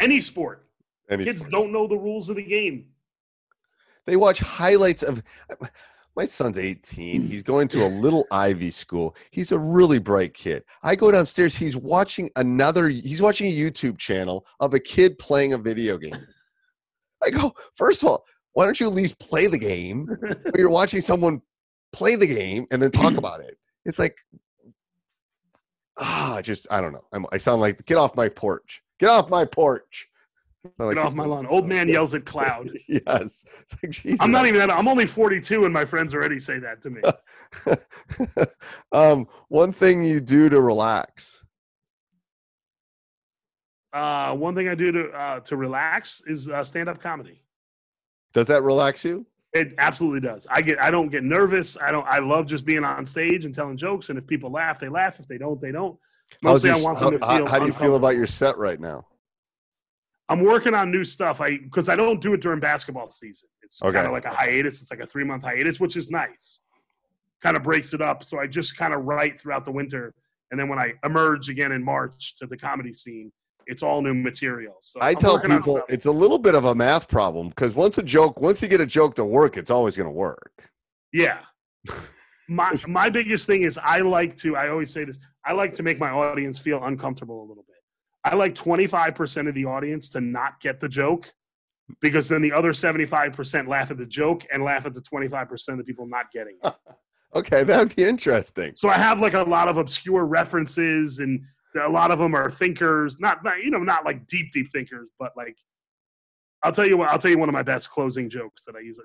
Any 0.00 0.20
sport, 0.20 0.66
Any 1.08 1.22
kids 1.24 1.40
sport. 1.42 1.52
don't 1.52 1.72
know 1.72 1.86
the 1.86 1.96
rules 1.96 2.28
of 2.28 2.34
the 2.36 2.42
game. 2.42 2.86
They 4.07 4.16
watch 4.16 4.40
highlights 4.40 5.02
of. 5.02 5.22
My 6.16 6.26
son's 6.26 6.59
18. 6.59 7.26
He's 7.26 7.42
going 7.42 7.66
to 7.68 7.84
a 7.84 7.88
little 7.88 8.24
Ivy 8.30 8.70
school. 8.70 9.16
He's 9.32 9.50
a 9.50 9.59
really 9.59 9.98
bright 9.98 10.32
kid. 10.32 10.62
I 10.84 10.94
go 10.94 11.11
downstairs. 11.11 11.57
He's 11.57 11.76
watching 11.76 12.30
another. 12.36 12.88
He's 12.88 13.20
watching 13.20 13.48
a 13.48 13.57
YouTube 13.57 13.98
channel 13.98 14.46
of 14.61 14.74
a 14.74 14.78
kid 14.78 15.18
playing 15.18 15.55
a 15.55 15.59
video 15.59 15.98
game. 15.98 16.16
I 17.20 17.30
go, 17.30 17.55
first 17.74 18.02
of 18.02 18.11
all, 18.11 18.24
why 18.52 18.64
don't 18.64 18.78
you 18.78 18.86
at 18.86 18.94
least 18.94 19.18
play 19.18 19.48
the 19.48 19.59
game? 19.59 20.09
You're 20.57 20.70
watching 20.70 21.00
someone 21.00 21.42
play 21.92 22.16
the 22.16 22.26
game 22.26 22.66
and 22.70 22.80
then 22.80 22.90
talk 22.90 23.14
about 23.18 23.40
it. 23.40 23.59
It's 23.84 23.98
like, 23.98 24.16
ah, 25.98 26.40
just 26.42 26.66
I 26.70 26.80
don't 26.80 26.92
know. 26.92 27.05
I'm, 27.12 27.26
I 27.32 27.38
sound 27.38 27.61
like 27.61 27.84
get 27.86 27.96
off 27.96 28.16
my 28.16 28.28
porch. 28.28 28.82
Get 29.00 29.09
off 29.09 29.28
my 29.28 29.44
porch. 29.44 30.09
Like 30.78 30.96
Get 30.96 31.04
off 31.04 31.14
my 31.14 31.24
lawn. 31.24 31.46
Old 31.46 31.68
man 31.68 31.88
yells 31.88 32.14
at 32.14 32.24
cloud. 32.24 32.70
yes. 32.88 33.44
It's 33.60 33.76
like, 33.82 33.92
Jesus. 33.92 34.20
I'm 34.20 34.30
not 34.30 34.46
even 34.46 34.58
that. 34.58 34.70
I'm 34.70 34.88
only 34.88 35.06
42, 35.06 35.64
and 35.64 35.74
my 35.74 35.84
friends 35.84 36.14
already 36.14 36.38
say 36.38 36.58
that 36.58 36.82
to 36.82 36.90
me. 36.90 37.02
um, 38.92 39.26
one 39.48 39.72
thing 39.72 40.02
you 40.04 40.20
do 40.20 40.48
to 40.48 40.60
relax. 40.60 41.44
Uh, 43.92 44.34
one 44.34 44.54
thing 44.54 44.68
I 44.68 44.74
do 44.74 44.90
to 44.90 45.10
uh, 45.10 45.40
to 45.40 45.56
relax 45.56 46.22
is 46.26 46.48
uh, 46.48 46.64
stand 46.64 46.88
up 46.88 47.00
comedy. 47.00 47.42
Does 48.32 48.48
that 48.48 48.62
relax 48.64 49.04
you? 49.04 49.24
It 49.52 49.72
absolutely 49.78 50.20
does. 50.20 50.48
I 50.50 50.62
get 50.62 50.82
I 50.82 50.90
don't 50.90 51.10
get 51.10 51.22
nervous. 51.22 51.76
I 51.80 51.92
don't 51.92 52.06
I 52.08 52.18
love 52.18 52.46
just 52.46 52.64
being 52.64 52.82
on 52.82 53.06
stage 53.06 53.44
and 53.44 53.54
telling 53.54 53.76
jokes. 53.76 54.08
And 54.08 54.18
if 54.18 54.26
people 54.26 54.50
laugh, 54.50 54.80
they 54.80 54.88
laugh. 54.88 55.20
If 55.20 55.28
they 55.28 55.38
don't, 55.38 55.60
they 55.60 55.70
don't. 55.70 55.96
Mostly 56.42 56.70
your- 56.70 56.78
I 56.78 56.82
want 56.82 56.98
how, 56.98 57.10
them 57.10 57.20
to 57.20 57.26
feel 57.26 57.46
how 57.46 57.58
do 57.60 57.66
you 57.66 57.72
feel 57.72 57.94
about 57.94 58.16
your 58.16 58.26
set 58.26 58.58
right 58.58 58.80
now? 58.80 59.06
I'm 60.28 60.42
working 60.42 60.74
on 60.74 60.90
new 60.90 61.04
stuff. 61.04 61.40
I 61.40 61.58
because 61.58 61.88
I 61.88 61.96
don't 61.96 62.20
do 62.20 62.32
it 62.34 62.40
during 62.40 62.60
basketball 62.60 63.10
season. 63.10 63.48
It's 63.62 63.82
Okay. 63.82 63.92
kind 63.94 64.06
of 64.06 64.12
like 64.12 64.24
a 64.24 64.30
hiatus. 64.30 64.80
It's 64.82 64.90
like 64.90 65.00
a 65.00 65.06
three 65.06 65.24
month 65.24 65.42
hiatus, 65.44 65.78
which 65.80 65.96
is 65.96 66.10
nice. 66.10 66.60
Kind 67.42 67.56
of 67.56 67.62
breaks 67.62 67.92
it 67.92 68.00
up. 68.00 68.24
So 68.24 68.38
I 68.38 68.46
just 68.46 68.76
kind 68.76 68.94
of 68.94 69.04
write 69.04 69.38
throughout 69.38 69.64
the 69.64 69.72
winter, 69.72 70.14
and 70.50 70.58
then 70.58 70.68
when 70.68 70.78
I 70.78 70.94
emerge 71.04 71.48
again 71.50 71.72
in 71.72 71.84
March 71.84 72.36
to 72.36 72.46
the 72.46 72.56
comedy 72.56 72.94
scene, 72.94 73.30
it's 73.66 73.82
all 73.82 74.00
new 74.00 74.14
material. 74.14 74.76
So 74.80 75.00
I 75.00 75.10
I'm 75.10 75.16
tell 75.16 75.38
people 75.40 75.82
it's 75.88 76.06
a 76.06 76.10
little 76.12 76.38
bit 76.38 76.54
of 76.54 76.64
a 76.64 76.74
math 76.74 77.06
problem 77.08 77.48
because 77.50 77.74
once 77.74 77.98
a 77.98 78.02
joke, 78.02 78.40
once 78.40 78.62
you 78.62 78.68
get 78.68 78.80
a 78.80 78.86
joke 78.86 79.14
to 79.16 79.24
work, 79.26 79.56
it's 79.58 79.70
always 79.70 79.94
going 79.96 80.06
to 80.08 80.12
work. 80.12 80.70
Yeah. 81.12 81.40
my 82.48 82.74
my 82.88 83.08
biggest 83.10 83.46
thing 83.46 83.62
is 83.62 83.78
I 83.78 84.00
like 84.00 84.36
to 84.38 84.56
I 84.56 84.68
always 84.68 84.90
say 84.92 85.04
this, 85.04 85.18
I 85.44 85.52
like 85.52 85.74
to 85.74 85.82
make 85.82 85.98
my 85.98 86.10
audience 86.10 86.58
feel 86.58 86.82
uncomfortable 86.84 87.40
a 87.40 87.46
little 87.46 87.56
bit. 87.62 87.63
I 88.24 88.34
like 88.34 88.54
25% 88.54 89.48
of 89.48 89.54
the 89.54 89.66
audience 89.66 90.10
to 90.10 90.20
not 90.20 90.60
get 90.60 90.80
the 90.80 90.88
joke 90.88 91.32
because 92.00 92.28
then 92.28 92.40
the 92.40 92.52
other 92.52 92.72
75% 92.72 93.68
laugh 93.68 93.90
at 93.90 93.98
the 93.98 94.06
joke 94.06 94.46
and 94.52 94.64
laugh 94.64 94.86
at 94.86 94.94
the 94.94 95.02
25% 95.02 95.68
of 95.68 95.78
the 95.78 95.84
people 95.84 96.06
not 96.06 96.30
getting 96.32 96.58
it. 96.62 96.74
Okay, 97.36 97.64
that'd 97.64 97.96
be 97.96 98.04
interesting. 98.04 98.76
So 98.76 98.88
I 98.88 98.94
have 98.94 99.18
like 99.18 99.34
a 99.34 99.42
lot 99.42 99.66
of 99.66 99.76
obscure 99.76 100.24
references 100.24 101.18
and 101.18 101.40
a 101.84 101.88
lot 101.88 102.12
of 102.12 102.20
them 102.20 102.32
are 102.32 102.48
thinkers, 102.48 103.18
not, 103.18 103.42
not 103.42 103.58
you 103.58 103.72
know, 103.72 103.80
not 103.80 104.04
like 104.04 104.24
deep 104.28 104.52
deep 104.52 104.70
thinkers, 104.70 105.08
but 105.18 105.32
like 105.36 105.56
I'll 106.62 106.72
tell 106.72 106.86
you 106.86 106.96
what. 106.96 107.10
I'll 107.10 107.18
tell 107.18 107.30
you 107.30 107.38
one 107.38 107.48
of 107.48 107.52
my 107.52 107.62
best 107.62 107.90
closing 107.90 108.30
jokes 108.30 108.64
that 108.64 108.74
I 108.74 108.80
use. 108.80 108.98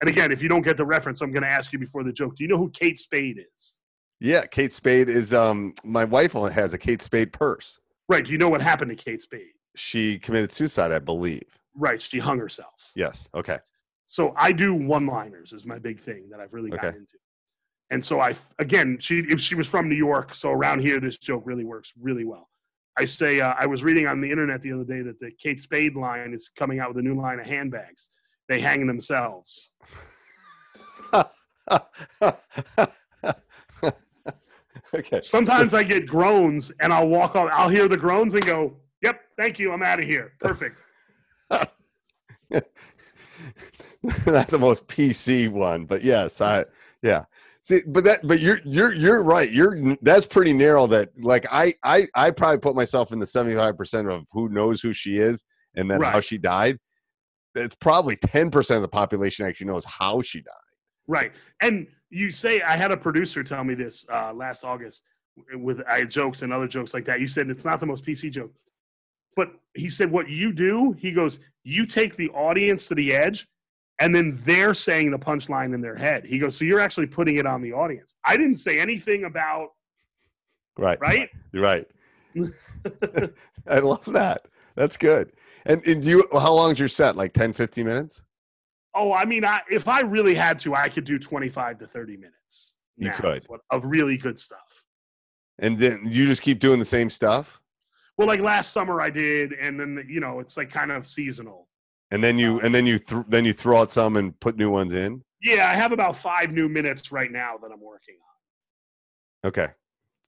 And 0.00 0.10
again, 0.10 0.30
if 0.30 0.42
you 0.42 0.48
don't 0.48 0.62
get 0.62 0.76
the 0.76 0.84
reference, 0.84 1.20
I'm 1.22 1.32
going 1.32 1.42
to 1.42 1.48
ask 1.48 1.72
you 1.72 1.78
before 1.78 2.04
the 2.04 2.12
joke. 2.12 2.36
Do 2.36 2.44
you 2.44 2.48
know 2.48 2.58
who 2.58 2.70
Kate 2.70 2.98
Spade 2.98 3.38
is? 3.38 3.80
Yeah, 4.20 4.44
Kate 4.44 4.72
Spade 4.72 5.08
is 5.08 5.32
um 5.32 5.74
my 5.84 6.04
wife 6.04 6.36
only 6.36 6.52
has 6.52 6.74
a 6.74 6.78
Kate 6.78 7.00
Spade 7.00 7.32
purse. 7.32 7.78
Right. 8.08 8.24
Do 8.24 8.32
you 8.32 8.38
know 8.38 8.48
what 8.48 8.60
happened 8.60 8.90
to 8.90 8.96
Kate 8.96 9.20
Spade? 9.20 9.52
She 9.76 10.18
committed 10.18 10.50
suicide, 10.50 10.92
I 10.92 10.98
believe. 10.98 11.42
Right. 11.74 12.00
She 12.00 12.18
hung 12.18 12.38
herself. 12.38 12.90
Yes. 12.96 13.28
Okay. 13.34 13.58
So 14.06 14.32
I 14.36 14.52
do 14.52 14.74
one-liners 14.74 15.52
is 15.52 15.66
my 15.66 15.78
big 15.78 16.00
thing 16.00 16.28
that 16.30 16.40
I've 16.40 16.52
really 16.54 16.70
gotten 16.70 16.88
Okay. 16.88 16.98
into. 16.98 17.12
And 17.90 18.04
so 18.04 18.20
I 18.20 18.34
again, 18.58 18.98
she 19.00 19.20
if 19.20 19.40
she 19.40 19.54
was 19.54 19.66
from 19.66 19.88
New 19.88 19.96
York, 19.96 20.34
so 20.34 20.50
around 20.50 20.80
here 20.80 21.00
this 21.00 21.16
joke 21.16 21.42
really 21.46 21.64
works 21.64 21.92
really 21.98 22.24
well. 22.24 22.48
I 22.98 23.04
say 23.04 23.40
uh, 23.40 23.54
I 23.58 23.66
was 23.66 23.84
reading 23.84 24.06
on 24.06 24.20
the 24.20 24.30
internet 24.30 24.60
the 24.60 24.72
other 24.72 24.84
day 24.84 25.00
that 25.02 25.20
the 25.20 25.30
Kate 25.30 25.60
Spade 25.60 25.94
line 25.94 26.34
is 26.34 26.50
coming 26.54 26.80
out 26.80 26.88
with 26.88 26.98
a 26.98 27.02
new 27.08 27.14
line 27.14 27.38
of 27.38 27.46
handbags. 27.46 28.10
They 28.48 28.60
hang 28.60 28.86
themselves. 28.86 29.74
okay. 34.94 35.20
Sometimes 35.22 35.74
I 35.74 35.82
get 35.82 36.06
groans 36.06 36.72
and 36.80 36.92
I'll 36.92 37.08
walk 37.08 37.36
off. 37.36 37.50
I'll 37.52 37.68
hear 37.68 37.88
the 37.88 37.96
groans 37.96 38.34
and 38.34 38.44
go, 38.44 38.76
"Yep, 39.02 39.20
thank 39.36 39.58
you, 39.58 39.72
I'm 39.72 39.82
out 39.82 39.98
of 39.98 40.04
here." 40.04 40.32
Perfect. 40.40 40.76
Not 44.26 44.48
the 44.48 44.58
most 44.58 44.86
PC 44.86 45.48
one, 45.48 45.84
but 45.84 46.02
yes, 46.02 46.40
I 46.40 46.64
yeah. 47.02 47.24
See, 47.62 47.80
but 47.86 48.04
that 48.04 48.26
but 48.26 48.40
you're 48.40 48.60
you're 48.64 48.94
you're 48.94 49.22
right. 49.22 49.50
You're 49.50 49.96
that's 50.00 50.26
pretty 50.26 50.52
narrow 50.52 50.86
that 50.86 51.10
like 51.20 51.46
I 51.50 51.74
I 51.82 52.08
I 52.14 52.30
probably 52.30 52.60
put 52.60 52.74
myself 52.74 53.12
in 53.12 53.18
the 53.18 53.26
75% 53.26 54.10
of 54.10 54.26
who 54.32 54.48
knows 54.48 54.80
who 54.80 54.94
she 54.94 55.18
is 55.18 55.44
and 55.74 55.90
then 55.90 56.00
how 56.02 56.20
she 56.20 56.38
died. 56.38 56.78
It's 57.54 57.74
probably 57.74 58.16
10% 58.16 58.76
of 58.76 58.82
the 58.82 58.88
population 58.88 59.46
actually 59.46 59.66
knows 59.66 59.84
how 59.84 60.22
she 60.22 60.40
died. 60.40 60.54
Right. 61.08 61.32
And 61.60 61.88
you 62.10 62.30
say 62.30 62.60
I 62.62 62.76
had 62.76 62.90
a 62.90 62.96
producer 62.96 63.42
tell 63.44 63.64
me 63.64 63.74
this 63.74 64.06
uh, 64.12 64.32
last 64.32 64.64
August 64.64 65.04
with 65.54 65.80
I 65.88 66.04
jokes 66.04 66.42
and 66.42 66.52
other 66.52 66.66
jokes 66.66 66.94
like 66.94 67.04
that. 67.04 67.20
You 67.20 67.28
said 67.28 67.48
it's 67.50 67.64
not 67.64 67.80
the 67.80 67.86
most 67.86 68.04
PC 68.04 68.30
joke. 68.30 68.52
But 69.36 69.50
he 69.74 69.88
said 69.88 70.10
what 70.10 70.28
you 70.28 70.52
do, 70.52 70.92
he 70.98 71.12
goes, 71.12 71.38
you 71.62 71.86
take 71.86 72.16
the 72.16 72.28
audience 72.30 72.88
to 72.88 72.94
the 72.94 73.12
edge 73.14 73.46
and 74.00 74.14
then 74.14 74.38
they're 74.44 74.74
saying 74.74 75.10
the 75.10 75.18
punchline 75.18 75.74
in 75.74 75.80
their 75.80 75.94
head. 75.94 76.24
He 76.24 76.38
goes, 76.38 76.56
so 76.56 76.64
you're 76.64 76.80
actually 76.80 77.06
putting 77.06 77.36
it 77.36 77.46
on 77.46 77.62
the 77.62 77.72
audience. 77.72 78.14
I 78.24 78.36
didn't 78.36 78.56
say 78.56 78.80
anything 78.80 79.24
about 79.24 79.68
Right. 80.76 81.00
right. 81.00 81.28
You're 81.52 81.62
right. 81.64 81.86
I 83.66 83.80
love 83.80 84.04
that. 84.06 84.46
That's 84.76 84.96
good. 84.96 85.32
And, 85.66 85.84
and 85.86 86.04
you 86.04 86.24
how 86.32 86.54
long's 86.54 86.78
your 86.78 86.88
set? 86.88 87.16
Like 87.16 87.32
10 87.32 87.52
15 87.52 87.84
minutes? 87.84 88.22
Oh, 88.98 89.12
I 89.12 89.24
mean, 89.24 89.44
I, 89.44 89.60
if 89.70 89.86
I 89.86 90.00
really 90.00 90.34
had 90.34 90.58
to, 90.60 90.74
I 90.74 90.88
could 90.88 91.04
do 91.04 91.18
25 91.18 91.78
to 91.78 91.86
30 91.86 92.16
minutes. 92.16 92.76
You 92.96 93.12
could. 93.12 93.46
of 93.70 93.84
really 93.84 94.16
good 94.16 94.38
stuff. 94.38 94.84
And 95.60 95.78
then 95.78 96.00
you 96.04 96.26
just 96.26 96.42
keep 96.42 96.58
doing 96.58 96.80
the 96.80 96.84
same 96.84 97.08
stuff? 97.08 97.60
Well, 98.16 98.26
like 98.26 98.40
last 98.40 98.72
summer 98.72 99.00
I 99.00 99.10
did, 99.10 99.52
and 99.52 99.78
then 99.78 100.04
you 100.08 100.18
know 100.18 100.40
it's 100.40 100.56
like 100.56 100.70
kind 100.70 100.90
of 100.90 101.06
seasonal. 101.06 101.68
And 102.10 102.22
then 102.22 102.38
you 102.38 102.56
uh, 102.56 102.64
and 102.64 102.74
then 102.74 102.84
you 102.86 102.98
th- 102.98 103.24
then 103.28 103.44
you 103.44 103.52
throw 103.52 103.80
out 103.80 103.92
some 103.92 104.16
and 104.16 104.38
put 104.40 104.56
new 104.56 104.70
ones 104.70 104.94
in. 104.94 105.22
Yeah, 105.40 105.70
I 105.70 105.74
have 105.74 105.92
about 105.92 106.16
five 106.16 106.50
new 106.50 106.68
minutes 106.68 107.12
right 107.12 107.30
now 107.30 107.56
that 107.62 107.70
I'm 107.72 107.80
working 107.80 108.16
on. 109.44 109.48
Okay. 109.48 109.68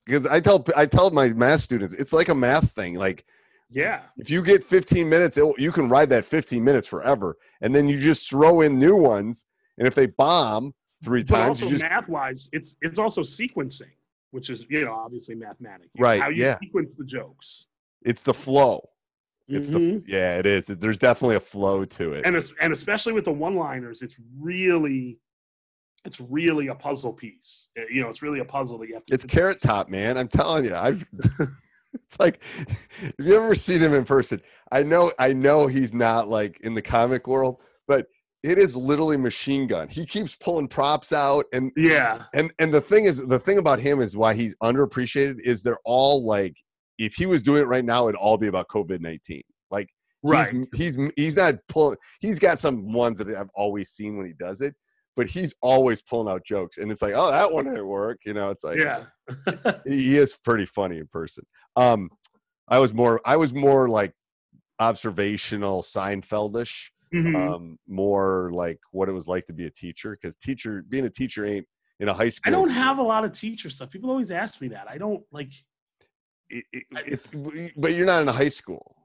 Because 0.06 0.26
I 0.26 0.38
tell 0.38 0.64
I 0.76 0.86
tell 0.86 1.10
my 1.10 1.30
math 1.30 1.60
students 1.60 1.94
it's 1.94 2.12
like 2.12 2.28
a 2.28 2.34
math 2.34 2.70
thing. 2.70 2.94
Like 2.94 3.24
Yeah, 3.72 4.02
if 4.16 4.28
you 4.30 4.42
get 4.42 4.64
15 4.64 5.08
minutes, 5.08 5.36
it, 5.38 5.44
you 5.58 5.70
can 5.70 5.88
ride 5.88 6.10
that 6.10 6.24
15 6.24 6.62
minutes 6.64 6.88
forever, 6.88 7.36
and 7.60 7.74
then 7.74 7.86
you 7.88 7.98
just 7.98 8.28
throw 8.28 8.62
in 8.62 8.78
new 8.78 8.96
ones. 8.96 9.44
And 9.78 9.86
if 9.86 9.94
they 9.94 10.06
bomb 10.06 10.74
three 11.04 11.22
but 11.22 11.34
times, 11.36 11.48
also 11.62 11.64
you 11.66 11.70
just 11.70 11.84
math 11.84 12.08
wise, 12.08 12.48
it's 12.52 12.76
it's 12.82 12.98
also 12.98 13.20
sequencing, 13.22 13.92
which 14.32 14.50
is 14.50 14.66
you 14.68 14.84
know 14.84 14.92
obviously 14.92 15.34
mathematics. 15.36 15.90
Right, 15.98 16.20
How 16.20 16.28
you 16.30 16.42
yeah. 16.42 16.58
sequence 16.58 16.90
the 16.98 17.04
jokes. 17.04 17.66
it's 18.02 18.22
the 18.24 18.34
flow. 18.34 18.88
It's 19.48 19.70
the 19.70 19.78
Mhm. 19.78 20.04
yeah, 20.06 20.38
it 20.38 20.46
is. 20.46 20.66
There's 20.66 20.98
definitely 20.98 21.36
a 21.36 21.40
flow 21.40 21.84
to 21.84 22.12
it. 22.12 22.24
and 22.26 22.36
it's, 22.36 22.52
and 22.60 22.72
especially 22.72 23.12
with 23.12 23.24
the 23.24 23.32
one-liners, 23.32 24.00
it's 24.02 24.16
really 24.38 25.18
it's 26.04 26.20
really 26.20 26.68
a 26.68 26.74
puzzle 26.74 27.12
piece. 27.12 27.68
Uh, 27.78 27.82
You 27.90 28.02
know, 28.02 28.08
it's 28.08 28.22
really 28.22 28.40
a 28.40 28.44
puzzle 28.44 28.78
that 28.78 28.88
you 28.88 28.94
have 28.94 29.04
to. 29.06 29.14
It's 29.14 29.24
Carrot 29.24 29.60
Top, 29.60 29.88
man. 29.88 30.16
I'm 30.18 30.28
telling 30.28 30.64
you. 30.64 30.74
I've 30.74 31.06
it's 31.94 32.18
like 32.20 32.42
if 33.00 33.14
you 33.18 33.34
ever 33.34 33.54
seen 33.54 33.80
him 33.80 33.94
in 33.94 34.04
person, 34.04 34.40
I 34.70 34.82
know 34.82 35.12
I 35.18 35.32
know 35.32 35.66
he's 35.66 35.92
not 35.92 36.28
like 36.28 36.60
in 36.60 36.74
the 36.74 36.82
comic 36.82 37.26
world, 37.26 37.60
but 37.88 38.06
it 38.42 38.58
is 38.58 38.74
literally 38.76 39.16
machine 39.16 39.66
gun. 39.66 39.88
He 39.88 40.06
keeps 40.06 40.36
pulling 40.36 40.68
props 40.68 41.12
out 41.12 41.44
and 41.52 41.72
Yeah, 41.76 42.24
and 42.34 42.52
and 42.58 42.72
the 42.72 42.80
thing 42.80 43.04
is 43.04 43.18
the 43.26 43.38
thing 43.38 43.58
about 43.58 43.80
him 43.80 44.00
is 44.00 44.16
why 44.16 44.34
he's 44.34 44.54
underappreciated 44.62 45.40
is 45.40 45.62
they're 45.62 45.78
all 45.84 46.24
like 46.24 46.54
if 46.98 47.14
he 47.14 47.26
was 47.26 47.42
doing 47.42 47.62
it 47.62 47.66
right 47.66 47.84
now, 47.84 48.08
it'd 48.08 48.16
all 48.18 48.38
be 48.38 48.46
about 48.48 48.68
COVID 48.68 49.00
nineteen. 49.00 49.42
Like 49.70 49.88
Right. 50.22 50.54
he's, 50.74 50.96
he's 50.96 51.10
he's 51.16 51.36
not 51.36 51.54
pulling. 51.68 51.96
He's 52.20 52.38
got 52.38 52.58
some 52.58 52.92
ones 52.92 53.18
that 53.18 53.28
I've 53.28 53.50
always 53.54 53.90
seen 53.90 54.16
when 54.16 54.26
he 54.26 54.34
does 54.34 54.60
it, 54.60 54.74
but 55.16 55.28
he's 55.28 55.54
always 55.60 56.02
pulling 56.02 56.32
out 56.32 56.44
jokes, 56.44 56.78
and 56.78 56.90
it's 56.90 57.02
like, 57.02 57.14
oh, 57.16 57.30
that 57.30 57.52
one 57.52 57.64
didn't 57.66 57.86
work. 57.86 58.18
You 58.24 58.34
know, 58.34 58.48
it's 58.50 58.64
like, 58.64 58.78
Yeah. 58.78 59.04
he 59.86 60.16
is 60.16 60.34
pretty 60.34 60.66
funny 60.66 60.98
in 60.98 61.06
person. 61.06 61.44
Um, 61.76 62.10
I 62.68 62.78
was 62.78 62.94
more, 62.94 63.20
I 63.24 63.36
was 63.36 63.52
more 63.52 63.88
like 63.88 64.12
observational 64.78 65.82
Seinfeldish, 65.82 66.90
Mhm. 67.12 67.34
um, 67.36 67.78
more 67.88 68.50
like 68.52 68.78
what 68.92 69.08
it 69.08 69.12
was 69.12 69.28
like 69.28 69.46
to 69.46 69.52
be 69.52 69.66
a 69.66 69.70
teacher. 69.70 70.16
Because 70.20 70.36
teacher, 70.36 70.84
being 70.88 71.04
a 71.06 71.10
teacher 71.10 71.44
ain't 71.44 71.66
in 71.98 72.08
a 72.08 72.14
high 72.14 72.28
school 72.28 72.50
I 72.52 72.56
don't 72.56 72.70
have 72.70 72.98
a 72.98 73.02
lot 73.02 73.24
of 73.24 73.32
teacher 73.32 73.68
stuff. 73.68 73.90
People 73.90 74.10
always 74.10 74.30
ask 74.30 74.60
me 74.60 74.68
that. 74.68 74.88
I 74.88 74.96
don't 74.98 75.22
like. 75.32 75.52
It, 76.48 76.64
it, 76.72 76.84
I- 76.94 77.02
it's, 77.06 77.28
but 77.76 77.94
you're 77.94 78.06
not 78.06 78.22
in 78.22 78.28
a 78.28 78.32
high 78.32 78.48
school. 78.48 78.96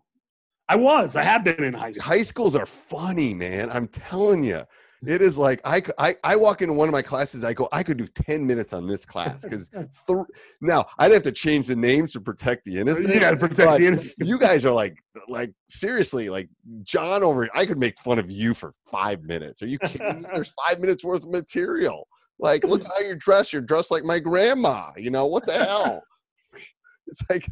I 0.68 0.76
was. 0.78 1.16
I 1.16 1.24
have 1.24 1.44
been 1.44 1.64
in 1.64 1.74
high 1.74 1.92
school. 1.92 2.04
High 2.04 2.24
schools 2.24 2.56
are 2.56 2.66
funny, 2.66 3.34
man. 3.34 3.70
I'm 3.70 3.88
telling 3.88 4.44
you. 4.44 4.64
It 5.06 5.22
is 5.22 5.38
like 5.38 5.62
I, 5.66 5.82
I 5.98 6.16
i 6.24 6.36
walk 6.36 6.62
into 6.62 6.74
one 6.74 6.88
of 6.88 6.92
my 6.94 7.02
classes. 7.02 7.44
I 7.44 7.54
go, 7.54 7.68
I 7.72 7.84
could 7.84 7.98
do 7.98 8.08
ten 8.08 8.46
minutes 8.46 8.74
on 8.74 8.88
this 8.88 9.06
class 9.06 9.44
because 9.44 9.68
th- 10.08 10.20
now 10.62 10.86
I'd 10.98 11.12
have 11.12 11.24
to 11.24 11.32
change 11.32 11.68
the 11.68 11.76
names 11.76 12.14
to 12.14 12.22
protect 12.22 12.66
the 12.66 12.80
innocent. 12.80 13.14
You 13.14 13.20
got 13.20 13.32
to 13.32 13.38
protect 13.38 13.80
the 13.80 13.86
innocent. 13.88 14.14
you 14.20 14.40
guys 14.40 14.66
are 14.66 14.72
like 14.74 14.98
like 15.28 15.52
seriously 15.70 16.30
like 16.30 16.50
john 16.84 17.24
over 17.24 17.50
i 17.56 17.66
could 17.66 17.78
make 17.80 17.98
fun 18.00 18.20
of 18.20 18.30
you 18.30 18.54
for 18.54 18.74
five 18.92 19.24
minutes 19.24 19.62
are 19.64 19.68
you 19.68 19.80
kidding 19.80 20.22
me? 20.22 20.28
there's 20.34 20.54
five 20.68 20.80
minutes 20.80 21.04
worth 21.04 21.24
of 21.24 21.30
material 21.30 22.08
like 22.40 22.64
look 22.64 22.84
how 22.88 23.00
you're 23.00 23.16
dressed 23.16 23.54
you're 23.54 23.62
dressed 23.62 23.92
like 23.92 24.04
my 24.04 24.20
grandma 24.20 24.92
you 24.98 25.10
know 25.10 25.26
what 25.26 25.46
the 25.46 25.54
hell 25.54 26.02
it's 27.08 27.22
like 27.30 27.48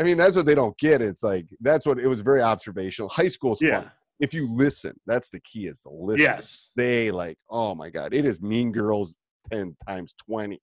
i 0.00 0.02
mean 0.02 0.16
that's 0.16 0.36
what 0.36 0.46
they 0.46 0.54
don't 0.54 0.76
get 0.78 1.02
it's 1.02 1.22
like 1.22 1.46
that's 1.60 1.84
what 1.86 1.98
it 1.98 2.06
was 2.06 2.20
very 2.20 2.40
observational 2.42 3.08
high 3.08 3.28
school's 3.28 3.60
Yeah. 3.60 3.82
fun 3.82 3.90
if 4.20 4.34
you 4.34 4.48
listen 4.52 4.98
that's 5.06 5.28
the 5.30 5.40
key 5.40 5.66
is 5.66 5.80
to 5.82 5.90
listen 5.90 6.20
Yes. 6.22 6.70
they 6.76 7.10
like 7.10 7.38
oh 7.50 7.74
my 7.74 7.90
god 7.90 8.12
it 8.14 8.24
is 8.24 8.40
mean 8.40 8.72
girls 8.72 9.14
10 9.52 9.76
times 9.86 10.14
20 10.26 10.60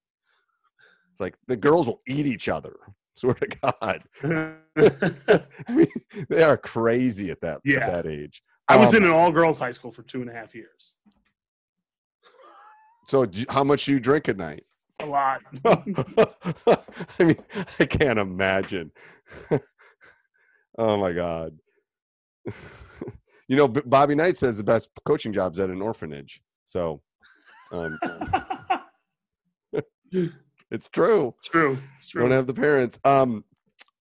it's 1.11 1.19
like 1.21 1.35
the 1.47 1.55
girls 1.57 1.87
will 1.87 2.01
eat 2.07 2.25
each 2.25 2.49
other 2.49 2.75
swear 3.15 3.33
to 3.35 3.47
god 3.47 4.03
I 5.67 5.71
mean, 5.73 5.87
they 6.29 6.43
are 6.43 6.57
crazy 6.57 7.31
at 7.31 7.39
that 7.41 7.61
Yeah. 7.63 7.87
at 7.87 8.03
that 8.03 8.11
age. 8.11 8.41
I 8.67 8.75
was 8.75 8.89
Um, 8.89 8.97
in 8.97 9.03
an 9.05 9.11
all 9.11 9.31
girls 9.31 9.59
high 9.59 9.71
school 9.71 9.91
for 9.91 10.03
two 10.03 10.19
and 10.21 10.29
a 10.29 10.33
half 10.33 10.53
years. 10.53 10.97
So, 13.07 13.25
how 13.49 13.63
much 13.63 13.85
do 13.85 13.93
you 13.93 13.99
drink 13.99 14.27
at 14.27 14.35
night? 14.37 14.65
A 14.99 15.05
lot. 15.05 15.41
I 15.65 17.23
mean, 17.23 17.37
I 17.79 17.85
can't 17.85 18.19
imagine. 18.19 18.91
oh 20.77 20.97
my 20.97 21.13
god. 21.13 21.57
You 23.47 23.55
know, 23.55 23.67
Bobby 23.67 24.15
Knight 24.15 24.37
says 24.37 24.57
the 24.57 24.63
best 24.63 24.89
coaching 25.05 25.33
jobs 25.33 25.59
at 25.59 25.69
an 25.69 25.81
orphanage. 25.81 26.41
So, 26.65 27.01
um, 27.71 27.99
it's 30.71 30.89
true. 30.91 31.35
true. 31.51 31.77
It's 31.97 32.13
You 32.13 32.21
don't 32.21 32.31
have 32.31 32.47
the 32.47 32.53
parents. 32.53 32.99
Um, 33.03 33.43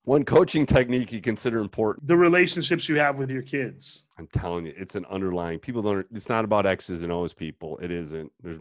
one 0.04 0.24
coaching 0.24 0.66
technique 0.66 1.12
you 1.12 1.20
consider 1.20 1.58
important. 1.58 2.06
The 2.06 2.16
relationships 2.16 2.88
you 2.88 2.96
have 2.96 3.18
with 3.18 3.30
your 3.30 3.42
kids. 3.42 4.04
I'm 4.18 4.28
telling 4.28 4.66
you, 4.66 4.74
it's 4.76 4.94
an 4.96 5.06
underlying. 5.06 5.58
People 5.58 5.82
don't. 5.82 6.06
It's 6.12 6.28
not 6.28 6.44
about 6.44 6.66
X's 6.66 7.02
and 7.02 7.12
O's. 7.12 7.32
People, 7.32 7.78
it 7.78 7.90
isn't. 7.90 8.30
There's 8.42 8.58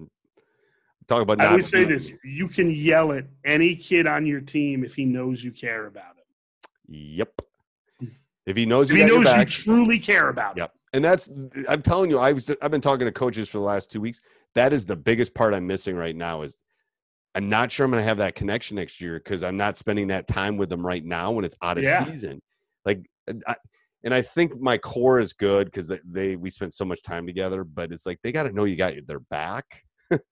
talk 1.08 1.22
about. 1.22 1.42
I 1.42 1.48
always 1.48 1.70
say 1.70 1.84
this: 1.84 2.14
you 2.24 2.48
can 2.48 2.72
yell 2.72 3.12
at 3.12 3.26
any 3.44 3.76
kid 3.76 4.08
on 4.08 4.26
your 4.26 4.40
team 4.42 4.86
if 4.86 4.96
he 4.96 5.06
knows 5.06 5.44
you 5.44 5.52
care 5.52 5.86
about 5.88 6.16
him. 6.16 6.24
Yep. 6.88 7.42
If 8.46 8.58
he 8.58 8.66
knows 8.66 8.92
If 8.92 8.98
you 8.98 9.04
he 9.06 9.10
got 9.24 9.24
knows 9.24 9.40
you 9.40 9.64
truly 9.64 10.00
care 10.00 10.30
about 10.30 10.54
him. 10.58 10.64
Yep. 10.64 10.72
And 10.94 11.04
that's 11.06 11.30
I'm 11.70 11.82
telling 11.82 12.10
you, 12.10 12.20
I 12.20 12.34
was 12.34 12.54
I've 12.62 12.72
been 12.72 12.82
talking 12.82 13.06
to 13.06 13.12
coaches 13.12 13.50
for 13.50 13.58
the 13.58 13.64
last 13.64 13.92
two 13.92 14.02
weeks. 14.02 14.22
That 14.56 14.74
is 14.74 14.86
the 14.86 14.96
biggest 14.96 15.34
part 15.34 15.54
I'm 15.54 15.66
missing 15.66 15.96
right 15.96 16.16
now 16.16 16.44
is 16.44 16.60
I'm 17.36 17.50
not 17.50 17.72
sure 17.72 17.86
I'm 17.86 17.92
gonna 17.92 18.04
have 18.04 18.18
that 18.18 18.36
connection 18.36 18.76
next 18.76 19.02
year 19.02 19.18
because 19.18 19.42
I'm 19.42 19.58
not 19.58 19.78
spending 19.78 20.08
that 20.08 20.28
time 20.28 20.58
with 20.58 20.70
them 20.70 20.86
right 20.86 21.04
now 21.04 21.32
when 21.32 21.46
it's 21.46 21.56
out 21.62 21.78
of 21.78 21.84
Yeah. 21.84 22.06
season. 22.06 22.42
Like 22.86 23.02
I, 23.48 23.56
and 24.04 24.14
I 24.14 24.22
think 24.22 24.60
my 24.60 24.78
core 24.78 25.20
is 25.20 25.34
good 25.34 25.66
because 25.66 25.88
they, 25.88 26.00
they 26.06 26.36
we 26.36 26.50
spent 26.50 26.74
so 26.74 26.86
much 26.86 27.02
time 27.02 27.26
together, 27.26 27.64
but 27.64 27.92
it's 27.92 28.06
like 28.06 28.20
they 28.22 28.32
gotta 28.32 28.52
know 28.52 28.66
you 28.66 28.76
got 28.76 28.94
their 29.08 29.22
back. 29.22 29.84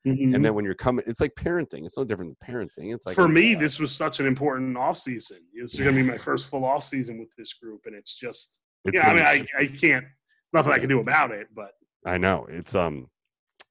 Mhm. 0.05 0.35
And 0.35 0.45
then 0.45 0.53
when 0.53 0.65
you're 0.65 0.75
coming, 0.75 1.03
it's 1.07 1.19
like 1.21 1.33
parenting. 1.35 1.85
It's 1.85 1.97
no 1.97 2.03
different 2.03 2.37
than 2.39 2.55
parenting. 2.55 2.93
It's 2.93 3.05
like 3.05 3.15
for 3.15 3.27
me, 3.27 3.55
this 3.55 3.79
was 3.79 3.91
such 3.91 4.19
an 4.19 4.25
important 4.27 4.77
off 4.77 4.97
season. 4.97 5.39
This 5.53 5.73
is 5.73 5.79
going 5.79 5.95
to 5.95 6.03
be 6.03 6.07
my 6.07 6.17
first 6.17 6.49
full 6.49 6.65
off 6.65 6.83
season 6.83 7.19
with 7.19 7.29
this 7.37 7.53
group, 7.53 7.81
and 7.85 7.95
it's 7.95 8.15
just 8.17 8.59
it's 8.85 8.95
yeah. 8.95 9.09
I 9.09 9.13
mean, 9.13 9.25
I, 9.25 9.45
I 9.57 9.65
can't 9.67 10.05
nothing 10.53 10.73
I 10.73 10.79
can 10.79 10.89
do 10.89 10.99
about 10.99 11.31
it, 11.31 11.47
but 11.55 11.71
I 12.05 12.17
know 12.17 12.45
it's 12.49 12.75
um 12.75 13.07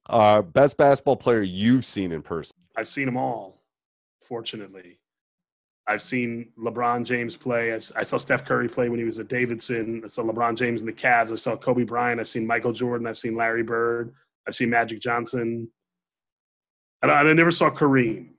uh 0.09 0.41
best 0.41 0.77
basketball 0.77 1.17
player 1.17 1.43
you've 1.43 1.85
seen 1.85 2.11
in 2.11 2.21
person. 2.21 2.55
I've 2.75 2.87
seen 2.87 3.05
them 3.05 3.17
all. 3.17 3.63
Fortunately, 4.21 4.99
I've 5.87 6.01
seen 6.01 6.51
LeBron 6.57 7.03
James 7.05 7.35
play. 7.35 7.73
I've, 7.73 7.89
I 7.95 8.03
saw 8.03 8.17
Steph 8.17 8.45
Curry 8.45 8.69
play 8.69 8.89
when 8.89 8.99
he 8.99 9.05
was 9.05 9.19
at 9.19 9.27
Davidson. 9.27 10.01
I 10.03 10.07
saw 10.07 10.23
LeBron 10.23 10.55
James 10.55 10.81
in 10.81 10.87
the 10.87 10.93
Cavs. 10.93 11.31
I 11.31 11.35
saw 11.35 11.55
Kobe 11.57 11.83
Bryant. 11.83 12.19
I've 12.19 12.27
seen 12.27 12.47
Michael 12.47 12.71
Jordan. 12.71 13.07
I've 13.07 13.17
seen 13.17 13.35
Larry 13.35 13.63
Bird. 13.63 14.13
I've 14.47 14.55
seen 14.55 14.69
Magic 14.69 14.99
Johnson. 15.01 15.69
And 17.01 17.11
I, 17.11 17.21
I 17.21 17.33
never 17.33 17.51
saw 17.51 17.69
Kareem. 17.69 18.29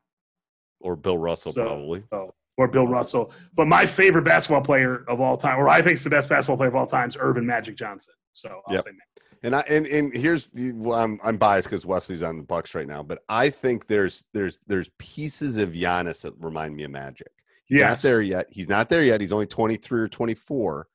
Or 0.81 0.97
Bill 0.97 1.19
Russell, 1.19 1.53
So- 1.53 1.65
probably. 1.67 2.05
So, 2.13 2.35
or 2.59 2.69
Bill 2.69 2.87
Russell. 2.87 3.33
But 3.55 3.67
my 3.67 3.87
favorite 3.87 4.23
basketball 4.25 4.61
player 4.63 5.05
of 5.09 5.21
all 5.21 5.37
time, 5.37 5.59
or 5.59 5.69
I 5.69 5.81
think 5.81 5.95
is 5.95 6.05
the 6.05 6.11
best 6.11 6.29
basketball 6.29 6.57
player 6.59 6.69
of 6.69 6.77
all 6.77 6.87
time, 6.87 7.09
is 7.09 7.17
Earvin 7.17 7.47
Magic 7.47 7.77
Johnson. 7.77 8.15
So 8.33 8.61
I'll 8.67 8.75
Yep. 8.75 8.85
say 8.85 8.91
Magic. 8.91 9.03
And 9.45 9.57
I 9.57 9.61
and, 9.69 9.87
and 9.89 10.15
here's 10.15 10.49
well, 10.55 11.01
I'm 11.01 11.19
I'm 11.25 11.37
biased 11.37 11.67
because 11.69 11.85
Wesley's 11.85 12.23
on 12.23 12.37
the 12.37 12.45
Bucks 12.45 12.77
right 12.77 12.87
now, 12.87 13.03
but 13.03 13.23
I 13.29 13.51
think 13.51 13.89
there's 13.89 14.25
there's 14.33 14.59
there's 14.69 14.89
pieces 15.01 15.57
of 15.57 15.71
Giannis 15.71 16.21
that 16.23 16.35
remind 16.39 16.77
me 16.77 16.85
of 16.85 16.93
Magic. 16.93 17.27
He's 17.65 17.81
not 17.81 17.99
there 18.03 18.23
yet. 18.23 18.47
He's 18.51 18.69
not 18.69 18.89
there 18.89 19.03
yet. 19.03 19.21
He's 19.21 19.33
only 19.33 19.47
23 19.49 20.01
or 20.03 20.09
24. 20.09 20.87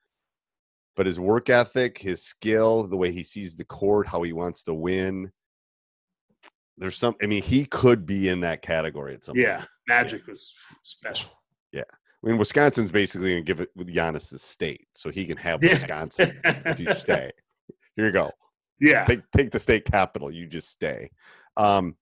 But 0.95 1.07
his 1.07 1.19
work 1.19 1.49
ethic, 1.49 1.97
his 1.97 2.23
skill, 2.23 2.83
the 2.87 2.95
way 2.97 3.11
he 3.11 3.23
sees 3.23 3.55
the 3.57 3.65
court, 3.65 4.07
how 4.07 4.21
he 4.23 4.31
wants 4.31 4.63
to 4.63 4.73
win. 4.73 5.31
There's 6.77 6.97
some. 6.97 7.15
I 7.21 7.25
mean, 7.25 7.41
he 7.41 7.65
could 7.65 8.05
be 8.05 8.29
in 8.29 8.41
that 8.41 8.61
category 8.61 9.13
at 9.13 9.23
some 9.23 9.33
point. 9.35 9.47
Yeah, 9.47 9.55
point. 9.57 9.69
Magic 9.87 10.27
was 10.27 10.53
special. 10.83 11.31
Yeah, 11.71 11.83
I 11.91 12.27
mean, 12.27 12.37
Wisconsin's 12.37 12.91
basically 12.91 13.31
going 13.31 13.43
to 13.43 13.45
give 13.47 13.59
it 13.59 13.69
with 13.75 13.87
Giannis 13.93 14.29
the 14.29 14.37
state, 14.39 14.87
so 14.95 15.09
he 15.09 15.25
can 15.25 15.37
have 15.37 15.63
Yeah. 15.63 15.71
Wisconsin 15.71 16.39
if 16.43 16.79
you 16.79 16.93
stay. 16.93 17.31
Here 17.95 18.05
you 18.05 18.11
go. 18.11 18.31
Yeah. 18.79 19.05
take 19.05 19.21
take 19.35 19.51
the 19.51 19.59
state 19.59 19.85
capital. 19.85 20.29
You 20.29 20.45
just 20.45 20.69
stay. 20.69 21.09
Um, 21.57 21.95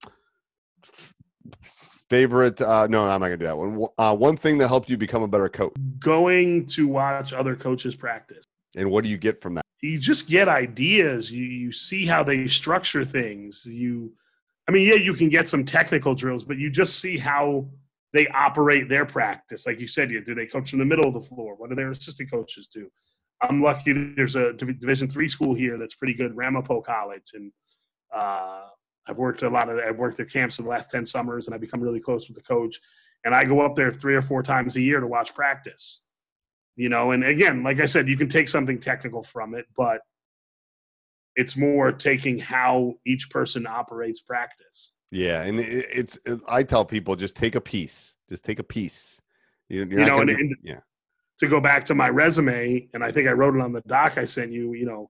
favorite? 2.10 2.62
Uh, 2.62 2.88
no, 2.88 3.04
I'm 3.04 3.22
not 3.22 3.28
gonna 3.28 3.38
do 3.38 3.46
that 3.46 3.58
one. 3.58 3.86
Uh, 3.98 4.16
one 4.16 4.36
thing 4.38 4.58
that 4.60 4.68
helped 4.68 4.90
you 4.90 4.98
become 4.98 5.24
a 5.24 5.28
better 5.28 5.50
coach, 5.50 5.74
Going 6.00 6.66
to 6.68 6.88
watch 6.88 7.34
other 7.34 7.56
coaches 7.56 7.96
practice. 7.96 8.44
and 8.78 8.92
what 8.92 9.04
do 9.04 9.10
you 9.10 9.18
get 9.18 9.42
from 9.42 9.56
that? 9.56 9.62
you 9.82 10.00
just 10.00 10.28
get 10.28 10.48
ideas 10.50 11.32
you 11.32 11.44
you 11.44 11.72
see 11.72 12.06
how 12.08 12.24
they 12.24 12.48
structure 12.48 13.06
things 13.06 13.66
you 13.68 14.12
i 14.68 14.72
mean 14.72 14.88
yeah 14.88 14.96
you 14.96 15.14
can 15.14 15.30
get 15.30 15.48
some 15.48 15.64
technical 15.66 16.16
drills 16.16 16.44
but 16.44 16.58
you 16.58 16.70
just 16.70 17.00
see 17.00 17.18
how 17.18 17.68
they 18.16 18.28
operate 18.28 18.88
their 18.88 19.06
practice. 19.06 19.68
Like 19.68 19.80
you 19.82 19.88
said 19.88 20.08
do 20.08 20.34
they 20.34 20.46
coach 20.46 20.72
in 20.72 20.80
the 20.80 20.86
middle 20.86 21.06
of 21.06 21.14
the 21.14 21.20
floor? 21.20 21.56
What 21.56 21.70
do 21.70 21.76
their 21.76 21.92
assistant 21.92 22.32
coaches 22.32 22.68
do? 22.68 22.90
I'm 23.42 23.62
lucky 23.62 24.14
there's 24.16 24.38
a 24.38 24.54
division 24.54 25.10
three 25.10 25.28
school 25.28 25.54
here 25.54 25.78
that's 25.78 25.96
pretty 25.96 26.14
good 26.14 26.36
ramapo 26.36 26.82
college 26.82 27.32
and 27.34 27.52
uh, 28.16 28.62
i've 29.08 29.18
worked 29.18 29.44
a 29.44 29.50
lot 29.50 29.68
of 29.70 29.78
i've 29.80 29.98
worked 29.98 30.16
their 30.16 30.26
camps 30.26 30.56
for 30.56 30.64
the 30.64 30.70
last 30.70 30.90
10 30.90 31.06
summers 31.06 31.46
and 31.46 31.54
i've 31.54 31.60
become 31.60 31.82
really 31.82 32.00
close 32.00 32.30
with 32.30 32.38
the 32.38 32.44
coach 32.44 32.80
and 33.26 33.36
i 33.36 33.44
go 33.44 33.60
up 33.60 33.76
there 33.76 33.92
three 33.92 34.16
or 34.16 34.22
four 34.22 34.42
times 34.42 34.78
a 34.78 34.82
year 34.82 35.02
to 35.02 35.08
watch 35.08 35.36
practice. 35.36 36.08
You 36.78 36.88
know 36.88 37.12
and 37.12 37.26
again 37.26 37.62
like 37.62 37.82
i 37.82 37.86
said 37.86 38.08
you 38.08 38.18
can 38.18 38.30
take 38.30 38.48
something 38.48 38.80
technical 38.80 39.22
from 39.22 39.54
it 39.54 39.66
but 39.76 40.02
it's 41.36 41.56
more 41.58 41.92
taking 41.92 42.40
how 42.40 42.96
each 43.06 43.30
person 43.30 43.68
operates 43.68 44.22
practice. 44.22 44.94
Yeah, 45.12 45.44
and 45.44 45.60
it, 45.60 45.86
it's 45.94 46.18
it, 46.26 46.40
I 46.48 46.64
tell 46.64 46.86
people 46.86 47.16
just 47.16 47.36
take 47.36 47.56
a 47.56 47.62
piece, 47.62 48.16
just 48.30 48.44
take 48.46 48.60
a 48.60 48.64
piece. 48.64 49.22
You're, 49.70 49.86
you're 49.86 50.00
You 50.02 50.06
know, 50.06 50.18
and- 50.20 50.28
be- 50.28 50.34
and- 50.34 50.56
yeah, 50.64 50.80
to 51.40 51.48
go 51.48 51.60
back 51.60 51.84
to 51.86 51.94
my 51.96 52.08
resume 52.08 52.88
and 52.94 53.04
i 53.04 53.12
think 53.12 53.28
i 53.28 53.32
wrote 53.32 53.56
it 53.56 53.62
on 53.62 53.74
the 53.74 53.82
doc 53.88 54.18
i 54.18 54.24
sent 54.24 54.54
you 54.54 54.72
you 54.74 54.86
know 54.86 55.10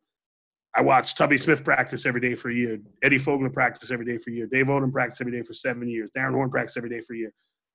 i 0.76 0.82
watched 0.82 1.16
tubby 1.20 1.38
smith 1.38 1.64
practice 1.64 2.04
every 2.08 2.20
day 2.20 2.34
for 2.34 2.50
a 2.50 2.54
year 2.56 2.80
eddie 3.04 3.20
fogler 3.20 3.54
practice 3.54 3.92
every 3.92 4.06
day 4.08 4.18
for 4.18 4.32
a 4.32 4.34
year 4.34 4.48
dave 4.48 4.66
odom 4.66 4.92
practice 4.92 5.22
every 5.22 5.32
day 5.32 5.44
for 5.44 5.54
seven 5.54 5.88
years 5.88 6.10
darrin 6.16 6.34
horn 6.34 6.50
practice 6.50 6.78
every 6.78 6.90
day 6.90 7.00
for 7.00 7.14
a 7.14 7.18
year. 7.18 7.32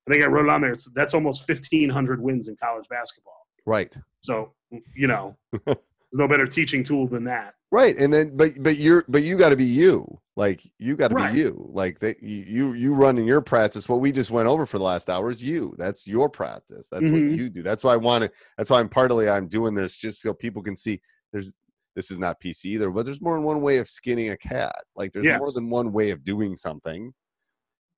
I 0.09 0.13
think 0.13 0.25
i 0.25 0.27
wrote 0.27 0.47
it 0.47 0.51
on 0.51 0.63
there 0.63 0.73
it's, 0.73 0.91
that's 0.97 1.15
almost 1.15 1.49
1500 1.49 2.21
wins 2.21 2.49
in 2.49 2.57
college 2.57 2.89
basketball. 2.89 3.47
Right. 3.67 3.97
so 4.23 4.53
you 4.97 5.07
know 5.07 5.37
no 6.13 6.27
better 6.29 6.47
teaching 6.47 6.83
tool 6.85 7.07
than 7.07 7.25
that. 7.25 7.55
Right, 7.73 7.97
and 7.97 8.13
then 8.13 8.37
but 8.37 8.51
but 8.61 8.79
you're 8.79 9.05
but 9.09 9.23
you 9.23 9.39
got 9.39 9.51
to 9.51 9.57
be 9.57 9.65
you. 9.65 10.21
Like 10.37 10.61
you 10.79 10.97
got 10.97 11.09
to 11.09 11.15
Right. 11.15 11.33
be 11.33 11.39
you. 11.39 11.71
Like 11.73 12.01
that 12.01 12.21
you 12.23 12.73
you 12.73 12.95
run 12.95 13.17
in 13.17 13.27
your 13.27 13.41
practice. 13.41 13.89
What 13.89 14.01
we 14.01 14.11
just 14.11 14.31
went 14.31 14.49
over 14.49 14.67
for 14.67 14.79
the 14.79 14.85
last 14.85 15.09
hour 15.09 15.31
is 15.31 15.43
you. 15.43 15.75
That's 15.79 16.07
your 16.07 16.29
practice. 16.29 16.89
That's 16.89 17.05
Mhm. 17.09 17.13
what 17.13 17.39
you 17.39 17.49
do. 17.49 17.63
That's 17.63 17.85
why 17.85 17.93
I 17.93 17.97
want 17.97 18.25
to. 18.25 18.31
That's 18.59 18.71
why 18.71 18.81
I'm 18.81 18.89
partly 18.89 19.29
I'm 19.29 19.47
doing 19.47 19.75
this 19.75 19.95
just 19.95 20.21
so 20.21 20.35
people 20.35 20.63
can 20.63 20.77
see. 20.77 21.01
There's 21.33 21.49
this 21.95 22.11
is 22.11 22.19
not 22.19 22.41
PC 22.41 22.67
either, 22.67 22.91
but 22.91 23.05
there's 23.05 23.21
more 23.21 23.35
than 23.35 23.45
one 23.45 23.61
way 23.61 23.79
of 23.79 23.89
skinning 23.89 24.31
a 24.31 24.37
cat. 24.37 24.75
Like 24.97 25.13
there's 25.13 25.27
more 25.27 25.53
than 25.53 25.71
one 25.71 25.93
way 25.93 26.11
of 26.11 26.25
doing 26.25 26.57
something. 26.57 27.13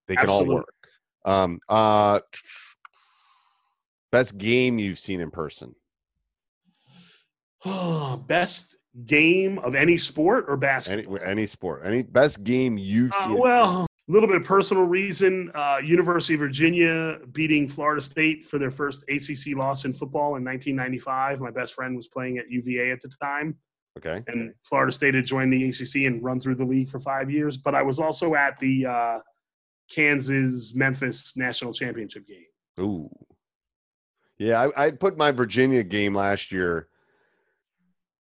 They 0.06 0.16
can 0.16 0.28
all 0.28 0.44
work. 0.44 0.74
Um. 1.24 1.60
Uh. 1.68 2.20
Best 4.12 4.36
game 4.36 4.78
you've 4.78 4.98
seen 4.98 5.22
in 5.22 5.30
person. 5.30 5.74
Best 8.26 8.76
game 9.06 9.58
of 9.60 9.74
any 9.74 9.96
sport 9.96 10.46
or 10.48 10.56
basketball? 10.56 11.16
Any 11.18 11.30
any 11.30 11.46
sport. 11.46 11.82
Any 11.84 12.02
best 12.02 12.42
game 12.44 12.76
you've 12.76 13.12
Uh, 13.12 13.24
seen. 13.24 13.38
well, 13.38 13.86
a 14.08 14.12
little 14.12 14.28
bit 14.28 14.36
of 14.36 14.44
personal 14.44 14.84
reason. 14.84 15.50
Uh, 15.54 15.78
University 15.82 16.34
of 16.34 16.40
Virginia 16.40 17.18
beating 17.32 17.68
Florida 17.68 18.02
State 18.02 18.44
for 18.44 18.58
their 18.58 18.70
first 18.70 19.04
ACC 19.08 19.54
loss 19.56 19.84
in 19.84 19.92
football 19.94 20.36
in 20.36 20.44
1995. 20.44 21.40
My 21.40 21.50
best 21.50 21.74
friend 21.74 21.96
was 21.96 22.08
playing 22.08 22.38
at 22.38 22.50
UVA 22.50 22.90
at 22.90 23.00
the 23.00 23.08
time, 23.22 23.56
Okay. 23.96 24.22
and 24.26 24.52
Florida 24.64 24.92
State 24.92 25.14
had 25.14 25.24
joined 25.24 25.52
the 25.52 25.68
ACC 25.68 26.04
and 26.06 26.22
run 26.22 26.38
through 26.40 26.56
the 26.56 26.64
league 26.64 26.90
for 26.90 27.00
five 27.00 27.30
years. 27.30 27.56
But 27.56 27.74
I 27.74 27.82
was 27.82 27.98
also 27.98 28.34
at 28.34 28.58
the 28.58 28.86
uh, 28.86 29.18
Kansas 29.90 30.74
Memphis 30.74 31.36
national 31.36 31.72
championship 31.72 32.26
game. 32.26 32.44
Ooh. 32.80 33.08
Yeah, 34.38 34.68
I, 34.76 34.86
I 34.86 34.90
put 34.90 35.16
my 35.16 35.30
Virginia 35.30 35.84
game 35.84 36.14
last 36.14 36.50
year. 36.52 36.88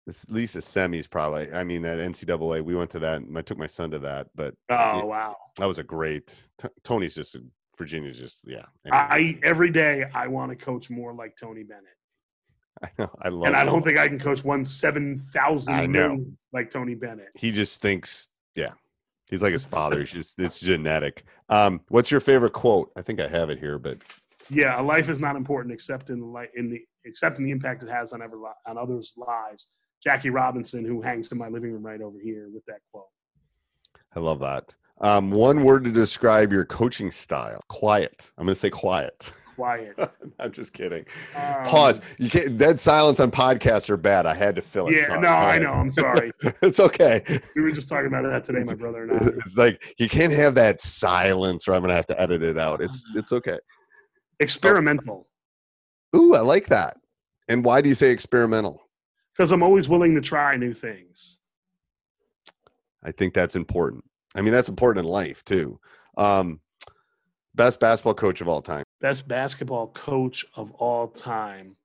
It's 0.07 0.23
at 0.23 0.31
least 0.31 0.55
a 0.55 0.59
semis, 0.59 1.09
probably. 1.09 1.51
I 1.51 1.63
mean, 1.63 1.81
that 1.81 1.97
NCAA. 1.97 2.63
We 2.63 2.75
went 2.75 2.91
to 2.91 2.99
that. 2.99 3.21
and 3.21 3.37
I 3.37 3.41
took 3.41 3.57
my 3.57 3.65
son 3.67 3.91
to 3.91 3.99
that, 3.99 4.27
but 4.35 4.53
Oh 4.69 4.75
Yeah. 4.99 5.03
wow! 5.03 5.35
that 5.57 5.65
was 5.65 5.79
a 5.79 5.83
great. 5.83 6.39
T- 6.59 6.67
Tony's 6.83 7.15
just 7.15 7.35
Virginia's 7.77 8.19
just 8.19 8.47
yeah. 8.47 8.65
I 8.91 9.39
every 9.43 9.71
day 9.71 10.05
I 10.13 10.27
want 10.27 10.51
to 10.51 10.55
coach 10.55 10.89
more 10.89 11.13
like 11.13 11.35
Tony 11.37 11.63
Bennett, 11.63 11.97
I 12.83 12.89
know. 12.99 13.09
I 13.21 13.29
love. 13.29 13.47
and 13.47 13.55
I 13.55 13.63
don't 13.65 13.83
think 13.83 13.97
I 13.97 14.07
can 14.07 14.19
coach 14.19 14.43
one 14.43 14.63
seven 14.63 15.19
thousand 15.33 16.37
like 16.53 16.69
Tony 16.69 16.95
Bennett. 16.95 17.29
he 17.35 17.51
just 17.51 17.81
thinks. 17.81 18.29
Yeah, 18.55 18.71
he's 19.29 19.41
like 19.41 19.53
his 19.53 19.65
father. 19.75 19.99
He's 19.99 20.11
just 20.11 20.39
it's 20.39 20.59
genetic. 20.59 21.23
Um, 21.49 21.81
what's 21.89 22.11
your 22.11 22.21
favorite 22.21 22.53
quote? 22.53 22.91
I 22.95 23.01
think 23.01 23.19
I 23.19 23.27
have 23.27 23.49
it 23.49 23.57
here, 23.59 23.79
but 23.79 23.97
Yeah, 24.51 24.79
a 24.79 24.83
life 24.83 25.09
is 25.09 25.19
not 25.19 25.35
important 25.35 25.73
except 25.73 26.11
in 26.11 26.19
the 26.19 26.25
li- 26.27 26.47
in 26.55 26.69
the 26.69 26.81
except 27.05 27.39
in 27.39 27.43
the 27.43 27.51
impact 27.51 27.81
it 27.83 27.89
has 27.89 28.13
on 28.13 28.21
ever 28.21 28.37
li- 28.37 28.49
on 28.67 28.77
others' 28.77 29.15
lives. 29.17 29.67
Jackie 30.05 30.29
Robinson, 30.29 30.85
who 30.85 31.01
hangs 31.01 31.31
in 31.31 31.37
my 31.37 31.47
living 31.47 31.71
room 31.71 31.85
right 31.85 32.01
over 32.01 32.17
here 32.23 32.47
with 32.53 32.63
that 32.65 32.79
quote. 32.91 33.07
I 34.15 34.19
love 34.19 34.39
that. 34.41 34.75
Um, 35.01 35.31
one 35.31 35.63
word 35.63 35.83
to 35.85 35.91
describe 35.91 36.53
your 36.53 36.63
coaching 36.63 37.11
style: 37.11 37.61
quiet. 37.67 38.31
I'm 38.37 38.45
going 38.45 38.53
to 38.53 38.59
say 38.59 38.69
quiet. 38.69 39.33
Quiet. 39.55 39.97
I'm 40.39 40.51
just 40.51 40.73
kidding. 40.73 41.05
Um, 41.35 41.63
Pause. 41.63 42.01
You 42.17 42.29
can't. 42.29 42.57
Dead 42.57 42.79
silence 42.79 43.19
on 43.19 43.31
podcasts 43.31 43.89
are 43.89 43.97
bad. 43.97 44.25
I 44.25 44.33
had 44.33 44.55
to 44.55 44.61
fill 44.61 44.87
it. 44.87 44.95
Yeah, 44.95 45.07
Sorry. 45.07 45.21
no, 45.21 45.27
I 45.27 45.57
know. 45.57 45.71
I'm 45.71 45.91
sorry. 45.91 46.31
it's 46.61 46.79
okay. 46.79 47.21
We 47.55 47.61
were 47.61 47.71
just 47.71 47.89
talking 47.89 48.07
about 48.07 48.23
that 48.23 48.45
today, 48.45 48.63
my 48.63 48.75
brother 48.75 49.03
and 49.03 49.13
I. 49.13 49.25
It's 49.45 49.57
like 49.57 49.95
you 49.97 50.07
can't 50.07 50.33
have 50.33 50.55
that 50.55 50.81
silence, 50.81 51.67
or 51.67 51.73
I'm 51.73 51.81
gonna 51.81 51.93
have 51.93 52.07
to 52.07 52.21
edit 52.21 52.43
it 52.43 52.57
out. 52.57 52.81
It's 52.81 53.03
it's 53.15 53.31
okay. 53.31 53.57
Experimental, 54.39 55.27
Ooh, 56.15 56.35
I 56.35 56.41
like 56.41 56.67
that. 56.67 56.97
And 57.47 57.63
why 57.63 57.79
do 57.81 57.87
you 57.87 57.95
say 57.95 58.11
experimental? 58.11 58.84
Because 59.35 59.51
I'm 59.51 59.63
always 59.63 59.89
willing 59.89 60.15
to 60.15 60.21
try 60.21 60.55
new 60.57 60.73
things. 60.73 61.39
I 63.03 63.11
think 63.11 63.33
that's 63.33 63.55
important. 63.55 64.03
I 64.35 64.41
mean, 64.41 64.53
that's 64.53 64.69
important 64.69 65.05
in 65.05 65.11
life 65.11 65.43
too. 65.43 65.79
Um, 66.17 66.59
best 67.53 67.79
basketball 67.79 68.13
coach 68.15 68.41
of 68.41 68.47
all 68.47 68.61
time. 68.61 68.83
Best 69.01 69.27
basketball 69.27 69.87
coach 69.87 70.45
of 70.55 70.71
all 70.73 71.07
time. 71.07 71.75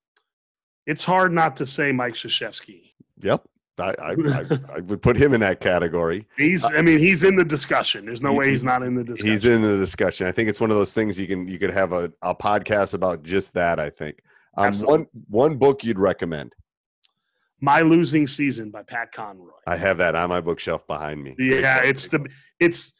It's 0.87 1.05
hard 1.05 1.33
not 1.33 1.57
to 1.57 1.67
say 1.67 1.93
Mike 1.93 2.15
Krzyzewski. 2.15 2.93
Yep, 3.21 3.45
I 3.79 3.95
I, 4.01 4.11
I, 4.13 4.45
I 4.77 4.81
would 4.81 5.03
put 5.03 5.17
him 5.17 5.35
in 5.35 5.41
that 5.41 5.61
category. 5.61 6.27
He's, 6.37 6.65
I 6.65 6.81
mean, 6.81 6.99
he's 6.99 7.23
in 7.23 7.37
the 7.37 7.45
discussion. 7.45 8.07
There's 8.07 8.23
no 8.23 8.33
He- 8.33 8.39
way 8.39 8.51
he's 8.51 8.65
not 8.65 8.83
in 8.83 8.95
the 8.95 9.05
discussion. 9.05 9.31
He's 9.31 9.45
in 9.45 9.61
the 9.63 9.77
discussion. 9.77 10.27
I 10.27 10.33
think 10.33 10.49
it's 10.49 10.61
one 10.61 10.71
of 10.71 10.77
those 10.77 10.95
things 10.95 11.19
you 11.19 11.27
can 11.27 11.47
you 11.47 11.59
could 11.59 11.71
have 11.71 11.93
a, 11.93 12.11
a 12.23 12.35
podcast 12.35 12.95
about 12.95 13.23
just 13.23 13.53
that. 13.55 13.79
I 13.79 13.91
think. 13.91 14.21
Um, 14.57 14.73
one 14.79 15.07
one 15.29 15.57
book 15.57 15.85
you'd 15.85 15.99
recommend. 15.99 16.55
My 17.61 17.81
Losing 17.81 18.27
Season 18.27 18.71
by 18.71 18.83
Pat 18.83 19.13
Conroy. 19.13 19.51
I 19.67 19.77
have 19.77 19.99
that 19.99 20.15
on 20.15 20.29
my 20.29 20.41
bookshelf 20.41 20.87
behind 20.87 21.23
me. 21.23 21.35
Yeah, 21.39 21.83
it's 21.83 22.09
the 22.09 22.27
it's 22.59 22.93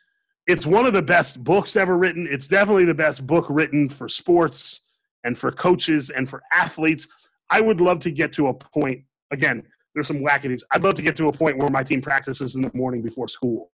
it's 0.47 0.67
one 0.67 0.87
of 0.87 0.93
the 0.93 1.03
best 1.03 1.43
books 1.45 1.77
ever 1.77 1.97
written. 1.97 2.27
It's 2.31 2.49
definitely 2.49 2.85
the 2.85 2.95
best 2.95 3.27
book 3.27 3.47
written 3.49 3.89
for 3.89 4.09
sports 4.09 4.83
and 5.25 5.37
for 5.39 5.53
coaches 5.53 6.11
and 6.11 6.29
for 6.29 6.43
athletes. 6.53 7.07
I 7.51 7.61
would 7.61 7.81
love 7.81 8.01
to 8.01 8.11
get 8.11 8.33
to 8.35 8.49
a 8.49 8.55
point 8.55 9.03
again. 9.31 9.63
There's 9.95 10.07
some 10.07 10.21
wackadoos. 10.21 10.63
I'd 10.73 10.85
love 10.85 10.95
to 10.95 11.03
get 11.03 11.17
to 11.17 11.29
a 11.29 11.33
point 11.33 11.59
where 11.59 11.69
my 11.69 11.83
team 11.83 12.01
practices 12.01 12.55
in 12.55 12.63
the 12.63 12.71
morning 12.75 13.03
before 13.03 13.29
school. 13.29 13.73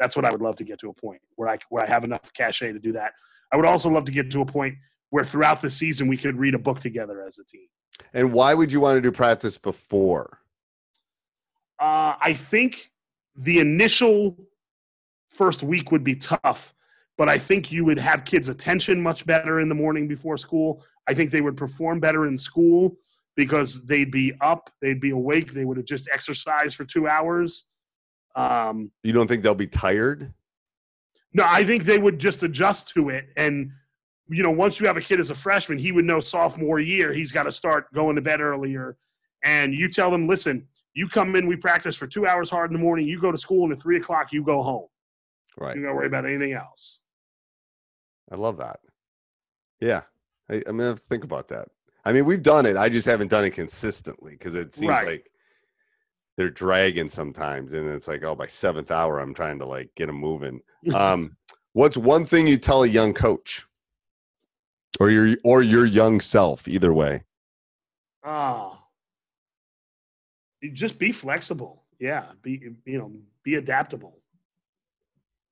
That's 0.00 0.16
what 0.16 0.24
I 0.24 0.30
would 0.30 0.42
love 0.42 0.56
to 0.56 0.64
get 0.64 0.78
to 0.80 0.90
a 0.90 0.94
point 0.94 1.20
where 1.36 1.48
I 1.48 1.58
where 1.70 1.84
I 1.84 1.86
have 1.88 2.04
enough 2.04 2.32
cachet 2.32 2.72
to 2.72 2.78
do 2.78 2.92
that. 2.92 3.12
I 3.52 3.56
would 3.56 3.66
also 3.66 3.88
love 3.88 4.04
to 4.06 4.12
get 4.12 4.30
to 4.30 4.40
a 4.40 4.46
point 4.46 4.74
where 5.10 5.24
throughout 5.24 5.60
the 5.60 5.70
season 5.70 6.06
we 6.06 6.16
could 6.16 6.36
read 6.36 6.54
a 6.54 6.58
book 6.58 6.80
together 6.80 7.24
as 7.26 7.38
a 7.38 7.44
team. 7.44 7.66
And 8.12 8.32
why 8.32 8.54
would 8.54 8.72
you 8.72 8.80
want 8.80 8.96
to 8.96 9.00
do 9.00 9.12
practice 9.12 9.58
before? 9.58 10.40
Uh, 11.80 12.14
I 12.20 12.34
think 12.34 12.90
the 13.36 13.60
initial 13.60 14.36
first 15.28 15.62
week 15.62 15.92
would 15.92 16.02
be 16.04 16.16
tough, 16.16 16.74
but 17.16 17.28
I 17.28 17.38
think 17.38 17.70
you 17.70 17.84
would 17.84 17.98
have 17.98 18.24
kids' 18.24 18.48
attention 18.48 19.00
much 19.00 19.24
better 19.26 19.60
in 19.60 19.68
the 19.68 19.74
morning 19.74 20.08
before 20.08 20.36
school. 20.36 20.82
I 21.06 21.14
think 21.14 21.30
they 21.30 21.40
would 21.40 21.56
perform 21.56 22.00
better 22.00 22.26
in 22.26 22.36
school 22.38 22.96
because 23.36 23.84
they'd 23.86 24.10
be 24.10 24.32
up, 24.40 24.70
they'd 24.82 25.00
be 25.00 25.10
awake, 25.10 25.52
they 25.52 25.64
would 25.64 25.76
have 25.76 25.86
just 25.86 26.08
exercised 26.12 26.74
for 26.74 26.84
two 26.84 27.06
hours. 27.06 27.66
Um, 28.34 28.90
You 29.04 29.12
don't 29.12 29.28
think 29.28 29.42
they'll 29.42 29.54
be 29.54 29.66
tired? 29.68 30.32
no, 31.34 31.44
I 31.46 31.62
think 31.62 31.84
they 31.84 31.98
would 31.98 32.18
just 32.18 32.42
adjust 32.42 32.88
to 32.94 33.10
it. 33.10 33.28
And, 33.36 33.70
you 34.28 34.42
know, 34.42 34.50
once 34.50 34.78
you 34.80 34.86
have 34.86 34.96
a 34.96 35.00
kid 35.00 35.20
as 35.20 35.30
a 35.30 35.34
freshman, 35.34 35.78
he 35.78 35.92
would 35.92 36.04
know 36.04 36.20
sophomore 36.20 36.80
year 36.80 37.12
he's 37.12 37.32
got 37.32 37.44
to 37.44 37.52
start 37.52 37.92
going 37.92 38.16
to 38.16 38.22
bed 38.22 38.40
earlier. 38.40 38.96
And 39.44 39.72
you 39.74 39.88
tell 39.88 40.10
them, 40.10 40.26
listen, 40.28 40.66
you 40.94 41.08
come 41.08 41.34
in, 41.36 41.46
we 41.46 41.56
practice 41.56 41.96
for 41.96 42.06
two 42.06 42.26
hours 42.26 42.50
hard 42.50 42.70
in 42.70 42.76
the 42.76 42.82
morning, 42.82 43.06
you 43.06 43.20
go 43.20 43.30
to 43.32 43.38
school, 43.38 43.64
and 43.64 43.72
at 43.72 43.80
three 43.80 43.96
o'clock, 43.96 44.32
you 44.32 44.42
go 44.42 44.62
home. 44.62 44.88
Right. 45.56 45.76
You 45.76 45.82
don't 45.82 45.94
worry 45.94 46.06
about 46.06 46.26
anything 46.26 46.52
else. 46.52 47.00
I 48.30 48.36
love 48.36 48.58
that. 48.58 48.80
Yeah. 49.80 50.02
I, 50.50 50.56
I'm 50.66 50.76
gonna 50.76 50.88
have 50.88 51.00
to 51.00 51.06
think 51.08 51.24
about 51.24 51.48
that. 51.48 51.68
I 52.04 52.12
mean, 52.12 52.24
we've 52.24 52.42
done 52.42 52.66
it. 52.66 52.76
I 52.76 52.88
just 52.88 53.06
haven't 53.06 53.28
done 53.28 53.44
it 53.44 53.50
consistently 53.50 54.32
because 54.32 54.54
it 54.54 54.74
seems 54.74 54.90
Right. 54.90 55.06
like 55.06 55.30
they're 56.36 56.50
dragging 56.50 57.08
sometimes, 57.08 57.72
and 57.72 57.88
it's 57.88 58.08
like, 58.08 58.24
oh, 58.24 58.34
by 58.34 58.46
seventh 58.46 58.90
hour, 58.90 59.18
I'm 59.18 59.34
trying 59.34 59.58
to 59.58 59.66
like 59.66 59.90
get 59.94 60.06
them 60.06 60.16
moving. 60.16 60.60
Um, 60.94 61.36
what's 61.72 61.96
one 61.96 62.24
thing 62.24 62.46
you 62.46 62.56
tell 62.56 62.84
a 62.84 62.86
young 62.88 63.12
coach, 63.12 63.66
or 65.00 65.10
your 65.10 65.36
or 65.44 65.62
your 65.62 65.84
young 65.84 66.20
self? 66.20 66.66
Either 66.68 66.92
way. 66.92 67.24
Ah. 68.24 68.84
Just 70.72 70.98
be 70.98 71.12
flexible. 71.12 71.84
Yeah. 72.00 72.26
Be, 72.42 72.72
you 72.84 72.98
know, 72.98 73.12
be 73.42 73.56
adaptable. 73.56 74.18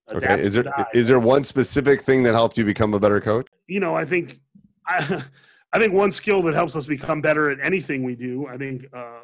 Adapt 0.09 0.25
Okay. 0.25 0.43
Is 0.43 0.55
there 0.55 0.73
is 0.95 1.09
there 1.09 1.21
one 1.21 1.45
specific 1.45 2.03
thing 2.03 2.23
that 2.25 2.35
helped 2.35 2.57
you 2.59 2.65
become 2.65 2.95
a 2.95 3.01
better 3.01 3.21
coach? 3.21 3.49
you 3.67 3.81
know, 3.81 3.97
I 3.97 4.05
think 4.05 4.41
I, 4.87 5.23
I 5.73 5.79
think 5.79 5.93
one 5.93 6.13
skill 6.13 6.43
that 6.43 6.55
helps 6.55 6.77
us 6.77 6.87
become 6.87 7.21
better 7.21 7.51
at 7.51 7.59
anything 7.61 8.05
we 8.05 8.15
do. 8.15 8.47
I 8.47 8.57
think 8.57 8.87
uh, 8.95 9.21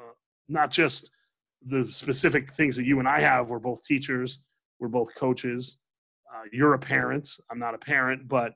not 0.48 0.70
just 0.70 1.10
the 1.66 1.90
specific 1.90 2.52
things 2.54 2.76
that 2.76 2.84
you 2.84 2.98
and 2.98 3.08
I 3.08 3.20
have. 3.20 3.48
We're 3.48 3.60
both 3.60 3.84
teachers. 3.84 4.40
We're 4.80 4.88
both 4.88 5.14
coaches. 5.14 5.78
Uh, 6.32 6.42
you're 6.52 6.74
a 6.74 6.78
parent. 6.78 7.28
I'm 7.50 7.58
not 7.58 7.74
a 7.74 7.78
parent, 7.78 8.26
but 8.26 8.52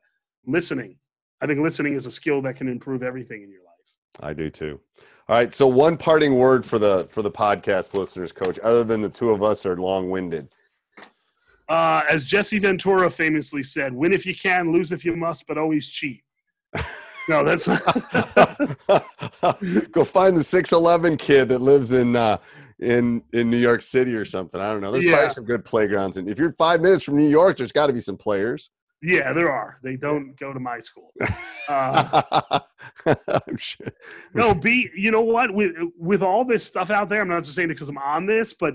listening. 0.47 0.97
I 1.41 1.47
think 1.47 1.61
listening 1.61 1.95
is 1.95 2.07
a 2.07 2.11
skill 2.11 2.43
that 2.43 2.57
can 2.57 2.69
improve 2.69 3.03
everything 3.03 3.43
in 3.43 3.51
your 3.51 3.63
life. 3.63 4.21
I 4.21 4.33
do 4.33 4.51
too. 4.51 4.81
All 5.29 5.37
right. 5.37 5.55
So 5.55 5.67
one 5.67 5.97
parting 5.97 6.37
word 6.37 6.65
for 6.65 6.79
the 6.79 7.07
for 7.11 7.23
the 7.23 7.31
podcast 7.31 7.95
listeners, 7.95 8.33
coach, 8.33 8.59
other 8.63 8.85
than 8.85 9.03
the 9.03 9.09
two 9.09 9.31
of 9.31 9.43
us 9.43 9.67
are 9.67 9.77
long 9.77 10.11
winded. 10.11 10.49
Uh, 11.69 12.03
as 12.09 12.25
Jesse 12.25 12.59
Ventura 12.61 13.11
famously 13.11 13.63
said, 13.63 13.93
"Win 13.93 14.13
if 14.13 14.25
you 14.25 14.35
can, 14.35 14.73
lose 14.73 14.93
if 14.93 15.05
you 15.05 15.17
must, 15.17 15.47
but 15.47 15.59
always 15.59 15.89
cheat." 15.89 16.23
no, 17.29 17.45
that's 17.45 17.67
Go 19.91 20.05
find 20.05 20.37
the 20.37 20.45
six 20.45 20.73
eleven 20.73 21.17
kid 21.17 21.49
that 21.49 21.61
lives 21.61 21.93
in 21.93 22.15
uh, 22.17 22.39
in 22.79 23.23
in 23.33 23.51
New 23.51 23.57
York 23.57 23.83
City 23.83 24.15
or 24.15 24.25
something. 24.25 24.61
I 24.61 24.71
don't 24.73 24.81
know. 24.81 24.93
There's 24.93 25.05
Yeah. 25.05 25.17
probably 25.17 25.35
some 25.35 25.45
good 25.45 25.65
playgrounds, 25.65 26.17
and 26.17 26.31
if 26.31 26.39
you're 26.39 26.53
five 26.53 26.81
minutes 26.81 27.03
from 27.03 27.17
New 27.17 27.29
York, 27.29 27.57
there's 27.57 27.73
got 27.73 27.89
to 27.89 27.93
be 27.93 28.01
some 28.01 28.17
players. 28.17 28.71
Yeah, 29.03 29.33
there 29.33 29.51
are. 29.51 29.79
They 29.83 29.97
don't 29.97 30.39
go 30.39 30.53
to 30.53 30.61
my 30.61 30.81
school. 30.81 31.13
Uh, 31.69 32.61
I'm 33.07 33.57
sure. 33.57 33.89
no, 34.33 34.55
B. 34.55 34.89
You 34.95 35.11
know 35.11 35.23
what? 35.23 35.53
With 35.53 35.75
with 35.99 36.23
all 36.23 36.45
this 36.45 36.63
stuff 36.63 36.91
out 36.91 37.09
there, 37.09 37.23
I'm 37.23 37.27
not 37.27 37.43
just 37.43 37.57
saying 37.57 37.71
it 37.71 37.75
because 37.75 37.89
I'm 37.89 37.99
on 37.99 38.25
this, 38.25 38.53
but 38.53 38.75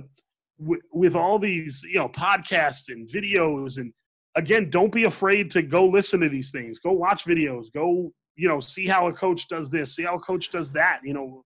with, 0.58 0.82
with 0.92 1.16
all 1.16 1.40
these 1.40 1.82
you 1.84 2.00
know 2.00 2.10
podcasts 2.10 2.90
and 2.90 3.08
videos, 3.08 3.78
and 3.78 3.94
again, 4.36 4.70
don't 4.70 4.92
be 4.92 5.06
afraid 5.06 5.52
to 5.52 5.62
go 5.62 5.86
listen 5.86 6.20
to 6.20 6.28
these 6.28 6.52
things. 6.52 6.80
Go 6.80 6.92
watch 6.92 7.24
videos. 7.24 7.72
Go 7.74 8.12
you 8.36 8.50
know 8.50 8.60
see 8.60 8.88
how 8.88 9.08
a 9.08 9.14
coach 9.14 9.48
does 9.48 9.70
this. 9.70 9.96
See 9.96 10.04
how 10.04 10.16
a 10.16 10.20
coach 10.20 10.50
does 10.50 10.70
that. 10.72 11.00
You 11.06 11.14
know, 11.14 11.46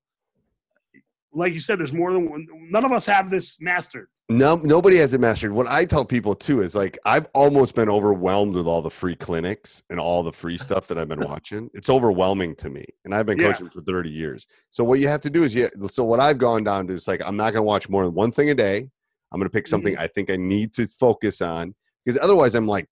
like 1.32 1.54
you 1.54 1.60
said, 1.60 1.78
there's 1.78 1.94
more 1.94 2.12
than 2.12 2.28
one. 2.28 2.48
None 2.72 2.86
of 2.86 2.92
us 2.92 3.06
have 3.06 3.30
this 3.30 3.62
mastered. 3.62 4.08
No, 4.28 4.56
nobody 4.56 4.98
has 4.98 5.14
it 5.14 5.22
mastered. 5.22 5.52
What 5.52 5.68
I 5.68 5.86
tell 5.86 6.04
people 6.04 6.34
too 6.34 6.62
is 6.62 6.74
like 6.74 6.98
I've 7.06 7.28
almost 7.36 7.76
been 7.76 7.90
overwhelmed 7.90 8.56
with 8.56 8.66
all 8.66 8.82
the 8.82 8.90
free 8.90 9.16
clinics 9.16 9.84
and 9.92 10.00
all 10.00 10.24
the 10.24 10.32
free 10.32 10.58
stuff 10.58 10.88
that 10.88 10.98
I've 10.98 11.08
been 11.08 11.20
watching. 11.30 11.70
It's 11.76 11.92
overwhelming 11.92 12.56
to 12.56 12.70
me, 12.72 12.86
and 13.04 13.14
I've 13.14 13.28
been 13.28 13.38
Yeah. 13.38 13.48
coaching 13.48 13.70
for 13.70 13.82
thirty 13.82 14.10
years. 14.10 14.48
So 14.72 14.84
what 14.84 15.00
you 15.00 15.08
have 15.10 15.22
to 15.22 15.30
do 15.30 15.44
is, 15.44 15.54
you. 15.54 15.70
So 15.92 16.04
what 16.04 16.20
I've 16.20 16.40
gone 16.40 16.64
down 16.64 16.88
to 16.88 16.94
is 16.94 17.08
like 17.08 17.22
I'm 17.24 17.38
not 17.38 17.52
going 17.54 17.62
to 17.62 17.64
watch 17.68 17.88
more 17.88 18.04
than 18.04 18.16
one 18.16 18.32
thing 18.32 18.50
a 18.50 18.56
day. 18.56 18.90
I'm 19.32 19.40
going 19.40 19.48
to 19.50 19.54
pick 19.54 19.68
something 19.68 19.96
I 19.98 20.08
think 20.08 20.32
I 20.32 20.38
need 20.38 20.74
to 20.76 20.88
focus 20.88 21.42
on 21.42 21.76
because 22.04 22.20
otherwise 22.20 22.56
I'm 22.56 22.68
like 22.68 22.90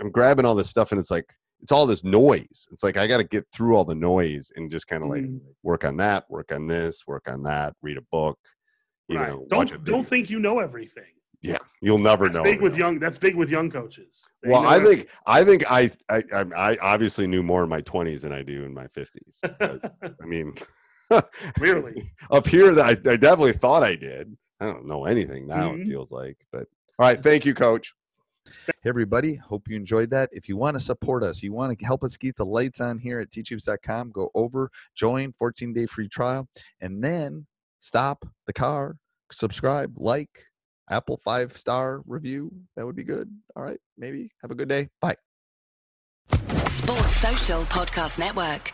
I'm 0.00 0.10
grabbing 0.10 0.44
all 0.46 0.56
this 0.56 0.70
stuff 0.70 0.90
and 0.90 0.98
it's 0.98 1.10
like 1.12 1.32
it's 1.60 1.70
all 1.70 1.86
this 1.86 2.02
noise. 2.02 2.66
It's 2.72 2.82
like 2.82 2.96
I 2.96 3.06
got 3.06 3.18
to 3.18 3.24
get 3.24 3.46
through 3.52 3.76
all 3.76 3.84
the 3.84 3.94
noise 3.94 4.50
and 4.56 4.68
just 4.68 4.88
kind 4.88 5.04
of 5.04 5.10
like 5.10 5.22
Mhm. 5.22 5.40
work 5.62 5.84
on 5.84 5.96
that, 5.98 6.28
work 6.28 6.50
on 6.50 6.66
this, 6.66 7.06
work 7.06 7.28
on 7.30 7.44
that, 7.44 7.76
read 7.82 7.98
a 7.98 8.02
book. 8.10 8.36
You 9.12 9.18
right. 9.18 9.28
know, 9.28 9.46
don't 9.50 9.84
don't 9.84 10.06
think 10.08 10.30
you 10.30 10.38
know 10.38 10.58
everything. 10.60 11.04
Yeah, 11.42 11.58
you'll 11.80 11.98
never 11.98 12.26
That's 12.26 12.36
know. 12.36 12.44
big 12.44 12.60
with 12.60 12.72
everything. 12.72 12.78
young. 12.80 12.98
That's 13.00 13.18
big 13.18 13.34
with 13.34 13.48
young 13.50 13.68
coaches. 13.70 14.26
They 14.42 14.50
Well, 14.50 14.64
I 14.66 14.78
think 14.80 15.08
I 15.26 15.42
think 15.44 15.70
I, 15.70 15.90
I 16.08 16.22
I 16.32 16.44
I 16.56 16.76
obviously 16.80 17.26
knew 17.26 17.42
more 17.42 17.64
in 17.64 17.68
my 17.68 17.80
twenties 17.80 18.22
than 18.22 18.32
I 18.32 18.42
do 18.42 18.62
in 18.64 18.72
my 18.72 18.86
fifties. 18.86 19.40
I 19.60 19.80
mean, 20.24 20.54
Clearly. 21.56 22.12
up 22.30 22.46
here, 22.46 22.78
I, 22.80 22.90
I 22.90 22.94
definitely 22.94 23.52
thought 23.52 23.82
I 23.82 23.96
did. 23.96 24.36
I 24.60 24.66
don't 24.66 24.86
know 24.86 25.04
anything 25.04 25.46
now. 25.46 25.72
It 25.72 25.80
Mhm. 25.80 25.86
feels 25.88 26.12
like, 26.12 26.38
but 26.52 26.68
all 26.98 27.06
right. 27.06 27.20
Thank 27.22 27.44
you, 27.44 27.54
Coach. 27.54 27.92
Hey, 28.66 28.72
everybody. 28.84 29.34
Hope 29.36 29.68
you 29.68 29.76
enjoyed 29.76 30.10
that. 30.10 30.28
If 30.32 30.48
you 30.48 30.56
want 30.56 30.76
to 30.76 30.80
support 30.80 31.22
us, 31.24 31.42
you 31.42 31.52
want 31.52 31.76
to 31.76 31.84
help 31.84 32.04
us 32.04 32.16
keep 32.16 32.36
the 32.36 32.44
lights 32.46 32.80
on 32.80 32.98
here 32.98 33.18
at 33.20 33.30
teachhoops.com, 33.30 34.10
go 34.12 34.30
over, 34.34 34.70
join, 34.94 35.32
14 35.32 35.72
day 35.72 35.86
free 35.86 36.08
trial, 36.08 36.48
and 36.80 37.02
then 37.02 37.46
stop 37.80 38.24
the 38.46 38.52
car, 38.52 38.96
subscribe, 39.32 39.94
like, 39.96 40.46
Apple 40.90 41.18
five 41.24 41.56
star 41.56 42.02
review. 42.06 42.50
That 42.76 42.84
would 42.86 42.96
be 42.96 43.04
good. 43.04 43.30
All 43.56 43.62
right. 43.62 43.80
Maybe. 43.96 44.30
Have 44.42 44.50
a 44.50 44.54
good 44.54 44.68
day. 44.68 44.88
Bye. 45.00 45.16
Sports 46.66 47.16
Social 47.16 47.62
Podcast 47.62 48.18
Network. 48.18 48.72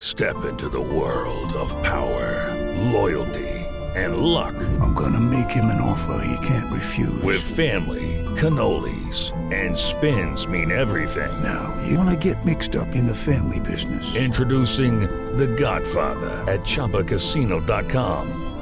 Step 0.00 0.44
into 0.44 0.68
the 0.68 0.80
world 0.80 1.52
of 1.54 1.70
power, 1.82 2.54
loyalty, 2.92 3.48
and 3.94 4.18
luck. 4.18 4.54
I'm 4.80 4.92
gonna 4.92 5.20
make 5.20 5.50
him 5.50 5.66
an 5.66 5.80
offer 5.80 6.22
he 6.26 6.46
can't 6.46 6.72
refuse. 6.72 7.22
With 7.22 7.40
family, 7.40 8.22
cannolis, 8.36 9.32
and 9.54 9.76
spins 9.76 10.46
mean 10.46 10.70
everything. 10.70 11.42
now, 11.42 11.74
you 11.86 11.96
wanna 11.96 12.16
get 12.16 12.44
mixed 12.44 12.76
up 12.76 12.94
in 12.94 13.06
the 13.06 13.14
family 13.14 13.60
business. 13.60 14.14
Introducing 14.14 15.00
The 15.38 15.46
Godfather 15.46 16.44
at 16.52 16.60
ChumbaCasino.com. 16.60 18.55